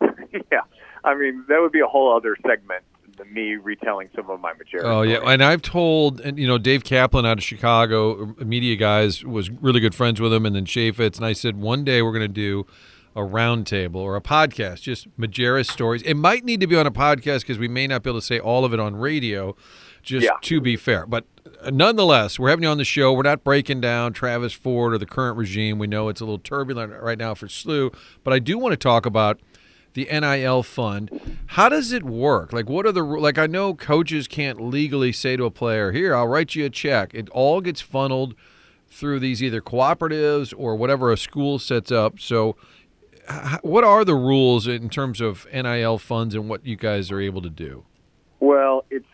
yeah 0.50 0.62
I 1.04 1.14
mean, 1.14 1.44
that 1.48 1.60
would 1.60 1.72
be 1.72 1.80
a 1.80 1.86
whole 1.86 2.14
other 2.14 2.36
segment 2.46 2.84
than 3.18 3.32
me 3.32 3.56
retelling 3.56 4.08
some 4.14 4.30
of 4.30 4.40
my 4.40 4.52
material. 4.54 4.88
Oh 4.88 5.02
yeah, 5.02 5.18
and 5.18 5.42
I've 5.42 5.62
told, 5.62 6.20
and 6.20 6.38
you 6.38 6.46
know, 6.46 6.56
Dave 6.56 6.84
Kaplan 6.84 7.26
out 7.26 7.38
of 7.38 7.44
Chicago, 7.44 8.34
uh, 8.40 8.44
media 8.44 8.76
guys, 8.76 9.24
was 9.24 9.50
really 9.50 9.80
good 9.80 9.94
friends 9.94 10.20
with 10.20 10.32
him, 10.32 10.46
and 10.46 10.56
then 10.56 10.64
Chaifetz, 10.64 11.16
and 11.16 11.26
I 11.26 11.32
said 11.32 11.56
one 11.56 11.84
day 11.84 12.00
we're 12.00 12.12
going 12.12 12.22
to 12.22 12.28
do 12.28 12.66
a 13.14 13.20
roundtable 13.20 13.96
or 13.96 14.16
a 14.16 14.20
podcast, 14.20 14.82
just 14.82 15.14
Majerus 15.18 15.70
stories. 15.70 16.02
It 16.02 16.14
might 16.14 16.44
need 16.44 16.60
to 16.60 16.66
be 16.66 16.76
on 16.76 16.86
a 16.86 16.90
podcast 16.90 17.40
because 17.40 17.58
we 17.58 17.68
may 17.68 17.86
not 17.86 18.02
be 18.02 18.10
able 18.10 18.20
to 18.20 18.26
say 18.26 18.38
all 18.38 18.64
of 18.64 18.72
it 18.72 18.80
on 18.80 18.96
radio. 18.96 19.56
Just 20.00 20.24
yeah. 20.24 20.30
to 20.42 20.60
be 20.60 20.76
fair, 20.76 21.04
but 21.06 21.26
uh, 21.60 21.70
nonetheless, 21.70 22.38
we're 22.38 22.48
having 22.48 22.62
you 22.62 22.68
on 22.68 22.78
the 22.78 22.84
show. 22.84 23.12
We're 23.12 23.24
not 23.24 23.44
breaking 23.44 23.80
down 23.80 24.12
Travis 24.12 24.52
Ford 24.52 24.94
or 24.94 24.98
the 24.98 25.06
current 25.06 25.36
regime. 25.36 25.78
We 25.78 25.86
know 25.86 26.08
it's 26.08 26.20
a 26.20 26.24
little 26.24 26.38
turbulent 26.38 26.94
right 27.02 27.18
now 27.18 27.34
for 27.34 27.46
SLU, 27.46 27.92
but 28.22 28.32
I 28.32 28.38
do 28.38 28.56
want 28.56 28.72
to 28.72 28.76
talk 28.76 29.04
about 29.04 29.40
the 29.98 30.20
NIL 30.20 30.62
fund. 30.62 31.38
How 31.46 31.68
does 31.68 31.92
it 31.92 32.04
work? 32.04 32.52
Like, 32.52 32.68
what 32.68 32.86
are 32.86 32.92
the 32.92 33.02
like? 33.02 33.36
I 33.36 33.46
know 33.46 33.74
coaches 33.74 34.28
can't 34.28 34.60
legally 34.60 35.12
say 35.12 35.36
to 35.36 35.44
a 35.44 35.50
player, 35.50 35.90
"Here, 35.90 36.14
I'll 36.14 36.28
write 36.28 36.54
you 36.54 36.64
a 36.64 36.70
check." 36.70 37.12
It 37.14 37.28
all 37.30 37.60
gets 37.60 37.80
funneled 37.80 38.34
through 38.88 39.18
these 39.18 39.42
either 39.42 39.60
cooperatives 39.60 40.54
or 40.56 40.76
whatever 40.76 41.10
a 41.10 41.16
school 41.16 41.58
sets 41.58 41.90
up. 41.90 42.20
So, 42.20 42.56
what 43.62 43.82
are 43.82 44.04
the 44.04 44.14
rules 44.14 44.68
in 44.68 44.88
terms 44.88 45.20
of 45.20 45.46
NIL 45.52 45.98
funds 45.98 46.34
and 46.34 46.48
what 46.48 46.64
you 46.64 46.76
guys 46.76 47.10
are 47.10 47.20
able 47.20 47.42
to 47.42 47.50
do? 47.50 47.84
Well, 48.40 48.84
it's 48.90 49.04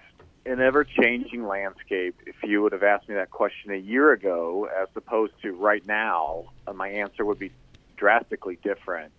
an 0.44 0.61
ever-changing 0.61 1.47
landscape. 1.47 2.14
If 2.27 2.37
you 2.42 2.61
would 2.61 2.73
have 2.73 2.83
asked 2.83 3.09
me 3.09 3.14
that 3.14 3.31
question 3.31 3.73
a 3.73 3.79
year 3.79 4.12
ago, 4.12 4.68
as 4.83 4.88
opposed 4.94 5.33
to 5.42 5.53
right 5.53 5.85
now, 5.87 6.53
uh, 6.66 6.75
my 6.75 6.88
answer 6.88 7.25
would 7.25 7.38
be 7.38 7.51
drastically 7.97 8.59
different. 8.62 9.12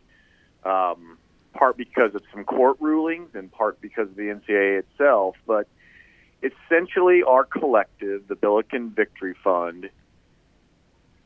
Um, 0.64 1.18
part 1.56 1.78
because 1.78 2.14
of 2.14 2.22
some 2.34 2.44
court 2.44 2.78
rulings 2.80 3.30
and 3.34 3.52
part 3.52 3.82
because 3.82 4.10
of 4.10 4.16
the 4.16 4.24
NCAA 4.24 4.80
itself. 4.80 5.36
But 5.48 5.68
essentially, 6.44 7.24
our 7.24 7.44
collective, 7.44 8.28
the 8.28 8.36
Billiken 8.36 8.92
Victory 8.92 9.36
Fund, 9.44 9.90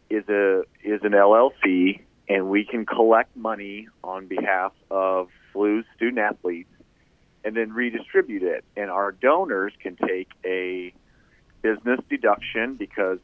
is 0.09 0.27
a 0.29 0.63
is 0.83 1.01
an 1.03 1.11
LLC, 1.11 2.01
and 2.27 2.49
we 2.49 2.65
can 2.65 2.85
collect 2.85 3.35
money 3.35 3.87
on 4.03 4.27
behalf 4.27 4.73
of 4.89 5.29
SLU's 5.53 5.85
student 5.95 6.19
athletes 6.19 6.69
and 7.43 7.55
then 7.55 7.71
redistribute 7.73 8.43
it. 8.43 8.63
And 8.75 8.89
our 8.89 9.11
donors 9.11 9.73
can 9.81 9.95
take 9.95 10.29
a 10.45 10.93
business 11.61 11.99
deduction 12.09 12.75
because 12.75 13.19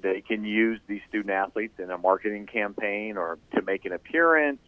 they 0.00 0.20
can 0.20 0.44
use 0.44 0.80
these 0.86 1.00
student 1.08 1.30
athletes 1.30 1.78
in 1.78 1.90
a 1.90 1.98
marketing 1.98 2.46
campaign 2.46 3.16
or 3.16 3.38
to 3.54 3.62
make 3.62 3.84
an 3.84 3.92
appearance 3.92 4.60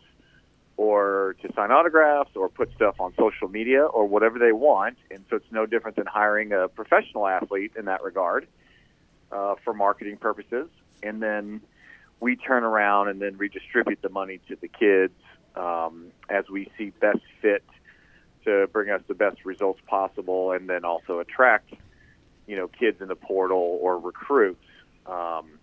or 0.80 1.36
to 1.42 1.52
sign 1.52 1.70
autographs 1.70 2.30
or 2.34 2.48
put 2.48 2.72
stuff 2.74 2.98
on 2.98 3.12
social 3.18 3.48
media 3.48 3.84
or 3.84 4.06
whatever 4.06 4.38
they 4.38 4.50
want. 4.50 4.96
And 5.10 5.22
so 5.28 5.36
it's 5.36 5.52
no 5.52 5.66
different 5.66 5.98
than 5.98 6.06
hiring 6.06 6.52
a 6.52 6.68
professional 6.68 7.26
athlete 7.26 7.72
in 7.76 7.84
that 7.84 8.02
regard 8.02 8.48
uh, 9.30 9.56
for 9.62 9.74
marketing 9.74 10.16
purposes. 10.16 10.70
And 11.02 11.22
then 11.22 11.60
we 12.18 12.34
turn 12.34 12.64
around 12.64 13.08
and 13.08 13.20
then 13.20 13.36
redistribute 13.36 14.00
the 14.00 14.08
money 14.08 14.40
to 14.48 14.56
the 14.56 14.68
kids 14.68 15.12
um, 15.54 16.12
as 16.30 16.48
we 16.48 16.70
see 16.78 16.94
best 16.98 17.20
fit 17.42 17.62
to 18.46 18.66
bring 18.72 18.88
us 18.88 19.02
the 19.06 19.12
best 19.12 19.44
results 19.44 19.82
possible 19.86 20.52
and 20.52 20.66
then 20.66 20.86
also 20.86 21.18
attract, 21.18 21.74
you 22.46 22.56
know, 22.56 22.68
kids 22.68 23.02
in 23.02 23.08
the 23.08 23.16
portal 23.16 23.78
or 23.82 23.98
recruits. 23.98 24.64
Um, 25.04 25.59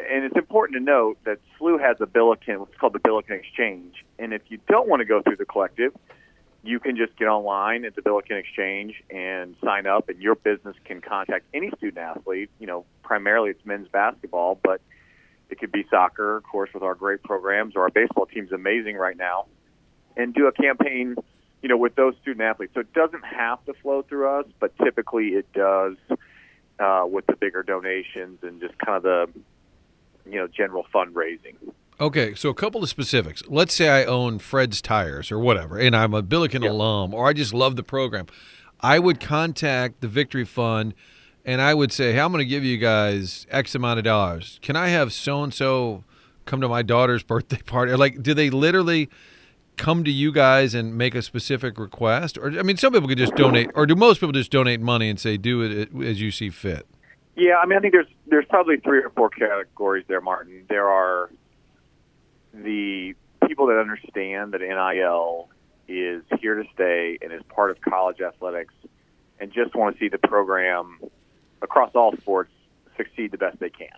and 0.00 0.24
it's 0.24 0.36
important 0.36 0.78
to 0.78 0.84
note 0.84 1.18
that 1.24 1.38
SLU 1.58 1.80
has 1.80 1.96
a 2.00 2.06
Billiken, 2.06 2.60
what's 2.60 2.76
called 2.76 2.92
the 2.92 3.00
Billiken 3.00 3.36
Exchange. 3.36 4.04
And 4.18 4.32
if 4.32 4.42
you 4.48 4.58
don't 4.68 4.88
want 4.88 5.00
to 5.00 5.04
go 5.04 5.22
through 5.22 5.36
the 5.36 5.44
collective, 5.44 5.92
you 6.62 6.80
can 6.80 6.96
just 6.96 7.16
get 7.16 7.26
online 7.26 7.84
at 7.84 7.94
the 7.94 8.02
Billiken 8.02 8.36
Exchange 8.36 9.02
and 9.10 9.56
sign 9.64 9.86
up, 9.86 10.08
and 10.08 10.20
your 10.20 10.34
business 10.34 10.76
can 10.84 11.00
contact 11.00 11.46
any 11.54 11.70
student 11.76 11.98
athlete. 11.98 12.50
You 12.58 12.66
know, 12.66 12.84
primarily 13.02 13.50
it's 13.50 13.64
men's 13.64 13.88
basketball, 13.88 14.58
but 14.62 14.80
it 15.50 15.58
could 15.58 15.72
be 15.72 15.84
soccer, 15.90 16.36
of 16.36 16.44
course, 16.44 16.70
with 16.74 16.82
our 16.82 16.94
great 16.94 17.22
programs, 17.22 17.74
or 17.74 17.82
our 17.82 17.90
baseball 17.90 18.26
team's 18.26 18.52
amazing 18.52 18.96
right 18.96 19.16
now, 19.16 19.46
and 20.16 20.34
do 20.34 20.46
a 20.46 20.52
campaign, 20.52 21.16
you 21.62 21.68
know, 21.68 21.76
with 21.76 21.94
those 21.94 22.14
student 22.20 22.42
athletes. 22.42 22.74
So 22.74 22.80
it 22.80 22.92
doesn't 22.92 23.24
have 23.24 23.64
to 23.66 23.74
flow 23.74 24.02
through 24.02 24.28
us, 24.28 24.46
but 24.60 24.76
typically 24.78 25.28
it 25.28 25.50
does 25.52 25.96
uh, 26.78 27.04
with 27.08 27.26
the 27.26 27.36
bigger 27.36 27.62
donations 27.62 28.40
and 28.42 28.60
just 28.60 28.76
kind 28.78 28.96
of 28.96 29.02
the 29.02 29.40
you 30.30 30.38
know 30.38 30.48
general 30.48 30.86
fundraising. 30.94 31.54
Okay, 32.00 32.34
so 32.36 32.48
a 32.48 32.54
couple 32.54 32.82
of 32.82 32.88
specifics. 32.88 33.42
Let's 33.48 33.74
say 33.74 33.88
I 33.88 34.04
own 34.04 34.38
Fred's 34.38 34.80
Tires 34.80 35.32
or 35.32 35.38
whatever, 35.38 35.78
and 35.78 35.96
I'm 35.96 36.14
a 36.14 36.22
Billiken 36.22 36.62
yeah. 36.62 36.70
alum, 36.70 37.12
or 37.12 37.26
I 37.26 37.32
just 37.32 37.52
love 37.52 37.74
the 37.74 37.82
program. 37.82 38.26
I 38.80 39.00
would 39.00 39.18
contact 39.18 40.00
the 40.00 40.06
Victory 40.06 40.44
Fund, 40.44 40.94
and 41.44 41.60
I 41.60 41.74
would 41.74 41.92
say, 41.92 42.12
"Hey, 42.12 42.20
I'm 42.20 42.30
going 42.30 42.44
to 42.44 42.48
give 42.48 42.64
you 42.64 42.78
guys 42.78 43.46
X 43.50 43.74
amount 43.74 43.98
of 43.98 44.04
dollars. 44.04 44.60
Can 44.62 44.76
I 44.76 44.88
have 44.88 45.12
so 45.12 45.42
and 45.42 45.52
so 45.52 46.04
come 46.46 46.60
to 46.60 46.68
my 46.68 46.82
daughter's 46.82 47.22
birthday 47.24 47.62
party?" 47.62 47.94
Like, 47.94 48.22
do 48.22 48.34
they 48.34 48.50
literally? 48.50 49.08
come 49.76 50.02
to 50.02 50.10
you 50.10 50.32
guys 50.32 50.74
and 50.74 50.98
make 50.98 51.14
a 51.14 51.22
specific 51.22 51.78
request 51.78 52.36
or 52.36 52.48
i 52.58 52.64
mean 52.64 52.76
some 52.76 52.92
people 52.92 53.08
could 53.08 53.16
just 53.16 53.36
donate 53.36 53.70
or 53.76 53.86
do 53.86 53.94
most 53.94 54.18
people 54.18 54.32
just 54.32 54.50
donate 54.50 54.80
money 54.80 55.08
and 55.08 55.20
say 55.20 55.36
do 55.36 55.62
it 55.62 55.88
as 56.04 56.20
you 56.20 56.32
see 56.32 56.50
fit 56.50 56.84
yeah, 57.38 57.56
I 57.62 57.66
mean, 57.66 57.78
I 57.78 57.80
think 57.80 57.92
there's 57.92 58.08
there's 58.26 58.46
probably 58.46 58.78
three 58.78 58.98
or 58.98 59.10
four 59.10 59.30
categories 59.30 60.04
there, 60.08 60.20
Martin. 60.20 60.64
There 60.68 60.88
are 60.88 61.30
the 62.52 63.14
people 63.46 63.66
that 63.68 63.78
understand 63.78 64.52
that 64.52 64.60
NIL 64.60 65.48
is 65.86 66.22
here 66.40 66.56
to 66.56 66.64
stay 66.74 67.16
and 67.22 67.32
is 67.32 67.42
part 67.48 67.70
of 67.70 67.80
college 67.80 68.20
athletics, 68.20 68.74
and 69.38 69.52
just 69.52 69.74
want 69.76 69.96
to 69.96 70.00
see 70.00 70.08
the 70.08 70.18
program 70.18 70.98
across 71.62 71.92
all 71.94 72.16
sports 72.16 72.50
succeed 72.96 73.30
the 73.30 73.38
best 73.38 73.60
they 73.60 73.70
can. 73.70 73.88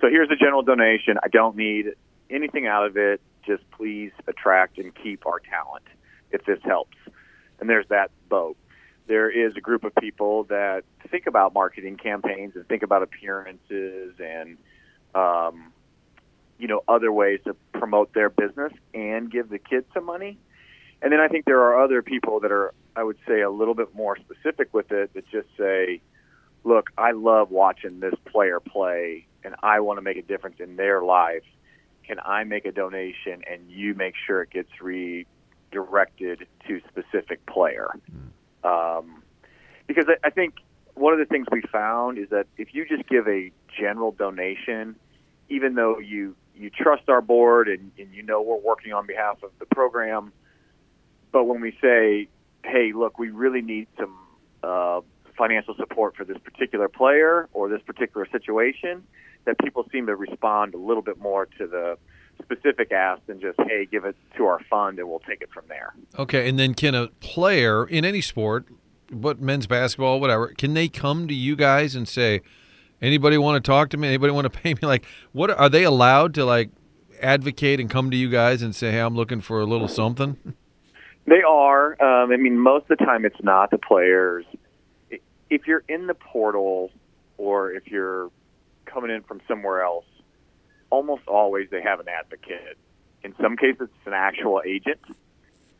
So 0.00 0.08
here's 0.08 0.30
a 0.30 0.36
general 0.36 0.62
donation. 0.62 1.18
I 1.22 1.28
don't 1.28 1.56
need 1.56 1.86
anything 2.30 2.68
out 2.68 2.86
of 2.86 2.96
it. 2.96 3.20
Just 3.44 3.68
please 3.72 4.12
attract 4.28 4.78
and 4.78 4.94
keep 4.94 5.26
our 5.26 5.40
talent 5.40 5.84
if 6.30 6.44
this 6.44 6.60
helps. 6.62 6.96
And 7.58 7.68
there's 7.68 7.88
that 7.88 8.10
boat 8.28 8.56
there 9.06 9.30
is 9.30 9.56
a 9.56 9.60
group 9.60 9.84
of 9.84 9.94
people 9.94 10.44
that 10.44 10.84
think 11.10 11.26
about 11.26 11.54
marketing 11.54 11.96
campaigns 11.96 12.56
and 12.56 12.66
think 12.68 12.82
about 12.82 13.02
appearances 13.02 14.14
and 14.18 14.58
um, 15.14 15.72
you 16.58 16.66
know 16.66 16.82
other 16.88 17.12
ways 17.12 17.40
to 17.44 17.54
promote 17.72 18.12
their 18.14 18.28
business 18.28 18.72
and 18.94 19.30
give 19.30 19.48
the 19.48 19.58
kids 19.58 19.86
some 19.94 20.04
money. 20.04 20.38
And 21.02 21.12
then 21.12 21.20
I 21.20 21.28
think 21.28 21.44
there 21.44 21.60
are 21.60 21.82
other 21.82 22.02
people 22.02 22.40
that 22.40 22.50
are 22.50 22.72
I 22.96 23.02
would 23.02 23.18
say 23.28 23.42
a 23.42 23.50
little 23.50 23.74
bit 23.74 23.94
more 23.94 24.16
specific 24.16 24.72
with 24.72 24.90
it 24.90 25.12
that 25.14 25.28
just 25.30 25.48
say, 25.58 26.00
look, 26.64 26.90
I 26.96 27.12
love 27.12 27.50
watching 27.50 28.00
this 28.00 28.14
player 28.24 28.58
play 28.58 29.26
and 29.44 29.54
I 29.62 29.80
want 29.80 29.98
to 29.98 30.02
make 30.02 30.16
a 30.16 30.22
difference 30.22 30.56
in 30.58 30.76
their 30.76 31.02
life. 31.02 31.44
Can 32.06 32.18
I 32.24 32.44
make 32.44 32.64
a 32.64 32.72
donation 32.72 33.42
and 33.50 33.70
you 33.70 33.94
make 33.94 34.14
sure 34.26 34.42
it 34.42 34.50
gets 34.50 34.70
redirected 34.80 36.46
to 36.66 36.80
specific 36.88 37.44
player? 37.46 37.90
Mm. 38.10 38.30
Um, 38.66 39.22
because 39.86 40.06
I, 40.08 40.26
I 40.26 40.30
think 40.30 40.54
one 40.94 41.12
of 41.12 41.18
the 41.18 41.26
things 41.26 41.46
we 41.52 41.62
found 41.62 42.18
is 42.18 42.30
that 42.30 42.46
if 42.56 42.74
you 42.74 42.86
just 42.86 43.08
give 43.08 43.28
a 43.28 43.52
general 43.78 44.12
donation, 44.12 44.96
even 45.48 45.74
though 45.74 45.98
you 45.98 46.34
you 46.56 46.70
trust 46.70 47.08
our 47.08 47.20
board 47.20 47.68
and, 47.68 47.92
and 47.98 48.12
you 48.14 48.22
know 48.22 48.40
we're 48.40 48.56
working 48.56 48.92
on 48.92 49.06
behalf 49.06 49.42
of 49.42 49.50
the 49.58 49.66
program, 49.66 50.32
but 51.30 51.44
when 51.44 51.60
we 51.60 51.76
say, 51.82 52.28
hey, 52.64 52.92
look, 52.94 53.18
we 53.18 53.28
really 53.28 53.60
need 53.60 53.86
some 53.98 54.16
uh, 54.62 55.00
financial 55.36 55.74
support 55.76 56.16
for 56.16 56.24
this 56.24 56.38
particular 56.42 56.88
player 56.88 57.48
or 57.52 57.68
this 57.68 57.82
particular 57.82 58.26
situation, 58.32 59.04
that 59.44 59.58
people 59.58 59.86
seem 59.92 60.06
to 60.06 60.16
respond 60.16 60.74
a 60.74 60.78
little 60.78 61.02
bit 61.02 61.18
more 61.18 61.46
to 61.58 61.66
the 61.66 61.98
specific 62.42 62.92
ask 62.92 63.24
than 63.26 63.40
just, 63.40 63.58
hey, 63.66 63.86
give 63.90 64.04
it 64.04 64.16
to 64.36 64.46
our 64.46 64.60
fund 64.70 64.98
and 64.98 65.08
we'll 65.08 65.20
take 65.20 65.40
it 65.40 65.50
from 65.52 65.64
there. 65.68 65.94
Okay, 66.18 66.48
and 66.48 66.58
then 66.58 66.74
can 66.74 66.94
a 66.94 67.08
player 67.20 67.86
in 67.86 68.04
any 68.04 68.20
sport, 68.20 68.66
what 69.10 69.40
men's 69.40 69.66
basketball, 69.66 70.20
whatever, 70.20 70.48
can 70.48 70.74
they 70.74 70.88
come 70.88 71.28
to 71.28 71.34
you 71.34 71.56
guys 71.56 71.94
and 71.94 72.08
say, 72.08 72.42
anybody 73.00 73.38
want 73.38 73.62
to 73.62 73.66
talk 73.66 73.90
to 73.90 73.96
me? 73.96 74.08
Anybody 74.08 74.32
want 74.32 74.52
to 74.52 74.60
pay 74.62 74.74
me? 74.74 74.80
Like, 74.82 75.04
what 75.32 75.50
are 75.50 75.68
they 75.68 75.84
allowed 75.84 76.34
to 76.34 76.44
like 76.44 76.70
advocate 77.20 77.80
and 77.80 77.90
come 77.90 78.10
to 78.10 78.16
you 78.16 78.28
guys 78.28 78.62
and 78.62 78.74
say, 78.74 78.92
hey, 78.92 79.00
I'm 79.00 79.14
looking 79.14 79.40
for 79.40 79.60
a 79.60 79.64
little 79.64 79.88
something? 79.88 80.54
They 81.28 81.42
are. 81.42 82.00
Um, 82.00 82.30
I 82.30 82.36
mean, 82.36 82.56
most 82.56 82.82
of 82.88 82.98
the 82.98 83.04
time 83.04 83.24
it's 83.24 83.42
not 83.42 83.72
the 83.72 83.78
players. 83.78 84.44
If 85.50 85.66
you're 85.66 85.82
in 85.88 86.06
the 86.06 86.14
portal 86.14 86.92
or 87.36 87.72
if 87.72 87.88
you're 87.88 88.30
coming 88.84 89.10
in 89.10 89.22
from 89.22 89.40
somewhere 89.48 89.82
else, 89.82 90.04
almost 90.90 91.26
always 91.26 91.68
they 91.70 91.82
have 91.82 92.00
an 92.00 92.08
advocate. 92.08 92.78
In 93.22 93.34
some 93.40 93.56
cases, 93.56 93.88
it's 93.94 94.06
an 94.06 94.12
actual 94.12 94.62
agent. 94.64 95.00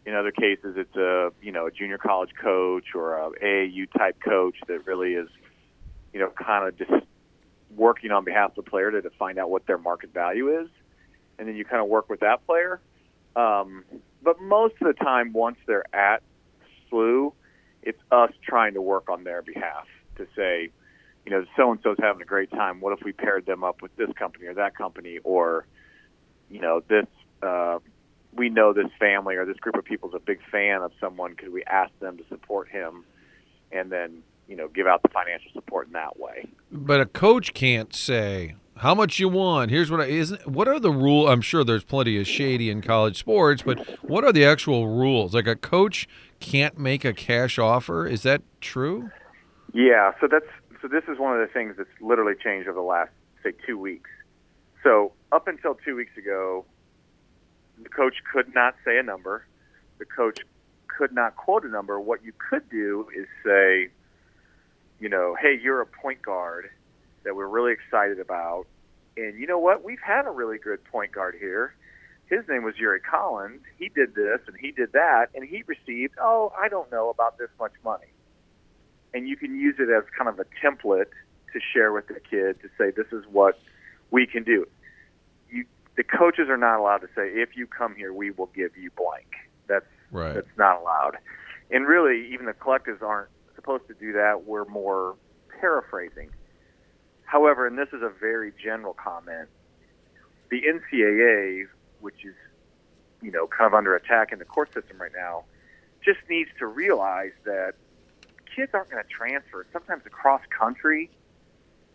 In 0.05 0.15
other 0.15 0.31
cases, 0.31 0.77
it's 0.77 0.97
a 0.97 1.33
you 1.43 1.53
know 1.53 1.67
a 1.67 1.71
junior 1.71 1.99
college 1.99 2.31
coach 2.41 2.95
or 2.95 3.17
a 3.17 3.31
AAU 3.43 3.91
type 3.97 4.21
coach 4.21 4.57
that 4.69 4.87
really 4.87 5.15
is, 5.15 5.29
you 6.13 6.21
know, 6.21 6.31
kind 6.31 6.69
of 6.69 6.79
just 6.79 7.07
working 7.75 8.11
on 8.11 8.25
behalf 8.25 8.51
of 8.57 8.65
the 8.65 8.71
player 8.71 8.91
to, 8.91 9.03
to 9.03 9.11
find 9.11 9.39
out 9.39 9.51
what 9.51 9.67
their 9.67 9.79
market 9.79 10.13
value 10.13 10.61
is, 10.61 10.69
and 11.39 11.49
then 11.49 11.57
you 11.57 11.65
kind 11.65 11.83
of 11.83 11.89
work 11.89 12.09
with 12.09 12.21
that 12.21 12.47
player. 12.47 12.81
Um, 13.35 13.85
but 14.23 14.41
most 14.41 14.75
of 14.81 14.87
the 14.87 15.05
time, 15.05 15.33
once 15.33 15.59
they're 15.67 15.85
at 15.95 16.23
SLU, 16.91 17.33
it's 17.83 18.01
us 18.11 18.33
trying 18.43 18.75
to 18.75 18.83
work 18.83 19.09
on 19.09 19.25
their 19.25 19.43
behalf 19.43 19.87
to 20.17 20.27
say, 20.35 20.71
you 21.27 21.33
know, 21.33 21.45
so 21.57 21.73
and 21.73 21.81
so's 21.83 21.97
having 22.01 22.23
a 22.23 22.27
great 22.27 22.51
time. 22.51 22.81
What 22.81 22.97
if 22.99 23.05
we 23.05 23.13
paired 23.13 23.45
them 23.45 23.65
up 23.65 23.83
with 23.83 23.95
this 23.97 24.11
company 24.19 24.47
or 24.47 24.55
that 24.55 24.77
company, 24.77 25.19
or, 25.25 25.67
you 26.49 26.61
know, 26.61 26.83
this. 26.89 27.07
Uh, 27.43 27.81
we 28.37 28.49
know 28.49 28.73
this 28.73 28.91
family 28.99 29.37
or 29.37 29.45
this 29.45 29.57
group 29.57 29.77
of 29.77 29.85
people 29.85 30.09
is 30.09 30.15
a 30.15 30.21
big 30.21 30.41
fan 30.51 30.83
of 30.83 30.93
someone. 31.01 31.35
Could 31.35 31.53
we 31.53 31.65
ask 31.65 31.91
them 32.01 32.17
to 32.19 32.25
support 32.29 32.69
him, 32.69 33.05
and 33.73 33.91
then 33.91 34.23
you 34.47 34.57
know 34.57 34.69
give 34.69 34.87
out 34.87 35.03
the 35.03 35.09
financial 35.09 35.51
support 35.53 35.87
in 35.87 35.95
that 35.95 36.19
way? 36.19 36.47
But 36.71 37.01
a 37.01 37.07
coach 37.07 37.55
can't 37.55 37.95
say 37.95 38.57
how 38.79 38.95
much 38.95 39.19
you 39.19 39.29
want. 39.29 39.71
Here's 39.71 39.91
what 39.91 40.01
I 40.01 40.07
isn't. 40.07 40.47
What 40.47 40.69
are 40.69 40.79
the 40.79 40.91
rule? 40.91 41.29
I'm 41.29 41.41
sure 41.41 41.65
there's 41.65 41.85
plenty 41.85 42.21
of 42.21 42.27
shady 42.27 42.71
in 42.71 42.83
college 42.83 43.19
sports, 43.19 43.63
but 43.63 43.79
what 44.03 44.25
are 44.25 44.33
the 44.33 44.45
actual 44.45 44.89
rules? 44.89 45.35
Like 45.35 45.47
a 45.47 45.57
coach 45.57 46.07
can't 46.41 46.79
make 46.79 47.05
a 47.05 47.13
cash 47.13 47.59
offer. 47.59 48.07
Is 48.07 48.23
that 48.23 48.43
true? 48.61 49.11
Yeah. 49.73 50.13
So 50.21 50.29
that's 50.31 50.47
so 50.87 50.95
this 50.95 51.05
is 51.13 51.19
one 51.19 51.35
of 51.35 51.47
the 51.47 51.53
things 51.53 51.75
that's 51.77 51.91
literally 52.01 52.35
changed 52.35 52.69
over 52.69 52.77
the 52.77 52.87
last 52.87 53.11
say 53.43 53.53
two 53.67 53.79
weeks. 53.79 54.11
So 54.85 55.13
up 55.33 55.49
until 55.49 55.75
two 55.75 55.97
weeks 55.97 56.17
ago, 56.17 56.65
the 57.83 57.89
coach 57.89 58.15
could 58.33 58.55
not 58.55 58.77
say 58.85 58.99
a 58.99 59.03
number. 59.03 59.45
The 59.99 60.05
coach 60.05 60.41
could 60.87 61.13
not 61.13 61.35
quote 61.35 61.65
a 61.65 61.69
number. 61.69 61.99
What 61.99 62.25
you 62.25 62.33
could 62.39 62.69
do 62.71 63.09
is 63.17 63.27
say, 63.45 63.89
you 65.01 65.09
know, 65.09 65.37
hey, 65.41 65.59
you're 65.61 65.81
a 65.81 65.87
point 65.87 66.23
guard 66.23 66.71
that 67.25 67.35
we're 67.35 67.49
really 67.49 67.73
excited 67.73 68.21
about. 68.21 68.67
And 69.17 69.39
you 69.39 69.47
know 69.47 69.59
what? 69.59 69.83
We've 69.83 70.01
had 70.01 70.27
a 70.27 70.31
really 70.31 70.59
good 70.59 70.85
point 70.85 71.11
guard 71.11 71.37
here. 71.39 71.75
His 72.27 72.41
name 72.49 72.63
was 72.63 72.75
Yuri 72.77 73.01
Collins. 73.01 73.63
He 73.79 73.89
did 73.89 74.15
this 74.15 74.41
and 74.47 74.57
he 74.61 74.71
did 74.71 74.93
that, 74.93 75.29
and 75.35 75.45
he 75.45 75.65
received, 75.67 76.15
oh, 76.21 76.53
I 76.57 76.69
don't 76.69 76.91
know, 76.93 77.09
about 77.09 77.39
this 77.39 77.51
much 77.59 77.73
money 77.85 78.07
and 79.15 79.29
you 79.29 79.37
can 79.37 79.59
use 79.59 79.77
it 79.79 79.89
as 79.91 80.05
kind 80.17 80.29
of 80.29 80.39
a 80.39 80.45
template 80.65 81.11
to 81.53 81.61
share 81.73 81.93
with 81.93 82.09
the 82.09 82.21
kid 82.21 82.61
to 82.61 82.69
say 82.79 82.91
this 82.91 83.13
is 83.13 83.25
what 83.31 83.59
we 84.11 84.27
can 84.27 84.43
do. 84.43 84.67
You, 85.51 85.65
the 85.97 86.05
coaches 86.05 86.49
are 86.49 86.57
not 86.57 86.79
allowed 86.79 86.99
to 86.99 87.09
say 87.15 87.29
if 87.29 87.57
you 87.57 87.67
come 87.67 87.95
here 87.95 88.13
we 88.13 88.31
will 88.31 88.51
give 88.55 88.77
you 88.77 88.91
blank. 88.97 89.27
That's 89.67 89.87
right. 90.11 90.35
that's 90.35 90.57
not 90.59 90.81
allowed. 90.81 91.19
And 91.71 91.87
really, 91.87 92.33
even 92.33 92.47
the 92.47 92.53
collectives 92.53 93.03
aren't 93.03 93.29
supposed 93.55 93.89
to 93.89 93.95
do 93.95 94.13
that. 94.13 94.45
We're 94.45 94.67
more 94.67 95.17
paraphrasing. 95.61 96.31
However, 97.25 97.67
and 97.67 97.77
this 97.77 97.89
is 97.89 98.03
a 98.03 98.13
very 98.21 98.53
general 98.63 98.95
comment, 98.95 99.49
the 100.51 100.63
NCAA, 100.63 101.67
which 102.01 102.25
is 102.25 102.35
you 103.21 103.33
know 103.33 103.47
kind 103.47 103.67
of 103.67 103.75
under 103.75 103.97
attack 103.97 104.33
in 104.33 104.39
the 104.39 104.45
court 104.45 104.73
system 104.73 105.01
right 105.01 105.13
now, 105.15 105.45
just 106.05 106.19
needs 106.29 106.51
to 106.59 106.67
realize 106.67 107.33
that 107.45 107.75
kids 108.57 108.71
aren't 108.73 108.91
going 108.91 109.05
to 109.05 109.09
transfer 109.09 109.67
sometimes 109.73 110.03
across 110.07 110.41
country 110.59 111.11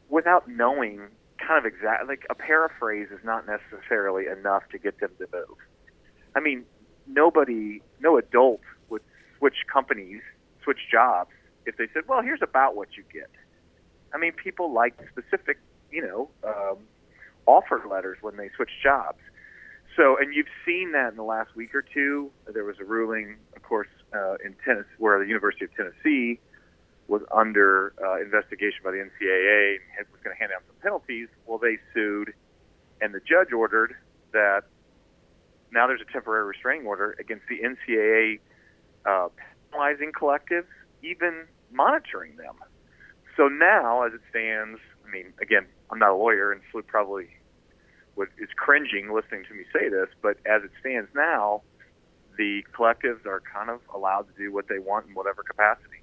without 0.09 0.47
knowing 0.47 1.07
kind 1.39 1.57
of 1.57 1.65
exactly 1.65 2.07
like 2.07 2.25
a 2.29 2.35
paraphrase 2.35 3.07
is 3.11 3.19
not 3.23 3.45
necessarily 3.47 4.27
enough 4.27 4.61
to 4.71 4.77
get 4.77 4.99
them 4.99 5.09
to 5.17 5.25
move. 5.33 5.57
I 6.35 6.39
mean, 6.39 6.63
nobody, 7.07 7.81
no 7.99 8.17
adult 8.17 8.61
would 8.89 9.01
switch 9.39 9.65
companies, 9.71 10.21
switch 10.63 10.77
jobs 10.91 11.31
if 11.65 11.77
they 11.77 11.87
said, 11.93 12.03
"Well, 12.07 12.21
here's 12.21 12.41
about 12.43 12.75
what 12.75 12.89
you 12.95 13.03
get." 13.11 13.29
I 14.13 14.17
mean, 14.17 14.33
people 14.33 14.71
like 14.71 14.93
specific, 15.09 15.57
you 15.91 16.01
know, 16.05 16.29
um, 16.43 16.77
offer 17.45 17.81
letters 17.89 18.19
when 18.21 18.37
they 18.37 18.49
switch 18.55 18.71
jobs. 18.83 19.19
So, 19.95 20.17
and 20.17 20.33
you've 20.33 20.47
seen 20.65 20.91
that 20.93 21.09
in 21.09 21.17
the 21.17 21.23
last 21.23 21.55
week 21.55 21.75
or 21.75 21.81
two. 21.81 22.31
There 22.47 22.63
was 22.63 22.77
a 22.79 22.85
ruling, 22.85 23.37
of 23.55 23.63
course, 23.63 23.89
uh, 24.13 24.35
in 24.43 24.55
Tennessee, 24.63 24.87
where 24.99 25.19
the 25.19 25.27
University 25.27 25.65
of 25.65 25.75
Tennessee 25.75 26.39
was 27.07 27.21
under 27.35 27.93
uh, 28.03 28.21
investigation 28.21 28.79
by 28.83 28.91
the 28.91 28.97
NCAA 28.97 29.77
and 29.97 30.07
was 30.11 30.21
going 30.23 30.35
to 30.35 30.39
hand 30.39 30.51
out 30.55 30.63
some 30.67 30.75
penalties. 30.81 31.27
Well, 31.45 31.57
they 31.57 31.77
sued, 31.93 32.33
and 33.01 33.13
the 33.13 33.19
judge 33.19 33.51
ordered 33.51 33.95
that 34.31 34.63
now 35.71 35.87
there's 35.87 36.01
a 36.01 36.11
temporary 36.11 36.45
restraining 36.45 36.85
order 36.85 37.15
against 37.19 37.43
the 37.49 37.59
NCAA 37.59 38.39
uh, 39.05 39.29
penalizing 39.71 40.11
collectives, 40.11 40.71
even 41.03 41.45
monitoring 41.71 42.35
them. 42.37 42.55
So 43.37 43.47
now, 43.47 44.03
as 44.03 44.13
it 44.13 44.21
stands, 44.29 44.79
I 45.07 45.11
mean, 45.11 45.33
again, 45.41 45.65
I'm 45.89 45.99
not 45.99 46.11
a 46.11 46.15
lawyer, 46.15 46.51
and 46.51 46.61
SLU 46.73 46.85
probably 46.85 47.27
would, 48.15 48.29
is 48.37 48.49
cringing 48.55 49.13
listening 49.13 49.45
to 49.47 49.53
me 49.53 49.63
say 49.73 49.89
this, 49.89 50.07
but 50.21 50.37
as 50.45 50.63
it 50.63 50.71
stands 50.79 51.09
now, 51.15 51.61
the 52.37 52.63
collectives 52.73 53.25
are 53.25 53.41
kind 53.41 53.69
of 53.69 53.79
allowed 53.93 54.23
to 54.23 54.33
do 54.37 54.53
what 54.53 54.67
they 54.67 54.79
want 54.79 55.07
in 55.07 55.13
whatever 55.13 55.43
capacity 55.43 56.00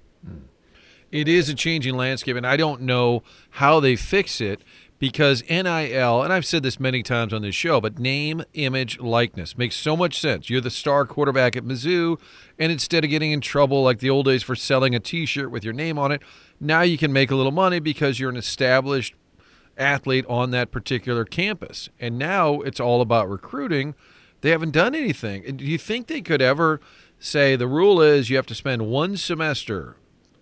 it 1.11 1.27
is 1.27 1.49
a 1.49 1.55
changing 1.55 1.95
landscape, 1.95 2.35
and 2.35 2.47
I 2.47 2.57
don't 2.57 2.81
know 2.81 3.23
how 3.51 3.79
they 3.79 3.95
fix 3.95 4.41
it 4.41 4.61
because 4.99 5.43
NIL, 5.49 6.21
and 6.21 6.33
I've 6.33 6.45
said 6.45 6.61
this 6.61 6.79
many 6.79 7.01
times 7.01 7.33
on 7.33 7.41
this 7.41 7.55
show, 7.55 7.79
but 7.79 7.99
name, 7.99 8.43
image, 8.53 8.99
likeness 8.99 9.57
makes 9.57 9.77
so 9.77 9.95
much 9.95 10.19
sense. 10.19 10.49
You're 10.49 10.59
the 10.59 10.69
star 10.69 11.05
quarterback 11.05 11.55
at 11.55 11.63
Mizzou, 11.63 12.19
and 12.59 12.71
instead 12.71 13.05
of 13.05 13.09
getting 13.09 13.31
in 13.31 13.39
trouble 13.39 13.81
like 13.81 13.99
the 13.99 14.09
old 14.09 14.25
days 14.25 14.43
for 14.43 14.55
selling 14.55 14.93
a 14.93 14.99
t 14.99 15.25
shirt 15.25 15.51
with 15.51 15.63
your 15.63 15.73
name 15.73 15.97
on 15.97 16.11
it, 16.11 16.21
now 16.59 16.81
you 16.81 16.97
can 16.97 17.13
make 17.13 17.31
a 17.31 17.35
little 17.35 17.53
money 17.53 17.79
because 17.79 18.19
you're 18.19 18.29
an 18.29 18.35
established 18.35 19.15
athlete 19.77 20.25
on 20.27 20.51
that 20.51 20.71
particular 20.71 21.23
campus. 21.23 21.89
And 21.99 22.19
now 22.19 22.59
it's 22.61 22.81
all 22.81 22.99
about 22.99 23.29
recruiting. 23.29 23.95
They 24.41 24.49
haven't 24.49 24.71
done 24.71 24.93
anything. 24.93 25.55
Do 25.55 25.63
you 25.63 25.77
think 25.77 26.07
they 26.07 26.21
could 26.21 26.41
ever 26.41 26.81
say 27.17 27.55
the 27.55 27.67
rule 27.67 28.01
is 28.01 28.29
you 28.29 28.35
have 28.35 28.45
to 28.47 28.55
spend 28.55 28.87
one 28.87 29.15
semester 29.15 29.95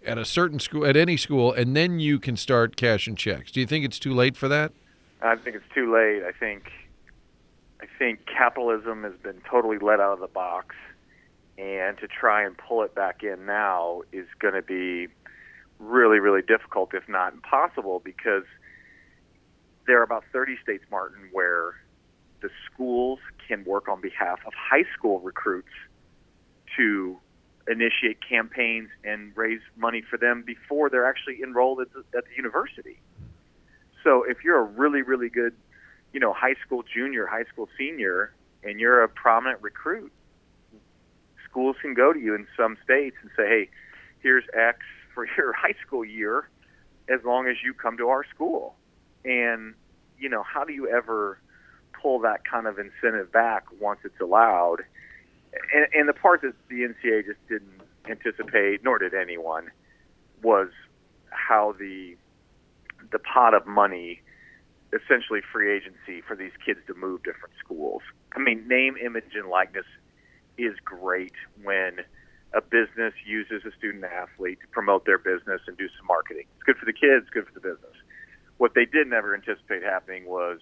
at 0.07 0.17
a 0.17 0.25
certain 0.25 0.59
school, 0.59 0.85
at 0.85 0.95
any 0.95 1.17
school, 1.17 1.51
and 1.51 1.75
then 1.75 1.99
you 1.99 2.19
can 2.19 2.37
start 2.37 2.75
cashing 2.77 3.15
checks. 3.15 3.51
Do 3.51 3.59
you 3.59 3.67
think 3.67 3.83
it's 3.85 3.99
too 3.99 4.13
late 4.13 4.37
for 4.37 4.47
that? 4.47 4.71
I 5.21 5.35
think 5.35 5.55
it's 5.55 5.65
too 5.75 5.93
late. 5.93 6.23
I 6.23 6.31
think, 6.31 6.71
I 7.81 7.85
think 7.99 8.25
capitalism 8.25 9.03
has 9.03 9.13
been 9.21 9.41
totally 9.49 9.77
let 9.79 9.99
out 9.99 10.13
of 10.13 10.19
the 10.19 10.27
box, 10.27 10.75
and 11.57 11.97
to 11.97 12.07
try 12.07 12.43
and 12.43 12.57
pull 12.57 12.83
it 12.83 12.95
back 12.95 13.21
in 13.21 13.45
now 13.45 14.01
is 14.13 14.27
going 14.39 14.53
to 14.53 14.61
be 14.61 15.07
really, 15.79 16.19
really 16.19 16.41
difficult, 16.41 16.93
if 16.93 17.07
not 17.09 17.33
impossible, 17.33 18.01
because 18.03 18.43
there 19.85 19.99
are 19.99 20.03
about 20.03 20.23
30 20.31 20.57
states, 20.63 20.83
Martin, 20.89 21.29
where 21.31 21.75
the 22.41 22.49
schools 22.71 23.19
can 23.47 23.63
work 23.65 23.87
on 23.87 23.99
behalf 23.99 24.39
of 24.45 24.53
high 24.53 24.85
school 24.97 25.19
recruits 25.19 25.67
to 26.77 27.17
initiate 27.67 28.17
campaigns 28.27 28.89
and 29.03 29.35
raise 29.35 29.61
money 29.75 30.01
for 30.01 30.17
them 30.17 30.43
before 30.45 30.89
they're 30.89 31.07
actually 31.07 31.41
enrolled 31.43 31.81
at 31.81 31.87
the, 31.93 32.03
at 32.17 32.25
the 32.25 32.35
university. 32.35 32.99
So 34.03 34.23
if 34.23 34.43
you're 34.43 34.59
a 34.59 34.63
really, 34.63 35.01
really 35.01 35.29
good, 35.29 35.53
you 36.13 36.19
know, 36.19 36.33
high 36.33 36.55
school 36.65 36.83
junior, 36.83 37.27
high 37.27 37.43
school 37.51 37.67
senior, 37.77 38.33
and 38.63 38.79
you're 38.79 39.03
a 39.03 39.09
prominent 39.09 39.61
recruit, 39.61 40.11
schools 41.49 41.75
can 41.81 41.93
go 41.93 42.13
to 42.13 42.19
you 42.19 42.35
in 42.35 42.47
some 42.55 42.77
states 42.83 43.17
and 43.21 43.31
say, 43.35 43.47
hey, 43.47 43.69
here's 44.19 44.43
X 44.53 44.79
for 45.13 45.27
your 45.37 45.53
high 45.53 45.75
school 45.85 46.05
year 46.05 46.49
as 47.09 47.19
long 47.23 47.47
as 47.47 47.55
you 47.63 47.73
come 47.73 47.97
to 47.97 48.09
our 48.09 48.25
school. 48.33 48.75
And, 49.25 49.73
you 50.19 50.29
know, 50.29 50.43
how 50.43 50.63
do 50.63 50.73
you 50.73 50.87
ever 50.89 51.39
pull 52.01 52.19
that 52.19 52.45
kind 52.45 52.67
of 52.67 52.77
incentive 52.79 53.31
back 53.31 53.65
once 53.79 53.99
it's 54.03 54.19
allowed? 54.21 54.83
And, 55.73 55.87
and 55.93 56.09
the 56.09 56.13
part 56.13 56.41
that 56.41 56.53
the 56.69 56.81
NCAA 56.81 57.25
just 57.25 57.39
didn't 57.47 57.81
anticipate, 58.09 58.83
nor 58.83 58.99
did 58.99 59.13
anyone, 59.13 59.69
was 60.41 60.69
how 61.29 61.75
the 61.79 62.15
the 63.11 63.19
pot 63.19 63.53
of 63.53 63.65
money, 63.65 64.21
essentially 64.91 65.39
free 65.53 65.75
agency 65.75 66.21
for 66.27 66.35
these 66.35 66.51
kids 66.65 66.79
to 66.87 66.93
move 66.93 67.23
different 67.23 67.53
schools. 67.63 68.01
I 68.35 68.39
mean, 68.39 68.67
name, 68.67 68.97
image, 68.97 69.35
and 69.35 69.47
likeness 69.47 69.85
is 70.57 70.73
great 70.83 71.33
when 71.63 71.99
a 72.53 72.61
business 72.61 73.13
uses 73.25 73.63
a 73.65 73.75
student 73.77 74.03
athlete 74.03 74.59
to 74.61 74.67
promote 74.67 75.05
their 75.05 75.17
business 75.17 75.61
and 75.67 75.77
do 75.77 75.87
some 75.97 76.07
marketing. 76.07 76.45
It's 76.55 76.63
good 76.63 76.77
for 76.77 76.85
the 76.85 76.93
kids, 76.93 77.27
good 77.31 77.45
for 77.45 77.53
the 77.53 77.59
business. 77.59 77.95
What 78.57 78.73
they 78.73 78.85
did 78.85 79.07
never 79.07 79.35
anticipate 79.35 79.83
happening 79.83 80.25
was, 80.25 80.59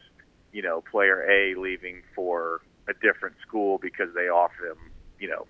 you 0.52 0.62
know, 0.62 0.82
player 0.82 1.26
A 1.30 1.56
leaving 1.60 2.02
for 2.14 2.62
a 2.88 2.94
different 2.94 3.36
school 3.46 3.78
because 3.82 4.14
they 4.14 4.28
offer 4.30 4.68
them, 4.70 4.92
you 5.20 5.28
know, 5.30 5.48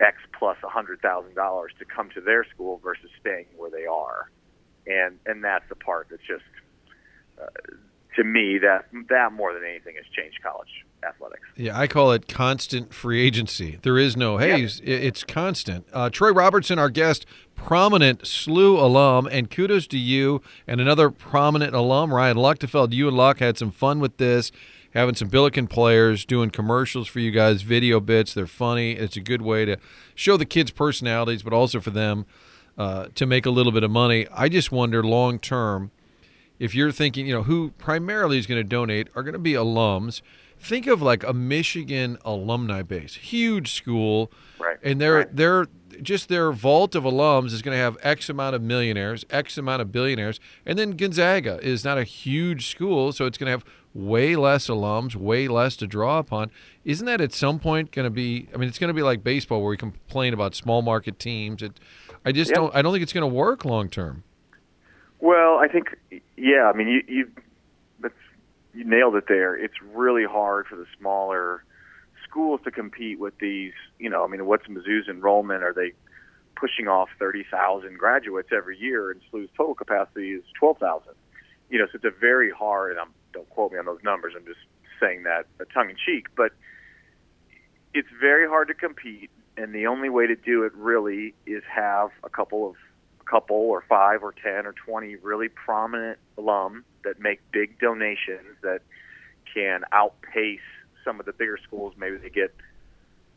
X 0.00 0.16
plus 0.38 0.56
a 0.64 0.68
hundred 0.68 1.00
thousand 1.00 1.34
dollars 1.34 1.72
to 1.78 1.84
come 1.84 2.10
to 2.14 2.20
their 2.20 2.44
school 2.44 2.80
versus 2.82 3.10
staying 3.20 3.46
where 3.56 3.70
they 3.70 3.86
are, 3.86 4.30
and 4.86 5.18
and 5.26 5.44
that's 5.44 5.68
the 5.68 5.76
part 5.76 6.08
that's 6.10 6.22
just 6.26 6.42
uh, 7.40 7.46
to 8.16 8.24
me 8.24 8.58
that 8.58 8.86
that 9.10 9.32
more 9.32 9.52
than 9.54 9.64
anything 9.64 9.94
has 9.96 10.04
changed 10.16 10.42
college 10.42 10.84
athletics. 11.06 11.42
Yeah, 11.56 11.78
I 11.78 11.86
call 11.86 12.12
it 12.12 12.26
constant 12.28 12.92
free 12.92 13.20
agency. 13.20 13.78
There 13.82 13.98
is 13.98 14.16
no 14.16 14.38
hey, 14.38 14.48
Yeah. 14.58 14.64
it's- 14.64 14.80
it's 14.84 15.24
constant. 15.24 15.86
Uh, 15.92 16.10
Troy 16.10 16.30
Robertson, 16.32 16.78
our 16.78 16.90
guest, 16.90 17.24
prominent 17.54 18.22
SLU 18.22 18.78
alum, 18.78 19.26
and 19.30 19.50
kudos 19.50 19.86
to 19.88 19.98
you 19.98 20.42
and 20.66 20.80
another 20.80 21.10
prominent 21.10 21.74
alum, 21.74 22.12
Ryan 22.12 22.36
Luchtefeld. 22.38 22.92
You 22.92 23.06
and 23.08 23.16
Luck 23.16 23.38
had 23.38 23.56
some 23.58 23.70
fun 23.70 24.00
with 24.00 24.16
this, 24.16 24.50
having 24.94 25.14
some 25.14 25.28
Billiken 25.28 25.66
players 25.66 26.24
doing 26.24 26.50
commercials 26.50 27.08
for 27.08 27.20
you 27.20 27.30
guys, 27.30 27.62
video 27.62 28.00
bits. 28.00 28.34
They're 28.34 28.46
funny. 28.46 28.92
It's 28.92 29.16
a 29.16 29.20
good 29.20 29.42
way 29.42 29.64
to 29.64 29.76
show 30.14 30.36
the 30.36 30.44
kids' 30.46 30.70
personalities, 30.70 31.42
but 31.42 31.52
also 31.52 31.80
for 31.80 31.90
them 31.90 32.26
uh, 32.78 33.06
to 33.14 33.26
make 33.26 33.46
a 33.46 33.50
little 33.50 33.72
bit 33.72 33.82
of 33.82 33.90
money. 33.90 34.26
I 34.34 34.48
just 34.48 34.70
wonder 34.72 35.02
long 35.02 35.38
term 35.38 35.90
if 36.58 36.74
you're 36.74 36.92
thinking, 36.92 37.26
you 37.26 37.34
know, 37.34 37.42
who 37.42 37.70
primarily 37.78 38.38
is 38.38 38.46
going 38.46 38.60
to 38.60 38.64
donate 38.64 39.08
are 39.14 39.22
going 39.22 39.32
to 39.34 39.38
be 39.38 39.52
alums. 39.52 40.22
Think 40.58 40.86
of 40.86 41.02
like 41.02 41.24
a 41.24 41.32
Michigan 41.32 42.18
alumni 42.24 42.82
base, 42.82 43.16
huge 43.16 43.72
school, 43.72 44.30
Right. 44.60 44.76
and 44.82 45.00
their 45.00 45.14
Right. 45.14 45.36
their 45.36 45.66
just 46.00 46.28
their 46.28 46.52
vault 46.52 46.94
of 46.94 47.04
alums 47.04 47.52
is 47.52 47.60
going 47.62 47.76
to 47.76 47.82
have 47.82 47.96
X 48.02 48.28
amount 48.28 48.54
of 48.54 48.62
millionaires, 48.62 49.24
X 49.30 49.58
amount 49.58 49.82
of 49.82 49.92
billionaires, 49.92 50.40
and 50.64 50.78
then 50.78 50.92
Gonzaga 50.92 51.58
is 51.62 51.84
not 51.84 51.98
a 51.98 52.04
huge 52.04 52.68
school, 52.68 53.12
so 53.12 53.26
it's 53.26 53.36
going 53.36 53.46
to 53.46 53.50
have 53.50 53.64
way 53.94 54.36
less 54.36 54.68
alums, 54.68 55.14
way 55.14 55.48
less 55.48 55.76
to 55.76 55.86
draw 55.86 56.18
upon. 56.18 56.50
Isn't 56.84 57.06
that 57.06 57.20
at 57.20 57.32
some 57.32 57.58
point 57.58 57.90
going 57.90 58.04
to 58.04 58.10
be? 58.10 58.48
I 58.54 58.56
mean, 58.56 58.68
it's 58.68 58.78
going 58.78 58.88
to 58.88 58.94
be 58.94 59.02
like 59.02 59.22
baseball 59.22 59.60
where 59.60 59.70
we 59.70 59.76
complain 59.76 60.32
about 60.32 60.54
small 60.54 60.80
market 60.82 61.18
teams. 61.18 61.62
It, 61.62 61.78
I 62.24 62.32
just 62.32 62.50
Yep. 62.50 62.56
don't. 62.56 62.74
I 62.74 62.82
don't 62.82 62.92
think 62.92 63.02
it's 63.02 63.12
going 63.12 63.28
to 63.28 63.34
work 63.34 63.64
long 63.64 63.88
term. 63.88 64.22
Well, 65.20 65.58
I 65.58 65.68
think 65.68 65.96
yeah. 66.36 66.70
I 66.72 66.76
mean, 66.76 66.88
you 66.88 67.02
you 67.06 67.30
that's 68.00 68.14
you 68.74 68.84
nailed 68.84 69.14
it 69.16 69.24
there. 69.28 69.54
It's 69.56 69.74
really 69.94 70.24
hard 70.24 70.66
for 70.66 70.76
the 70.76 70.86
smaller 70.98 71.64
schools 72.32 72.60
to 72.64 72.70
compete 72.70 73.20
with 73.20 73.36
these. 73.38 73.72
You 73.98 74.08
know, 74.08 74.24
I 74.24 74.26
mean, 74.26 74.46
what's 74.46 74.66
Mizzou's 74.66 75.08
enrollment? 75.08 75.62
Are 75.62 75.74
they 75.74 75.92
pushing 76.56 76.88
off 76.88 77.10
thirty 77.18 77.44
thousand 77.50 77.98
graduates 77.98 78.48
every 78.52 78.78
year, 78.78 79.10
and 79.10 79.20
SLU's 79.30 79.50
total 79.56 79.74
capacity 79.74 80.32
is 80.32 80.42
twelve 80.58 80.78
thousand? 80.78 81.14
You 81.68 81.78
know, 81.78 81.86
so 81.86 81.96
it's 81.96 82.04
a 82.04 82.18
very 82.18 82.50
hard. 82.50 82.92
And 82.92 83.00
I'm, 83.00 83.10
don't 83.32 83.48
quote 83.50 83.72
me 83.72 83.78
on 83.78 83.84
those 83.84 84.02
numbers. 84.02 84.32
I'm 84.36 84.46
just 84.46 84.60
saying 84.98 85.24
that 85.24 85.46
tongue 85.72 85.90
in 85.90 85.96
cheek, 85.96 86.28
but 86.36 86.52
it's 87.94 88.08
very 88.18 88.48
hard 88.48 88.68
to 88.68 88.74
compete. 88.74 89.30
And 89.56 89.74
the 89.74 89.86
only 89.86 90.08
way 90.08 90.26
to 90.26 90.34
do 90.34 90.64
it 90.64 90.72
really 90.74 91.34
is 91.44 91.62
have 91.70 92.10
a 92.24 92.30
couple 92.30 92.70
of 92.70 92.76
a 93.20 93.24
couple 93.24 93.56
or 93.56 93.84
five 93.86 94.22
or 94.22 94.32
ten 94.32 94.64
or 94.64 94.72
twenty 94.72 95.16
really 95.16 95.48
prominent 95.48 96.18
alum 96.38 96.84
that 97.04 97.20
make 97.20 97.40
big 97.52 97.78
donations 97.78 98.56
that 98.62 98.80
can 99.52 99.82
outpace 99.92 100.60
some 101.04 101.20
of 101.20 101.26
the 101.26 101.32
bigger 101.32 101.58
schools. 101.62 101.94
Maybe 101.96 102.16
they 102.16 102.30
get 102.30 102.54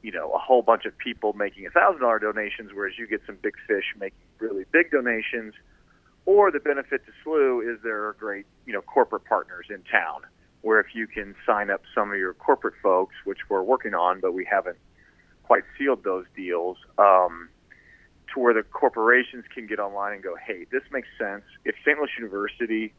you 0.02 0.12
know 0.12 0.32
a 0.32 0.38
whole 0.38 0.62
bunch 0.62 0.86
of 0.86 0.98
people 0.98 1.34
making 1.34 1.66
a 1.66 1.70
thousand 1.70 2.02
dollar 2.02 2.20
donations, 2.20 2.72
whereas 2.74 2.98
you 2.98 3.08
get 3.08 3.22
some 3.26 3.38
big 3.42 3.56
fish 3.68 3.86
making 4.00 4.18
really 4.40 4.66
big 4.72 4.92
donations. 4.92 5.54
Or 6.26 6.52
the 6.52 6.60
benefit 6.60 7.04
to 7.06 7.12
SLU 7.24 7.72
is 7.72 7.80
there 7.84 8.08
are 8.08 8.14
great 8.14 8.46
you 8.66 8.74
know 8.74 8.82
corporate 8.82 9.26
partners 9.26 9.68
in 9.70 9.82
town 9.84 10.22
where 10.62 10.80
if 10.80 10.96
you 10.96 11.06
can 11.06 11.36
sign 11.46 11.70
up 11.70 11.84
some 11.94 12.10
of 12.12 12.18
your 12.18 12.34
corporate 12.34 12.74
folks, 12.82 13.14
which 13.24 13.38
we're 13.50 13.62
working 13.62 13.94
on, 13.94 14.20
but 14.20 14.34
we 14.34 14.44
haven't 14.44 14.78
quite 15.44 15.64
sealed 15.78 16.04
those 16.04 16.26
deals. 16.36 16.78
Um, 16.98 17.50
to 18.34 18.40
where 18.40 18.54
the 18.54 18.64
corporations 18.64 19.46
can 19.54 19.68
get 19.68 19.80
online 19.80 20.14
and 20.14 20.24
go, 20.24 20.36
hey, 20.36 20.66
this 20.72 20.84
makes 20.92 21.08
sense. 21.18 21.44
If 21.64 21.76
St. 21.86 21.98
Louis 21.98 22.10
University 22.18 22.94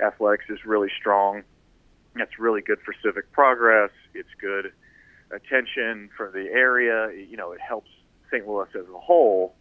athletics 0.00 0.44
is 0.48 0.64
really 0.64 0.90
strong, 0.98 1.42
that's 2.14 2.38
really 2.38 2.60
good 2.60 2.78
for 2.84 2.94
civic 3.02 3.30
progress. 3.32 3.90
It's 4.14 4.28
good 4.40 4.72
attention 5.30 6.10
for 6.16 6.30
the 6.30 6.48
area. 6.52 7.10
You 7.12 7.36
know, 7.36 7.52
it 7.52 7.60
helps 7.60 7.90
St. 8.30 8.46
Louis 8.46 8.68
as 8.74 8.84
a 8.94 8.98
whole. 8.98 9.54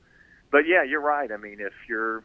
But 0.52 0.68
yeah, 0.68 0.84
you're 0.84 1.02
right. 1.02 1.32
I 1.32 1.38
mean, 1.38 1.58
if 1.60 1.74
you're, 1.88 2.24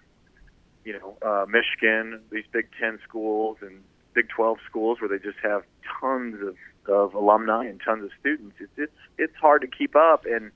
you 0.85 0.95
know, 0.95 1.17
uh, 1.23 1.47
Michigan, 1.47 2.21
these 2.31 2.45
Big 2.53 2.69
Ten 2.81 2.99
schools 3.07 3.59
and 3.61 3.83
Big 4.15 4.29
12 4.29 4.59
schools 4.69 4.99
where 5.01 5.09
they 5.09 5.23
just 5.23 5.39
have 5.43 5.63
tons 6.01 6.37
of, 6.43 6.57
of 6.93 7.15
alumni 7.15 7.67
and 7.67 7.81
tons 7.85 8.05
of 8.05 8.11
students, 8.19 8.57
it's 8.59 8.73
it's 8.77 8.99
it's 9.19 9.37
hard 9.37 9.63
to 9.63 9.69
keep 9.69 9.95
up. 9.95 10.25
And 10.25 10.51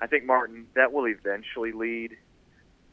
I 0.00 0.06
think 0.06 0.24
Martin, 0.24 0.66
that 0.74 0.92
will 0.92 1.06
eventually 1.06 1.72
lead, 1.72 2.16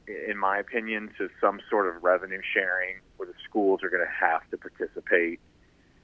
in 0.08 0.38
my 0.38 0.58
opinion, 0.58 1.12
to 1.18 1.30
some 1.42 1.60
sort 1.70 1.88
of 1.88 2.04
revenue 2.04 2.42
sharing 2.54 2.98
where 3.18 3.28
the 3.28 3.36
schools 3.48 3.82
are 3.84 3.90
going 3.90 4.06
to 4.06 4.26
have 4.26 4.48
to 4.52 4.58
participate. 4.58 5.40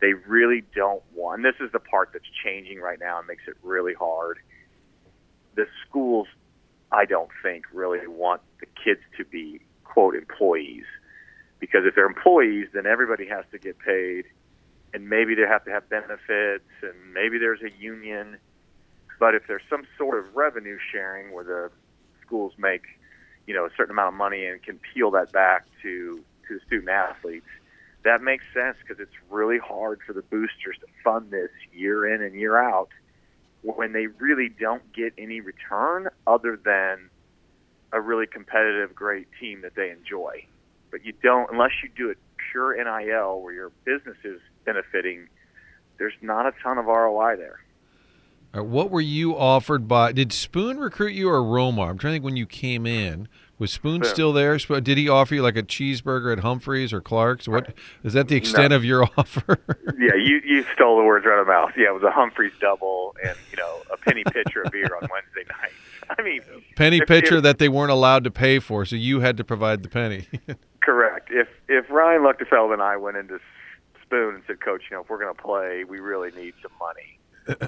They 0.02 0.14
really 0.14 0.64
don't 0.76 1.04
want. 1.14 1.44
This 1.44 1.56
is 1.60 1.72
the 1.72 1.80
part 1.80 2.10
that's 2.12 2.26
changing 2.44 2.80
right 2.80 3.00
now 3.00 3.20
and 3.20 3.28
makes 3.28 3.44
it 3.48 3.56
really 3.62 3.94
hard. 3.94 4.40
The 5.56 5.68
schools, 5.88 6.28
I 6.92 7.06
don't 7.06 7.30
think, 7.44 7.66
really 7.72 8.06
want 8.08 8.42
the 8.60 8.66
kids 8.66 9.02
to 9.18 9.26
be 9.26 9.62
quote 9.84 10.16
employees, 10.16 10.86
because 11.60 11.82
if 11.86 11.94
they're 11.96 12.08
employees, 12.08 12.68
then 12.74 12.86
everybody 12.88 13.28
has 13.28 13.46
to 13.52 13.60
get 13.60 13.78
paid, 13.78 14.26
and 14.94 15.08
maybe 15.08 15.36
they 15.36 15.44
have 15.44 15.64
to 15.66 15.72
have 15.72 15.88
benefits, 15.90 16.66
and 16.82 17.14
maybe 17.14 17.38
there's 17.38 17.62
a 17.62 17.72
union. 17.80 18.38
But 19.20 19.36
if 19.36 19.44
there's 19.48 19.62
some 19.70 19.86
sort 19.98 20.18
of 20.18 20.36
revenue 20.36 20.80
sharing 20.92 21.32
where 21.32 21.44
the 21.44 21.70
schools 22.26 22.54
make, 22.58 22.84
you 23.46 23.54
know, 23.54 23.66
a 23.66 23.70
certain 23.78 23.92
amount 23.92 24.08
of 24.08 24.18
money 24.18 24.46
and 24.46 24.64
can 24.64 24.80
peel 24.94 25.12
that 25.12 25.32
back 25.32 25.68
to 25.84 26.24
to 26.48 26.60
student 26.66 26.90
athletes, 26.90 27.46
that 28.04 28.22
makes 28.22 28.44
sense 28.54 28.78
because 28.82 29.00
it's 29.00 29.16
really 29.30 29.60
hard 29.60 30.00
for 30.06 30.14
the 30.14 30.24
boosters 30.24 30.78
to 30.80 30.88
fund 31.04 31.32
this 31.32 31.52
year 31.74 32.14
in 32.14 32.22
and 32.22 32.36
year 32.36 32.58
out 32.58 32.90
when 33.62 33.94
they 33.94 34.08
really 34.08 34.50
don't 34.50 34.82
get 34.94 35.14
any 35.18 35.40
return 35.40 36.08
other 36.26 36.60
than 36.64 37.10
a 37.94 38.02
really 38.02 38.26
competitive, 38.26 38.96
great 38.96 39.28
team 39.40 39.62
that 39.62 39.76
they 39.76 39.92
enjoy. 39.92 40.46
But 40.90 41.06
you 41.06 41.14
don't 41.22 41.52
unless 41.52 41.72
you 41.84 41.90
do 41.96 42.10
it 42.10 42.18
pure 42.52 42.76
NIL 42.76 43.42
where 43.42 43.54
your 43.54 43.72
business 43.86 44.18
is 44.24 44.40
benefiting. 44.66 45.28
There's 45.98 46.14
not 46.22 46.48
a 46.48 46.54
ton 46.64 46.78
of 46.78 46.86
ROI 46.86 47.38
there. 47.38 47.60
Right, 48.54 48.66
what 48.66 48.90
were 48.92 49.02
you 49.02 49.38
offered 49.38 49.88
by? 49.88 50.12
Did 50.12 50.34
Spoon 50.34 50.78
recruit 50.80 51.14
you 51.14 51.30
or 51.30 51.42
Romar? 51.42 51.90
I'm 51.90 51.98
trying 51.98 52.12
to 52.12 52.16
think 52.16 52.26
when 52.26 52.36
you 52.38 52.46
came 52.46 52.86
in. 52.86 53.28
Was 53.60 53.72
Spoon 53.72 54.04
Spoon. 54.04 54.12
still 54.14 54.34
there? 54.34 54.58
Did 54.58 54.98
he 54.98 55.08
offer 55.08 55.36
you 55.36 55.44
like 55.44 55.56
a 55.56 55.62
cheeseburger 55.62 56.34
at 56.36 56.40
Humphreys 56.40 56.92
or 56.92 57.00
Clark's? 57.00 57.48
What 57.48 57.76
is 58.04 58.14
that 58.14 58.28
the 58.28 58.36
extent 58.36 58.72
No. 58.72 58.76
of 58.78 58.84
your 58.84 59.04
offer? 59.18 59.60
Yeah, 60.00 60.16
you 60.16 60.42
you 60.44 60.66
stole 60.74 60.98
the 60.98 61.04
words 61.04 61.26
right 61.28 61.36
out 61.36 61.42
of 61.42 61.48
my 61.48 61.54
mouth. 61.54 61.72
Yeah, 61.78 61.90
it 61.90 61.94
was 61.94 62.02
a 62.04 62.10
Humphreys 62.12 62.54
double 62.60 63.16
and 63.24 63.36
you 63.52 63.58
know 63.58 63.82
a 63.92 63.98
penny 63.98 64.24
pitcher 64.24 64.64
of 64.64 64.72
beer 64.72 64.90
on 65.00 65.08
Wednesday 65.12 65.46
night. 65.48 65.72
I 66.18 66.24
mean, 66.24 66.42
penny 66.76 66.98
if- 66.98 67.08
pitcher 67.08 67.38
if- 67.38 67.44
that 67.44 67.60
they 67.60 67.70
weren't 67.70 67.92
allowed 67.92 68.24
to 68.24 68.32
pay 68.32 68.58
for, 68.58 68.84
so 68.84 68.96
you 68.96 69.20
had 69.20 69.38
to 69.38 69.44
provide 69.44 69.84
the 69.84 69.90
penny. 69.90 70.26
Correct. 70.82 71.30
If 71.32 71.48
if 71.70 71.88
Ryan 71.92 72.24
Luchtefeld 72.24 72.74
and 72.74 72.82
I 72.82 72.98
went 72.98 73.16
into 73.18 73.40
Spoon 74.04 74.34
and 74.36 74.44
said, 74.48 74.60
Coach, 74.60 74.82
you 74.90 74.98
know, 74.98 75.04
if 75.04 75.10
we're 75.10 75.20
going 75.22 75.36
to 75.36 75.40
play, 75.42 75.84
we 75.84 76.00
really 76.00 76.32
need 76.32 76.56
some 76.64 76.72
money. 76.80 77.20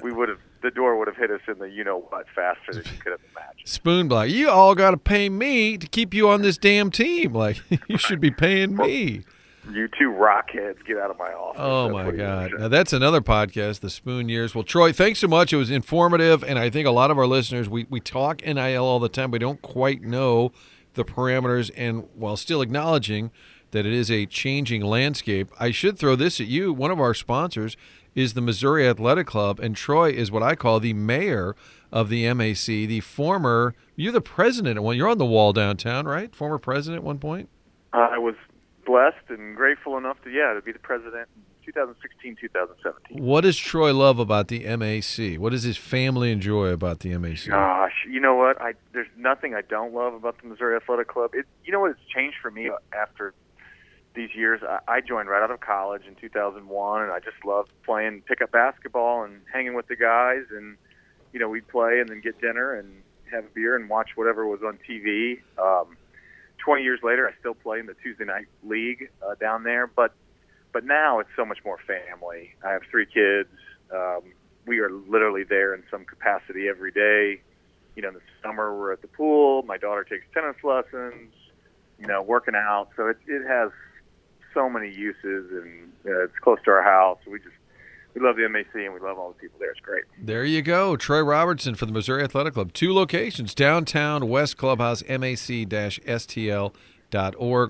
We 0.01 0.11
would 0.11 0.29
have 0.29 0.39
the 0.61 0.71
door 0.71 0.97
would 0.97 1.07
have 1.07 1.17
hit 1.17 1.29
us 1.31 1.41
in 1.47 1.59
the 1.59 1.69
you 1.69 1.83
know 1.83 1.99
what 2.09 2.25
faster 2.33 2.73
than 2.73 2.83
you 2.83 2.99
could 3.01 3.11
have 3.11 3.21
imagined. 3.31 3.67
Spoon 3.67 4.09
like, 4.09 4.31
you 4.31 4.49
all 4.49 4.75
got 4.75 4.91
to 4.91 4.97
pay 4.97 5.29
me 5.29 5.77
to 5.77 5.87
keep 5.87 6.13
you 6.13 6.29
on 6.29 6.41
this 6.41 6.57
damn 6.57 6.91
team. 6.91 7.33
Like 7.43 7.61
you 7.87 7.97
should 7.97 8.21
be 8.21 8.31
paying 8.31 8.75
me. 8.75 9.23
You 9.71 9.87
two 9.87 10.11
rockheads, 10.11 10.83
get 10.85 10.97
out 10.97 11.09
of 11.09 11.17
my 11.17 11.31
office. 11.31 11.59
Oh 11.61 11.83
That's 11.85 11.93
my 11.93 12.11
God! 12.11 12.51
Now 12.57 12.67
that's 12.67 12.93
another 12.93 13.21
podcast, 13.21 13.79
the 13.79 13.89
Spoon 13.89 14.29
Years. 14.29 14.53
Well, 14.53 14.63
Troy, 14.63 14.91
thanks 14.91 15.19
so 15.19 15.27
much. 15.27 15.53
It 15.53 15.57
was 15.57 15.71
informative, 15.71 16.43
and 16.43 16.59
I 16.59 16.69
think 16.69 16.85
a 16.87 16.91
lot 16.91 17.11
of 17.11 17.17
our 17.17 17.27
listeners 17.27 17.69
we 17.69 17.85
we 17.89 17.99
talk 17.99 18.45
NIL 18.45 18.83
all 18.83 18.99
the 18.99 19.09
time, 19.09 19.31
but 19.31 19.41
don't 19.41 19.61
quite 19.61 20.01
know 20.01 20.51
the 20.95 21.05
parameters, 21.05 21.71
and 21.75 22.07
while 22.15 22.37
still 22.37 22.61
acknowledging 22.61 23.31
that 23.71 23.85
it 23.85 23.93
is 23.93 24.11
a 24.11 24.25
changing 24.25 24.81
landscape, 24.83 25.49
I 25.59 25.71
should 25.71 25.97
throw 25.97 26.15
this 26.15 26.39
at 26.39 26.47
you. 26.47 26.71
One 26.71 26.91
of 26.91 26.99
our 26.99 27.13
sponsors, 27.13 27.75
is 28.15 28.33
the 28.33 28.41
Missouri 28.41 28.87
Athletic 28.87 29.27
Club, 29.27 29.59
and 29.59 29.75
Troy 29.75 30.11
is 30.11 30.31
what 30.31 30.43
I 30.43 30.55
call 30.55 30.79
the 30.79 30.93
mayor 30.93 31.55
of 31.91 32.09
the 32.09 32.31
MAC, 32.33 32.65
the 32.65 32.99
former. 33.01 33.75
You're 33.95 34.11
the 34.11 34.21
president 34.21 34.77
at 34.77 34.83
one. 34.83 34.97
You're 34.97 35.09
on 35.09 35.17
the 35.17 35.25
wall 35.25 35.53
downtown, 35.53 36.05
right? 36.05 36.33
Former 36.35 36.57
president 36.57 37.01
at 37.01 37.03
one 37.03 37.19
point. 37.19 37.49
I 37.93 38.17
was 38.17 38.35
blessed 38.85 39.29
and 39.29 39.55
grateful 39.55 39.97
enough 39.97 40.21
to 40.23 40.29
yeah 40.29 40.53
to 40.53 40.61
be 40.61 40.71
the 40.71 40.79
president 40.79 41.29
in 41.35 41.41
2016 41.65 42.35
2017 42.41 43.23
What 43.23 43.41
does 43.41 43.57
Troy 43.57 43.93
love 43.93 44.19
about 44.19 44.49
the 44.49 44.65
MAC? 44.75 45.39
What 45.39 45.51
does 45.51 45.63
his 45.63 45.77
family 45.77 46.31
enjoy 46.31 46.67
about 46.67 46.99
the 46.99 47.17
MAC? 47.17 47.47
gosh 47.47 47.93
you 48.09 48.19
know 48.19 48.35
what 48.35 48.61
i 48.61 48.73
there's 48.91 49.07
nothing 49.17 49.55
i 49.55 49.61
don't 49.61 49.93
love 49.93 50.13
about 50.13 50.41
the 50.41 50.47
missouri 50.47 50.75
athletic 50.75 51.07
club 51.07 51.31
it 51.33 51.45
you 51.63 51.71
know 51.71 51.79
what 51.79 51.95
has 51.95 52.05
changed 52.13 52.35
for 52.41 52.51
me 52.51 52.69
after 52.93 53.33
these 54.15 54.29
years 54.35 54.61
i, 54.87 55.01
joined 55.01 55.27
right 55.27 55.41
out 55.41 55.51
of 55.51 55.59
college 55.59 56.03
in 56.07 56.15
2001 56.15 57.01
and 57.01 57.11
i 57.11 57.19
just 57.19 57.43
loved 57.45 57.71
playing 57.83 58.21
pickup 58.27 58.51
basketball 58.51 59.23
and 59.23 59.41
hanging 59.51 59.73
with 59.73 59.87
the 59.87 59.95
guys 59.95 60.43
and 60.51 60.77
you 61.31 61.39
know 61.39 61.49
we'd 61.49 61.67
play 61.67 61.99
and 61.99 62.09
then 62.09 62.21
get 62.21 62.39
dinner 62.39 62.73
and 62.73 63.01
have 63.31 63.45
a 63.45 63.49
beer 63.55 63.75
and 63.75 63.89
watch 63.89 64.11
whatever 64.15 64.47
was 64.47 64.61
on 64.63 64.77
tv 64.87 65.39
um 65.57 65.97
20 66.63 66.83
years 66.83 66.99
later, 67.03 67.27
I 67.27 67.37
still 67.39 67.53
play 67.53 67.79
in 67.79 67.87
the 67.87 67.95
Tuesday 67.95 68.25
night 68.25 68.45
league 68.63 69.09
uh, 69.25 69.35
down 69.35 69.63
there, 69.63 69.87
but 69.87 70.13
but 70.71 70.83
now 70.85 71.19
it's 71.19 71.29
so 71.35 71.45
much 71.45 71.59
more 71.63 71.77
family. 71.85 72.55
I 72.65 72.71
have 72.71 72.81
three 72.89 73.05
kids. 73.05 73.49
Um, 73.93 74.21
we 74.65 74.79
are 74.79 74.89
literally 74.89 75.43
there 75.43 75.75
in 75.75 75.83
some 75.91 76.03
capacity 76.03 76.67
every 76.67 76.91
day. 76.91 77.41
You 77.95 78.01
know, 78.01 78.07
in 78.07 78.13
the 78.15 78.21
summer 78.41 78.75
we're 78.75 78.91
at 78.91 79.01
the 79.01 79.07
pool. 79.07 79.63
My 79.63 79.77
daughter 79.77 80.03
takes 80.03 80.25
tennis 80.33 80.55
lessons. 80.63 81.33
You 81.99 82.07
know, 82.07 82.21
working 82.21 82.55
out. 82.55 82.89
So 82.95 83.07
it 83.07 83.17
it 83.27 83.45
has 83.47 83.71
so 84.53 84.69
many 84.69 84.89
uses, 84.91 85.51
and 85.51 85.91
uh, 86.05 86.23
it's 86.23 86.37
close 86.41 86.59
to 86.65 86.71
our 86.71 86.83
house. 86.83 87.19
We 87.25 87.39
just 87.39 87.55
we 88.13 88.21
love 88.21 88.35
the 88.35 88.47
MAC 88.47 88.67
and 88.75 88.93
we 88.93 88.99
love 88.99 89.17
all 89.17 89.29
the 89.29 89.35
people 89.39 89.57
there. 89.59 89.71
It's 89.71 89.79
great. 89.79 90.03
There 90.21 90.45
you 90.45 90.61
go. 90.61 90.95
Troy 90.95 91.21
Robertson 91.21 91.73
for 91.75 91.87
the 91.87 91.91
Missouri 91.91 92.23
Athletic 92.23 92.53
Club. 92.53 92.71
Two 92.73 92.93
locations 92.93 93.55
downtown, 93.55 94.29
West 94.29 94.55
Clubhouse, 94.57 95.01
mac 95.07 95.19
stl.org. 96.19 96.73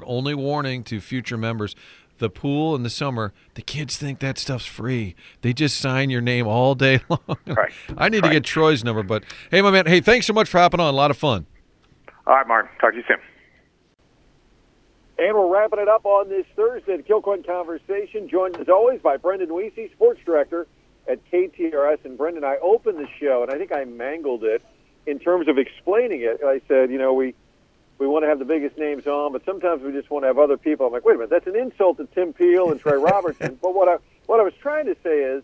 Only 0.05 0.35
warning 0.35 0.83
to 0.83 0.99
future 0.99 1.37
members 1.37 1.75
the 2.19 2.29
pool 2.29 2.75
in 2.75 2.83
the 2.83 2.89
summer, 2.89 3.33
the 3.55 3.61
kids 3.61 3.97
think 3.97 4.19
that 4.19 4.37
stuff's 4.37 4.65
free. 4.65 5.15
They 5.41 5.51
just 5.51 5.77
sign 5.77 6.09
your 6.09 6.21
name 6.21 6.47
all 6.47 6.75
day 6.75 7.01
long. 7.09 7.37
Right. 7.45 7.71
I 7.97 8.09
need 8.09 8.23
to 8.23 8.29
get 8.29 8.43
Troy's 8.43 8.83
number, 8.83 9.03
but 9.03 9.23
hey, 9.51 9.61
my 9.61 9.71
man, 9.71 9.85
hey, 9.85 9.99
thanks 9.99 10.25
so 10.27 10.33
much 10.33 10.47
for 10.47 10.59
hopping 10.59 10.79
on. 10.79 10.93
A 10.93 10.95
lot 10.95 11.11
of 11.11 11.17
fun. 11.17 11.45
All 12.25 12.35
right, 12.35 12.47
Mark. 12.47 12.69
Talk 12.79 12.91
to 12.91 12.97
you 12.97 13.03
soon. 13.07 13.17
And 15.17 15.35
we're 15.35 15.47
wrapping 15.47 15.79
it 15.79 15.87
up 15.87 16.05
on 16.05 16.29
this 16.29 16.45
Thursday, 16.55 16.97
the 16.97 17.03
Kilcoyne 17.03 17.45
Conversation, 17.45 18.27
joined 18.27 18.57
as 18.57 18.67
always 18.67 18.99
by 19.01 19.17
Brendan 19.17 19.49
Weesey, 19.49 19.91
Sports 19.91 20.21
Director 20.25 20.65
at 21.07 21.19
KTRS. 21.31 22.03
And 22.03 22.17
Brendan, 22.17 22.43
I 22.43 22.57
opened 22.61 22.97
the 22.97 23.07
show, 23.19 23.43
and 23.43 23.51
I 23.51 23.57
think 23.57 23.71
I 23.71 23.85
mangled 23.85 24.43
it 24.43 24.63
in 25.05 25.19
terms 25.19 25.47
of 25.47 25.59
explaining 25.59 26.21
it. 26.21 26.41
I 26.43 26.61
said, 26.67 26.89
you 26.89 26.97
know, 26.97 27.13
we 27.13 27.35
we 27.99 28.07
want 28.07 28.23
to 28.23 28.27
have 28.27 28.39
the 28.39 28.45
biggest 28.45 28.77
names 28.77 29.05
on, 29.05 29.31
but 29.31 29.45
sometimes 29.45 29.83
we 29.83 29.91
just 29.91 30.09
want 30.09 30.23
to 30.23 30.27
have 30.27 30.39
other 30.39 30.57
people. 30.57 30.87
I'm 30.87 30.91
like, 30.91 31.05
wait 31.05 31.13
a 31.13 31.17
minute, 31.19 31.29
that's 31.29 31.47
an 31.47 31.55
insult 31.55 31.97
to 31.97 32.07
Tim 32.07 32.33
Peel 32.33 32.71
and 32.71 32.79
Troy 32.79 32.99
Robertson. 32.99 33.59
but 33.61 33.75
what 33.75 33.87
I 33.87 33.97
what 34.25 34.39
I 34.39 34.43
was 34.43 34.53
trying 34.59 34.87
to 34.87 34.95
say 35.03 35.19
is, 35.19 35.43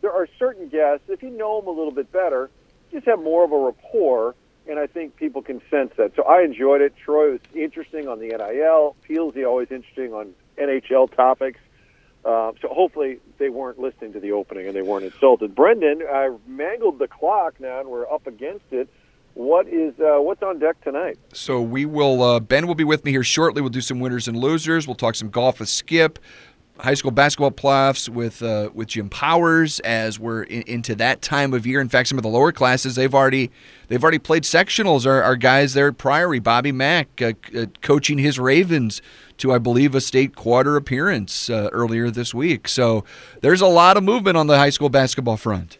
there 0.00 0.12
are 0.12 0.26
certain 0.38 0.68
guests, 0.68 1.04
if 1.08 1.22
you 1.22 1.30
know 1.30 1.60
them 1.60 1.68
a 1.68 1.70
little 1.70 1.92
bit 1.92 2.10
better, 2.10 2.50
just 2.90 3.06
have 3.06 3.22
more 3.22 3.44
of 3.44 3.52
a 3.52 3.58
rapport 3.58 4.34
and 4.68 4.78
I 4.78 4.86
think 4.86 5.16
people 5.16 5.42
can 5.42 5.60
sense 5.70 5.92
that. 5.96 6.12
So 6.16 6.22
I 6.24 6.42
enjoyed 6.42 6.80
it. 6.80 6.94
Troy 6.96 7.32
was 7.32 7.40
interesting 7.54 8.08
on 8.08 8.18
the 8.18 8.28
NIL. 8.28 8.96
Peelsy 9.08 9.46
always 9.46 9.70
interesting 9.70 10.12
on 10.12 10.34
NHL 10.58 11.14
topics. 11.14 11.60
Uh, 12.24 12.52
so 12.60 12.68
hopefully 12.68 13.18
they 13.38 13.48
weren't 13.48 13.78
listening 13.78 14.12
to 14.12 14.20
the 14.20 14.30
opening 14.32 14.66
and 14.66 14.76
they 14.76 14.82
weren't 14.82 15.04
insulted. 15.04 15.54
Brendan, 15.54 16.02
I 16.08 16.30
mangled 16.46 17.00
the 17.00 17.08
clock 17.08 17.58
now 17.58 17.80
and 17.80 17.88
we're 17.88 18.10
up 18.10 18.26
against 18.26 18.66
it. 18.70 18.88
What 19.34 19.66
is 19.66 19.98
uh, 19.98 20.20
what's 20.20 20.42
on 20.42 20.58
deck 20.58 20.82
tonight? 20.84 21.18
So 21.32 21.62
we 21.62 21.86
will. 21.86 22.22
Uh, 22.22 22.38
ben 22.38 22.66
will 22.66 22.74
be 22.74 22.84
with 22.84 23.02
me 23.04 23.12
here 23.12 23.24
shortly. 23.24 23.62
We'll 23.62 23.70
do 23.70 23.80
some 23.80 23.98
winners 23.98 24.28
and 24.28 24.36
losers. 24.36 24.86
We'll 24.86 24.94
talk 24.94 25.14
some 25.14 25.30
golf 25.30 25.58
with 25.58 25.70
Skip, 25.70 26.18
high 26.78 26.94
school 26.94 27.10
basketball 27.10 27.50
playoffs 27.50 28.08
with 28.08 28.42
uh, 28.42 28.70
with 28.74 28.88
Jim 28.88 29.08
Powers 29.08 29.80
as 29.80 30.18
we're 30.18 30.42
in, 30.44 30.62
into 30.62 30.94
that 30.96 31.22
time 31.22 31.52
of 31.54 31.66
year. 31.66 31.80
In 31.80 31.88
fact, 31.88 32.08
some 32.08 32.18
of 32.18 32.22
the 32.22 32.28
lower 32.28 32.52
classes 32.52 32.94
they've 32.94 33.14
already 33.14 33.50
they've 33.88 34.02
already 34.02 34.18
played 34.18 34.42
sectionals. 34.42 35.06
Our, 35.06 35.22
our 35.22 35.36
guys 35.36 35.74
there 35.74 35.88
at 35.88 35.98
Priory, 35.98 36.38
Bobby 36.38 36.72
Mack, 36.72 37.20
uh, 37.20 37.32
uh, 37.56 37.66
coaching 37.82 38.18
his 38.18 38.38
Ravens 38.38 39.02
to 39.38 39.52
I 39.52 39.58
believe 39.58 39.94
a 39.94 40.00
state 40.00 40.34
quarter 40.36 40.76
appearance 40.76 41.48
uh, 41.50 41.68
earlier 41.72 42.10
this 42.10 42.34
week. 42.34 42.68
So 42.68 43.04
there's 43.40 43.60
a 43.60 43.66
lot 43.66 43.96
of 43.96 44.02
movement 44.02 44.36
on 44.36 44.46
the 44.46 44.58
high 44.58 44.70
school 44.70 44.88
basketball 44.88 45.36
front. 45.36 45.78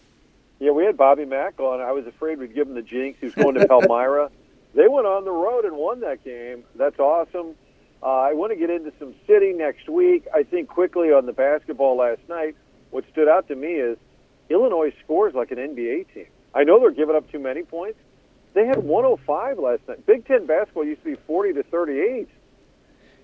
Yeah, 0.61 0.71
we 0.71 0.85
had 0.85 0.97
Bobby 0.97 1.25
Mack 1.25 1.59
on. 1.59 1.81
I 1.81 1.91
was 1.91 2.07
afraid 2.07 2.39
we'd 2.39 2.55
give 2.55 2.69
him 2.69 2.75
the 2.75 2.83
jinx. 2.83 3.19
He 3.19 3.27
was 3.27 3.35
going 3.35 3.55
to 3.55 3.67
Palmyra. 3.67 4.31
They 4.75 4.89
went 4.89 5.07
on 5.07 5.27
the 5.27 5.31
road 5.31 5.67
and 5.67 5.77
won 5.77 6.01
that 6.01 6.25
game. 6.25 6.65
That's 6.77 6.99
awesome. 6.99 7.55
Uh, 8.03 8.07
I 8.07 8.33
want 8.33 8.53
to 8.53 8.57
get 8.57 8.69
into 8.69 8.93
some 8.99 9.15
city 9.27 9.53
next 9.53 9.89
week. 9.89 10.27
I 10.35 10.43
think 10.43 10.69
quickly 10.69 11.13
on 11.13 11.27
the 11.27 11.33
basketball 11.33 11.97
last 11.97 12.21
night, 12.29 12.57
what 12.91 13.05
stood 13.13 13.29
out 13.29 13.47
to 13.49 13.55
me 13.55 13.75
is 13.75 13.97
Illinois 14.51 14.93
scores 15.05 15.35
like 15.35 15.53
an 15.53 15.59
NBA 15.59 16.13
team. 16.13 16.27
I 16.55 16.65
know 16.65 16.81
they're 16.81 16.91
giving 16.91 17.15
up 17.15 17.31
too 17.31 17.39
many 17.39 17.63
points. 17.63 17.99
They 18.55 18.67
had 18.67 18.79
105 18.79 19.59
last 19.59 19.83
night. 19.89 20.05
Big 20.05 20.27
Ten 20.27 20.47
basketball 20.47 20.85
used 20.85 21.03
to 21.05 21.11
be 21.13 21.17
40 21.27 21.55
to 21.55 21.63
38. 21.63 22.29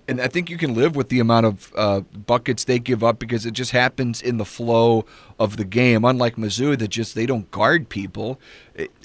And 0.09 0.19
I 0.19 0.27
think 0.27 0.49
you 0.49 0.57
can 0.57 0.73
live 0.73 0.95
with 0.95 1.09
the 1.09 1.19
amount 1.19 1.45
of 1.45 1.71
uh, 1.75 1.99
buckets 1.99 2.63
they 2.63 2.79
give 2.79 3.03
up 3.03 3.19
because 3.19 3.45
it 3.45 3.51
just 3.51 3.71
happens 3.71 4.23
in 4.23 4.37
the 4.37 4.45
flow 4.45 5.05
of 5.39 5.57
the 5.57 5.63
game. 5.63 6.03
Unlike 6.03 6.35
Mizzou, 6.35 6.75
that 6.79 6.87
just 6.87 7.13
they 7.13 7.27
don't 7.27 7.49
guard 7.51 7.89
people. 7.89 8.39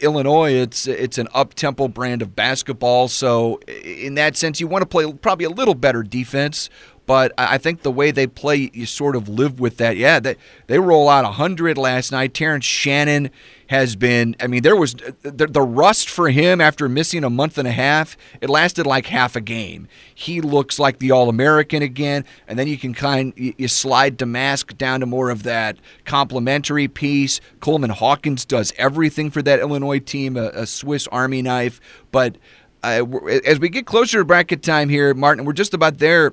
Illinois, 0.00 0.52
it's 0.52 0.86
it's 0.86 1.18
an 1.18 1.28
up 1.34 1.52
tempo 1.52 1.88
brand 1.88 2.22
of 2.22 2.34
basketball, 2.34 3.08
so 3.08 3.58
in 3.84 4.14
that 4.14 4.36
sense, 4.36 4.60
you 4.60 4.66
want 4.66 4.80
to 4.80 4.86
play 4.86 5.12
probably 5.12 5.44
a 5.44 5.50
little 5.50 5.74
better 5.74 6.02
defense. 6.02 6.70
But 7.06 7.32
I 7.36 7.58
think 7.58 7.82
the 7.82 7.90
way 7.90 8.10
they 8.10 8.26
play, 8.26 8.70
you 8.72 8.86
sort 8.86 9.14
of 9.14 9.28
live 9.28 9.60
with 9.60 9.76
that. 9.76 9.96
Yeah, 9.96 10.20
they 10.20 10.36
they 10.68 10.78
roll 10.78 11.08
out 11.08 11.24
hundred 11.24 11.76
last 11.76 12.10
night. 12.12 12.32
Terrence 12.32 12.64
Shannon 12.64 13.30
has 13.66 13.94
been. 13.94 14.36
I 14.40 14.46
mean, 14.46 14.62
there 14.62 14.76
was 14.76 14.94
the, 15.22 15.46
the 15.46 15.60
rust 15.60 16.08
for 16.08 16.30
him 16.30 16.62
after 16.62 16.88
missing 16.88 17.22
a 17.22 17.28
month 17.28 17.58
and 17.58 17.68
a 17.68 17.72
half. 17.72 18.16
It 18.40 18.48
lasted 18.48 18.86
like 18.86 19.06
half 19.06 19.36
a 19.36 19.42
game. 19.42 19.86
He 20.14 20.40
looks 20.40 20.78
like 20.78 20.98
the 20.98 21.10
All 21.10 21.28
American 21.28 21.82
again, 21.82 22.24
and 22.48 22.58
then 22.58 22.68
you 22.68 22.78
can 22.78 22.94
kind 22.94 23.34
you, 23.36 23.68
slide 23.68 24.16
Domask 24.18 24.76
down 24.78 25.00
to 25.00 25.06
more 25.06 25.28
of 25.28 25.42
that 25.42 25.76
complimentary 26.06 26.88
piece. 26.88 27.38
Coleman 27.60 27.90
Hawkins 27.90 28.46
does 28.46 28.72
everything 28.78 29.30
for 29.30 29.42
that 29.42 29.60
Illinois 29.60 29.98
team, 29.98 30.38
a, 30.38 30.48
a 30.54 30.66
Swiss 30.66 31.06
Army 31.08 31.42
knife. 31.42 31.80
But 32.10 32.38
uh, 32.82 33.04
as 33.44 33.58
we 33.58 33.68
get 33.68 33.86
closer 33.86 34.18
to 34.18 34.24
bracket 34.24 34.62
time 34.62 34.88
here, 34.88 35.12
Martin, 35.14 35.44
we're 35.44 35.52
just 35.52 35.74
about 35.74 35.98
there 35.98 36.32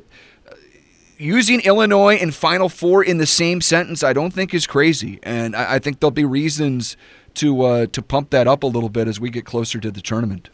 using 1.22 1.62
Illinois 1.62 2.16
and 2.16 2.34
Final 2.34 2.68
Four 2.68 3.04
in 3.04 3.18
the 3.18 3.26
same 3.26 3.62
sentence, 3.62 4.04
I 4.04 4.14
don't 4.14 4.32
think 4.32 4.54
is 4.54 4.66
crazy, 4.68 5.20
and 5.24 5.56
I, 5.56 5.76
I 5.76 5.80
think 5.80 6.00
there'll 6.00 6.12
be 6.12 6.26
reasons 6.26 6.98
to 7.36 7.62
uh, 7.62 7.86
to 7.88 8.02
pump 8.02 8.32
that 8.32 8.48
up 8.48 8.64
a 8.64 8.68
little 8.68 8.90
bit 8.90 9.08
as 9.08 9.20
we 9.20 9.30
get 9.30 9.46
closer 9.46 9.80
to 9.80 9.92
the 9.92 10.02
tournament. 10.02 10.50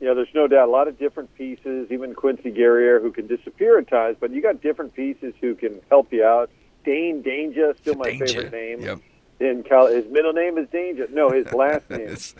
Yeah, 0.00 0.14
there's 0.14 0.28
no 0.32 0.46
doubt. 0.46 0.68
A 0.68 0.70
lot 0.70 0.86
of 0.86 0.96
different 0.98 1.34
pieces, 1.34 1.90
even 1.90 2.14
Quincy 2.14 2.50
Guerrier, 2.50 3.00
who 3.00 3.10
can 3.10 3.26
disappear 3.26 3.78
at 3.78 3.88
times, 3.88 4.16
but 4.20 4.30
you 4.30 4.40
got 4.40 4.62
different 4.62 4.94
pieces 4.94 5.34
who 5.40 5.56
can 5.56 5.80
help 5.88 6.12
you 6.12 6.24
out. 6.24 6.50
Dain 6.84 7.22
Dainja, 7.22 7.76
still 7.78 7.96
my 7.96 8.04
Danger. 8.10 8.26
favorite 8.26 8.52
name. 8.52 8.80
Yep. 8.80 8.98
In 9.40 9.62
Cal- 9.64 9.88
his 9.88 10.04
middle 10.10 10.32
name 10.32 10.56
is 10.56 10.68
Danger. 10.70 11.08
No, 11.10 11.30
his 11.30 11.52
last 11.52 11.90
name 11.90 12.00
is 12.08 12.34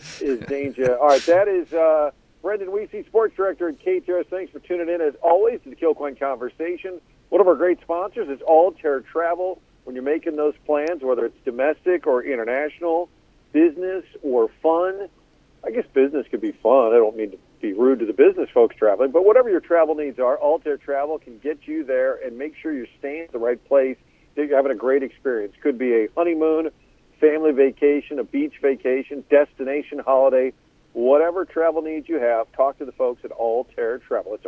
Danger. 0.47 0.97
All 0.97 1.07
right, 1.09 1.21
that 1.23 1.47
is 1.49 1.71
uh, 1.73 2.11
Brendan 2.41 2.69
Weesey, 2.69 3.05
sports 3.05 3.35
director 3.35 3.67
at 3.69 3.79
KTRS. 3.79 4.27
Thanks 4.27 4.51
for 4.53 4.59
tuning 4.59 4.87
in, 4.89 5.01
as 5.01 5.13
always, 5.21 5.59
to 5.63 5.69
the 5.69 5.75
Kilcoyne 5.75 6.17
Conversation. 6.17 7.01
One 7.29 7.41
of 7.41 7.47
our 7.47 7.55
great 7.55 7.79
sponsors 7.81 8.27
is 8.27 8.41
Altair 8.41 9.01
Travel. 9.01 9.61
When 9.83 9.95
you're 9.95 10.03
making 10.03 10.35
those 10.35 10.55
plans, 10.65 11.03
whether 11.03 11.25
it's 11.25 11.37
domestic 11.45 12.07
or 12.07 12.23
international, 12.23 13.09
business 13.51 14.03
or 14.23 14.49
fun, 14.61 15.09
I 15.63 15.71
guess 15.71 15.85
business 15.93 16.25
could 16.29 16.41
be 16.41 16.51
fun. 16.51 16.93
I 16.93 16.97
don't 16.97 17.15
mean 17.15 17.31
to 17.31 17.37
be 17.61 17.73
rude 17.73 17.99
to 17.99 18.05
the 18.05 18.13
business 18.13 18.49
folks 18.51 18.75
traveling, 18.75 19.11
but 19.11 19.25
whatever 19.25 19.49
your 19.49 19.59
travel 19.59 19.93
needs 19.93 20.19
are, 20.19 20.39
Altair 20.39 20.77
Travel 20.77 21.19
can 21.19 21.37
get 21.39 21.67
you 21.67 21.83
there 21.83 22.15
and 22.15 22.37
make 22.37 22.55
sure 22.55 22.73
you're 22.73 22.87
staying 22.97 23.23
at 23.23 23.31
the 23.31 23.39
right 23.39 23.63
place. 23.67 23.97
that 24.35 24.47
You're 24.47 24.55
having 24.55 24.71
a 24.71 24.75
great 24.75 25.03
experience. 25.03 25.53
Could 25.61 25.77
be 25.77 25.93
a 25.93 26.07
honeymoon, 26.15 26.71
family 27.19 27.51
vacation, 27.51 28.17
a 28.17 28.23
beach 28.23 28.55
vacation, 28.61 29.23
destination 29.29 29.99
holiday, 29.99 30.53
whatever 30.93 31.45
travel 31.45 31.81
needs 31.83 32.09
you 32.09 32.19
have. 32.19 32.51
Talk 32.53 32.79
to 32.79 32.85
the 32.85 32.91
folks 32.91 33.23
at 33.23 33.31
Altair 33.31 33.99
Travel. 33.99 34.33
It's 34.33 34.45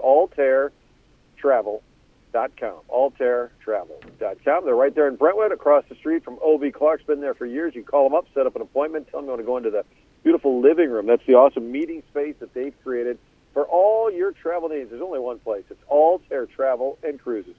altairtravel.com. 2.33 2.81
Altairtravel.com. 2.89 4.65
They're 4.65 4.75
right 4.75 4.93
there 4.93 5.07
in 5.07 5.15
Brentwood, 5.15 5.51
across 5.51 5.83
the 5.89 5.95
street 5.95 6.23
from 6.23 6.39
O.B. 6.41 6.71
Clark's. 6.71 7.03
Been 7.03 7.21
there 7.21 7.33
for 7.33 7.45
years. 7.45 7.75
You 7.75 7.83
call 7.83 8.07
them 8.07 8.15
up, 8.15 8.25
set 8.33 8.45
up 8.45 8.55
an 8.55 8.61
appointment, 8.61 9.07
tell 9.09 9.19
them 9.19 9.25
you 9.25 9.31
want 9.31 9.41
to 9.41 9.45
go 9.45 9.57
into 9.57 9.71
the 9.71 9.85
beautiful 10.23 10.61
living 10.61 10.89
room. 10.89 11.07
That's 11.07 11.25
the 11.25 11.33
awesome 11.33 11.71
meeting 11.71 12.03
space 12.09 12.35
that 12.39 12.53
they've 12.53 12.75
created 12.83 13.17
for 13.53 13.65
all 13.65 14.11
your 14.11 14.31
travel 14.31 14.69
needs. 14.69 14.89
There's 14.89 15.01
only 15.01 15.19
one 15.19 15.39
place. 15.39 15.63
It's 15.69 15.83
Altair 15.89 16.45
Travel 16.45 16.97
and 17.03 17.19
Cruises. 17.19 17.55